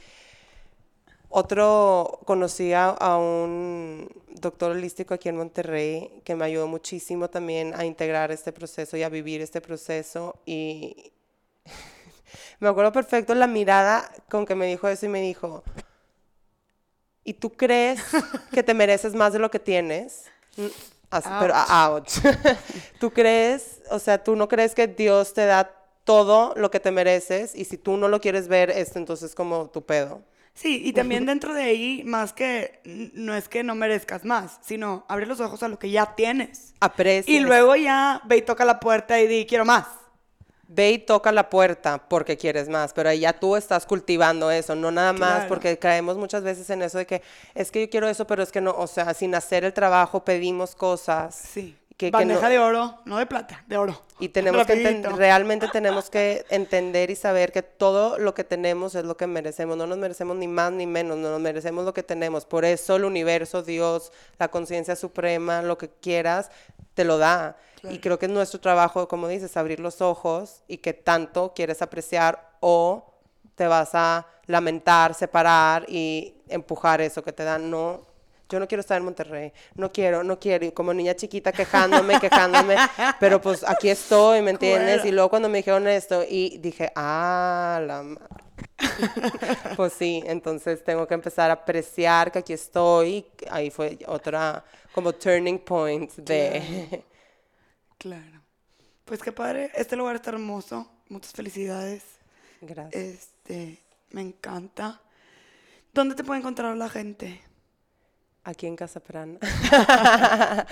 otro, 1.30 2.20
conocí 2.26 2.72
a, 2.72 2.90
a 2.90 3.18
un 3.18 4.08
doctor 4.30 4.72
holístico 4.74 5.16
aquí 5.16 5.28
en 5.30 5.38
Monterrey 5.38 6.22
que 6.24 6.36
me 6.36 6.46
ayudó 6.46 6.68
muchísimo 6.68 7.32
también 7.32 7.74
a 7.76 7.84
integrar 7.84 8.32
este 8.32 8.52
proceso 8.52 8.96
y 8.96 9.02
a 9.02 9.10
vivir 9.10 9.42
este 9.42 9.60
proceso. 9.60 10.36
Y 10.46 11.12
me 12.60 12.70
acuerdo 12.70 12.92
perfecto 12.92 13.34
la 13.34 13.48
mirada 13.48 14.08
con 14.30 14.46
que 14.46 14.54
me 14.54 14.68
dijo 14.68 14.88
eso 14.88 15.08
y 15.08 15.10
me 15.10 15.22
dijo, 15.22 15.64
y 17.26 17.34
tú 17.34 17.52
crees 17.52 18.00
que 18.54 18.64
te 18.64 18.74
mereces 18.74 19.14
más 19.14 19.34
de 19.34 19.40
lo 19.40 19.52
que 19.52 19.60
tienes, 19.60 20.24
así, 21.10 21.30
pero 21.42 21.54
ouch. 21.56 22.20
tú 23.00 23.12
crees, 23.12 23.82
o 23.90 24.00
sea, 24.00 24.24
tú 24.24 24.38
no 24.38 24.48
crees 24.48 24.74
que 24.74 24.88
Dios 24.88 25.34
te 25.34 25.46
da 25.46 25.70
todo 26.06 26.54
lo 26.56 26.72
que 26.72 26.80
te 26.80 26.92
mereces 26.92 27.54
y 27.56 27.66
si 27.66 27.78
tú 27.78 27.98
no 27.98 28.08
lo 28.08 28.22
quieres 28.22 28.48
ver, 28.48 28.70
esto 28.70 29.00
entonces 29.00 29.32
es 29.32 29.36
como 29.36 29.70
tu 29.70 29.82
pedo. 29.82 30.22
Sí, 30.54 30.84
y 30.86 30.94
también 30.94 31.26
dentro 31.26 31.54
de 31.54 31.64
ahí, 31.64 32.04
más 32.06 32.32
que 32.32 32.80
no 32.86 33.36
es 33.36 33.50
que 33.50 33.62
no 33.62 33.76
merezcas 33.76 34.24
más, 34.24 34.58
sino 34.62 35.04
abre 35.10 35.26
los 35.26 35.42
ojos 35.42 35.62
a 35.64 35.68
lo 35.68 35.78
que 35.78 35.90
ya 35.90 36.16
tienes. 36.16 36.74
Aprecia. 36.80 37.36
Y 37.36 37.42
luego 37.42 37.76
ya 37.76 38.22
ve 38.24 38.38
y 38.38 38.42
toca 38.42 38.64
la 38.64 38.80
puerta 38.80 39.20
y 39.20 39.28
di, 39.28 39.46
quiero 39.46 39.66
más. 39.66 39.86
Ve 40.68 40.92
y 40.92 40.98
toca 40.98 41.32
la 41.32 41.50
puerta 41.50 42.00
porque 42.10 42.38
quieres 42.38 42.70
más, 42.70 42.92
pero 42.94 43.10
ahí 43.10 43.20
ya 43.20 43.34
tú 43.34 43.56
estás 43.56 43.86
cultivando 43.86 44.50
eso, 44.50 44.74
no 44.74 44.90
nada 44.90 45.14
más, 45.14 45.46
porque 45.46 45.78
caemos 45.78 46.18
muchas 46.18 46.44
veces 46.44 46.70
en 46.72 46.82
eso 46.82 46.98
de 46.98 47.06
que 47.06 47.22
es 47.54 47.72
que 47.72 47.82
yo 47.82 47.90
quiero 47.90 48.08
eso, 48.08 48.26
pero 48.26 48.42
es 48.42 48.52
que 48.52 48.62
no, 48.62 48.72
o 48.72 48.88
sea, 48.88 49.14
sin 49.14 49.36
hacer 49.36 49.64
el 49.64 49.74
trabajo 49.74 50.26
pedimos 50.26 50.76
cosas. 50.76 51.36
Sí. 51.36 51.78
Que, 51.98 52.12
Bandeja 52.12 52.50
de 52.50 52.60
oro, 52.60 53.00
no 53.06 53.20
de 53.20 53.26
plata, 53.26 53.64
de 53.68 53.78
oro. 53.78 54.02
Y 54.20 54.28
tenemos 54.28 54.68
que 54.68 55.02
realmente 55.16 55.70
tenemos 55.70 56.10
que 56.10 56.46
entender 56.50 57.10
y 57.10 57.16
saber 57.16 57.54
que 57.54 57.62
todo 57.62 58.18
lo 58.18 58.34
que 58.34 58.44
tenemos 58.44 58.96
es 58.96 59.06
lo 59.06 59.16
que 59.16 59.28
merecemos. 59.28 59.78
No 59.78 59.88
nos 59.88 59.98
merecemos 59.98 60.36
ni 60.36 60.48
más 60.48 60.74
ni 60.74 60.88
menos, 60.88 61.18
no 61.18 61.30
nos 61.30 61.40
merecemos 61.40 61.86
lo 61.86 61.94
que 61.94 62.04
tenemos. 62.04 62.46
Por 62.46 62.66
eso 62.66 62.98
el 62.98 63.06
universo, 63.06 63.64
Dios, 63.64 64.12
la 64.40 64.50
conciencia 64.50 64.98
suprema, 64.98 65.62
lo 65.62 65.78
que 65.78 65.90
quieras, 65.90 66.52
te 66.96 67.06
lo 67.06 67.18
da. 67.18 67.56
Y 67.90 68.00
creo 68.00 68.20
que 68.20 68.26
es 68.26 68.32
nuestro 68.32 68.60
trabajo, 68.60 69.08
como 69.08 69.28
dices, 69.28 69.56
abrir 69.58 69.80
los 69.80 70.02
ojos 70.02 70.64
y 70.68 70.78
que 70.78 70.94
tanto 70.94 71.54
quieres 71.56 71.82
apreciar 71.82 72.56
o 72.60 73.14
te 73.56 73.68
vas 73.68 73.92
a 73.94 74.28
lamentar, 74.48 75.14
separar 75.14 75.86
y 75.88 76.36
empujar 76.50 77.02
eso 77.02 77.24
que 77.24 77.34
te 77.34 77.44
dan. 77.44 77.70
No, 77.70 78.02
yo 78.50 78.60
no 78.60 78.68
quiero 78.68 78.82
estar 78.82 78.98
en 78.98 79.06
Monterrey, 79.06 79.52
no 79.76 79.92
quiero, 79.92 80.24
no 80.24 80.40
quiero, 80.40 80.66
y 80.66 80.72
como 80.72 80.94
niña 80.94 81.16
chiquita 81.16 81.52
quejándome, 81.52 82.20
quejándome, 82.22 82.76
pero 83.20 83.42
pues 83.42 83.64
aquí 83.64 83.90
estoy, 83.90 84.42
¿me 84.42 84.52
entiendes? 84.52 85.04
Y 85.06 85.12
luego 85.12 85.30
cuando 85.30 85.50
me 85.50 85.58
dijeron 85.58 85.88
esto, 85.88 86.24
y 86.28 86.58
dije, 86.60 86.92
ah, 86.96 87.82
la 87.86 88.04
madre. 88.04 88.46
pues 89.76 89.94
sí, 89.94 90.24
entonces 90.26 90.84
tengo 90.84 91.08
que 91.08 91.14
empezar 91.14 91.50
a 91.50 91.54
apreciar 91.54 92.32
que 92.32 92.40
aquí 92.40 92.54
estoy, 92.54 93.26
ahí 93.50 93.72
fue 93.72 93.98
otra 94.08 94.64
como 94.94 95.14
turning 95.14 95.60
point 95.60 96.14
de... 96.16 97.04
Claro. 97.98 98.42
Pues 99.06 99.22
qué 99.22 99.32
padre, 99.32 99.72
este 99.76 99.96
lugar 99.96 100.16
está 100.16 100.32
hermoso, 100.32 100.90
muchas 101.10 101.32
felicidades. 101.32 102.04
Gracias. 102.62 102.96
Este, 102.96 103.80
me 104.12 104.22
encanta. 104.22 105.02
¿Dónde 105.94 106.16
te 106.16 106.24
puede 106.24 106.40
encontrar 106.40 106.76
la 106.76 106.90
gente? 106.90 107.42
Aquí 108.44 108.68
en 108.68 108.76
Casa 108.76 109.00
Prana. 109.00 109.40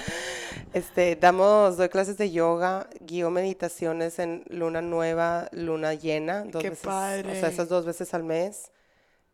este, 0.74 1.16
damos, 1.16 1.78
doy 1.78 1.90
clases 1.90 2.18
de 2.18 2.32
yoga, 2.32 2.88
guío 3.00 3.30
meditaciones 3.32 4.20
en 4.20 4.44
luna 4.50 4.82
nueva, 4.82 5.50
luna 5.52 5.94
llena, 5.94 6.44
dos 6.44 6.62
Qué 6.62 6.70
veces, 6.72 6.86
padre. 6.86 7.32
o 7.32 7.40
sea, 7.40 7.50
esas 7.50 7.70
dos 7.70 7.86
veces 7.86 8.14
al 8.14 8.24
mes. 8.24 8.72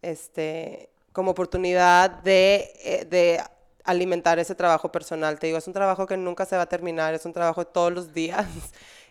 Este, 0.01 0.89
como 1.11 1.31
oportunidad 1.31 2.09
de, 2.09 2.71
eh, 2.83 3.05
de 3.09 3.41
alimentar 3.89 4.39
ese 4.39 4.55
trabajo 4.55 4.91
personal. 4.91 5.39
Te 5.39 5.47
digo, 5.47 5.57
es 5.57 5.67
un 5.67 5.73
trabajo 5.73 6.05
que 6.05 6.17
nunca 6.17 6.45
se 6.45 6.55
va 6.55 6.63
a 6.63 6.69
terminar, 6.69 7.13
es 7.13 7.25
un 7.25 7.33
trabajo 7.33 7.63
de 7.63 7.71
todos 7.71 7.91
los 7.91 8.13
días 8.13 8.47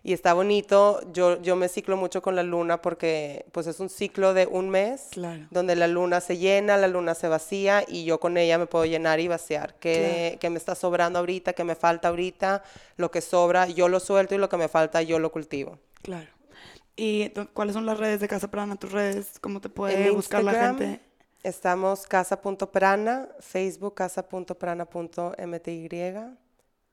y 0.02 0.12
está 0.12 0.34
bonito. 0.34 1.00
Yo, 1.12 1.40
yo 1.42 1.56
me 1.56 1.68
ciclo 1.68 1.96
mucho 1.96 2.22
con 2.22 2.36
la 2.36 2.42
luna 2.42 2.80
porque 2.80 3.46
pues 3.52 3.66
es 3.66 3.80
un 3.80 3.88
ciclo 3.88 4.34
de 4.34 4.46
un 4.46 4.70
mes 4.70 5.10
donde 5.50 5.76
la 5.76 5.88
luna 5.88 6.20
se 6.20 6.38
llena, 6.38 6.76
la 6.76 6.88
luna 6.88 7.14
se 7.14 7.28
vacía 7.28 7.84
y 7.86 8.04
yo 8.04 8.20
con 8.20 8.36
ella 8.36 8.58
me 8.58 8.66
puedo 8.66 8.84
llenar 8.84 9.20
y 9.20 9.28
vaciar. 9.28 9.74
¿Qué, 9.74 10.38
me 10.50 10.58
está 10.58 10.74
sobrando 10.74 11.18
ahorita? 11.18 11.52
¿Qué 11.52 11.64
me 11.64 11.74
falta 11.74 12.08
ahorita? 12.08 12.62
Lo 12.96 13.10
que 13.10 13.20
sobra 13.20 13.66
yo 13.66 13.88
lo 13.88 14.00
suelto 14.00 14.34
y 14.34 14.38
lo 14.38 14.48
que 14.48 14.56
me 14.56 14.68
falta 14.68 15.02
yo 15.02 15.18
lo 15.18 15.32
cultivo. 15.32 15.78
Claro. 16.02 16.28
¿Y 16.96 17.30
cuáles 17.52 17.74
son 17.74 17.86
las 17.86 17.98
redes 17.98 18.20
de 18.20 18.28
Casa 18.28 18.50
Prana? 18.50 18.76
¿Tus 18.76 18.90
redes? 18.90 19.38
¿Cómo 19.40 19.60
te 19.60 19.68
puede 19.68 20.10
buscar 20.10 20.42
la 20.42 20.52
gente? 20.52 21.07
Estamos 21.48 22.06
casa.prana, 22.06 23.28
Facebook 23.40 23.94
casa.prana.mty 23.94 25.88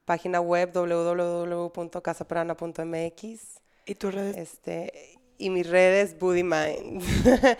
página 0.06 0.40
web 0.40 0.72
www.casaprana.mx. 0.72 3.60
¿Y 3.86 3.96
tus 3.96 4.14
redes? 4.14 4.38
Este, 4.38 5.20
y 5.38 5.50
mis 5.50 5.70
redes, 5.70 6.18
Buddy 6.18 6.44
Mind. 6.44 7.04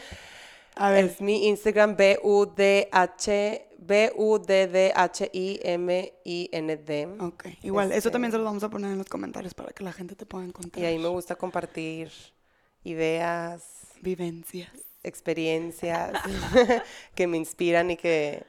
A 0.76 0.90
ver. 0.90 1.04
Es 1.04 1.20
mi 1.20 1.50
Instagram, 1.50 1.98
B-U-D-H, 1.98 3.68
B-U-D-D-H-I-M-I-N-D. 3.78 4.78
Ok, 7.20 7.48
igual, 7.64 7.92
eso 7.92 8.10
también 8.10 8.32
se 8.32 8.38
lo 8.38 8.46
vamos 8.46 8.64
a 8.64 8.70
poner 8.70 8.94
en 8.94 9.00
los 9.00 9.10
comentarios 9.10 9.54
para 9.54 9.74
que 9.74 9.84
la 9.84 9.92
gente 9.92 10.16
te 10.16 10.26
pueda 10.26 10.46
encontrar. 10.46 10.82
Y 10.82 10.88
ahí 10.88 10.98
me 10.98 11.10
gusta 11.10 11.36
compartir 11.36 12.10
ideas. 12.86 13.82
Vivencias. 14.02 14.85
Experiencias 15.08 16.12
que 17.16 17.28
me 17.28 17.38
inspiran 17.38 17.92
y 17.92 17.98
que 17.98 18.44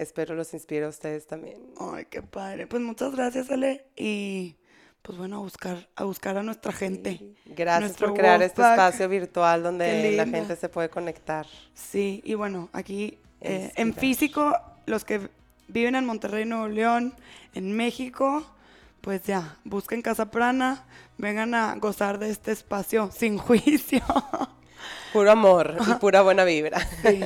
Espero 0.00 0.34
los 0.34 0.54
inspire 0.54 0.86
a 0.86 0.88
ustedes 0.88 1.26
también. 1.26 1.60
Ay, 1.78 2.06
qué 2.08 2.22
padre. 2.22 2.66
Pues 2.66 2.82
muchas 2.82 3.14
gracias, 3.14 3.50
Ale. 3.50 3.84
Y 3.96 4.56
pues 5.02 5.18
bueno, 5.18 5.36
a 5.36 5.40
buscar 5.40 5.90
a, 5.94 6.04
buscar 6.04 6.38
a 6.38 6.42
nuestra 6.42 6.72
gente. 6.72 7.34
Gracias 7.44 7.98
por 7.98 8.14
crear 8.14 8.42
este 8.42 8.62
espacio 8.62 9.10
virtual 9.10 9.62
donde 9.62 10.12
la 10.12 10.24
gente 10.26 10.56
se 10.56 10.70
puede 10.70 10.88
conectar. 10.88 11.46
Sí, 11.74 12.22
y 12.24 12.32
bueno, 12.32 12.70
aquí 12.72 13.18
eh, 13.42 13.72
en 13.76 13.92
físico, 13.92 14.56
los 14.86 15.04
que 15.04 15.28
viven 15.68 15.94
en 15.94 16.06
Monterrey, 16.06 16.46
Nuevo 16.46 16.68
León, 16.68 17.14
en 17.52 17.76
México, 17.76 18.42
pues 19.02 19.24
ya, 19.24 19.58
busquen 19.64 20.00
Casa 20.00 20.30
Prana, 20.30 20.86
vengan 21.18 21.54
a 21.54 21.74
gozar 21.76 22.18
de 22.18 22.30
este 22.30 22.52
espacio 22.52 23.10
sin 23.12 23.36
juicio. 23.38 24.02
Puro 25.12 25.30
amor 25.30 25.76
y 25.88 25.94
pura 25.94 26.22
buena 26.22 26.44
vibra. 26.44 26.80
Sí, 27.02 27.20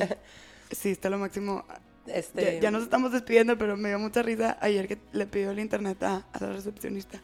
sí 0.71 0.89
está 0.91 1.09
lo 1.09 1.17
máximo. 1.17 1.65
Este... 2.07 2.59
Ya, 2.61 2.71
nos 2.71 2.83
estamos 2.83 3.11
despidiendo, 3.11 3.57
pero 3.57 3.77
me 3.77 3.89
dio 3.89 3.99
mucha 3.99 4.21
risa 4.21 4.57
ayer 4.61 4.87
que 4.87 4.97
le 5.11 5.25
pidió 5.25 5.51
el 5.51 5.59
internet 5.59 6.01
a, 6.03 6.25
la 6.39 6.53
recepcionista. 6.53 7.19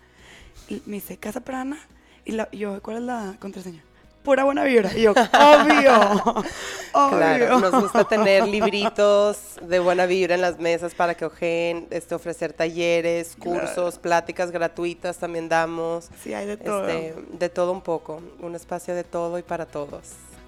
Y 0.69 0.81
me 0.85 0.95
dice, 0.95 1.17
Casa 1.17 1.41
Prana. 1.41 1.77
Y, 2.25 2.37
yo, 2.57 2.81
¿cuál 2.81 2.97
es 2.97 3.03
la 3.03 3.35
contraseña? 3.39 3.83
Pura 4.23 4.43
buena 4.43 4.63
vibra. 4.63 4.91
Y 4.95 5.01
yo, 5.01 5.11
obvio, 5.33 6.43
Claro, 6.91 7.59
nos 7.59 7.81
gusta 7.81 8.03
tener 8.03 8.47
libritos 8.47 9.37
de 9.61 9.79
buena 9.79 10.05
vibra 10.05 10.35
en 10.35 10.41
las 10.41 10.59
mesas 10.59 10.93
para 10.93 11.15
que 11.15 11.25
ojen, 11.25 11.87
este, 11.89 12.13
ofrecer 12.15 12.53
talleres, 12.53 13.35
cursos, 13.39 13.97
pláticas 13.97 14.51
gratuitas 14.51 15.17
también 15.17 15.49
damos. 15.49 16.09
Sí, 16.21 16.33
hay 16.33 16.45
de 16.45 16.57
todo. 16.57 16.87
Este, 16.87 17.21
de 17.31 17.49
todo 17.49 17.71
un 17.71 17.81
poco, 17.81 18.21
un 18.39 18.55
espacio 18.55 18.93
de 18.93 19.03
todo 19.03 19.39
y 19.39 19.43
para 19.43 19.65
todos. 19.65 20.01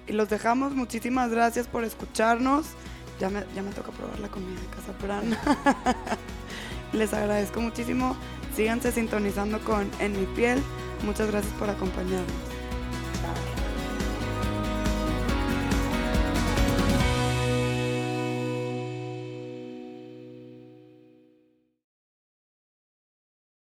Y 0.06 0.12
los 0.12 0.28
dejamos, 0.28 0.72
muchísimas 0.74 1.30
gracias 1.30 1.66
por 1.66 1.82
escucharnos. 1.84 2.66
Ya 3.18 3.30
me, 3.30 3.44
ya 3.54 3.62
me 3.62 3.70
toca 3.70 3.90
probar 3.92 4.18
la 4.18 4.28
comida 4.28 4.60
de 4.60 4.66
Casa 4.66 4.92
Prana. 5.00 5.40
Les 6.92 7.12
agradezco 7.12 7.60
muchísimo. 7.60 8.16
Síganse 8.54 8.92
sintonizando 8.92 9.60
con 9.60 9.90
En 9.98 10.18
mi 10.18 10.26
piel. 10.26 10.62
Muchas 11.04 11.30
gracias 11.30 11.52
por 11.54 11.70
acompañarnos. 11.70 12.26
Chao. 13.20 13.53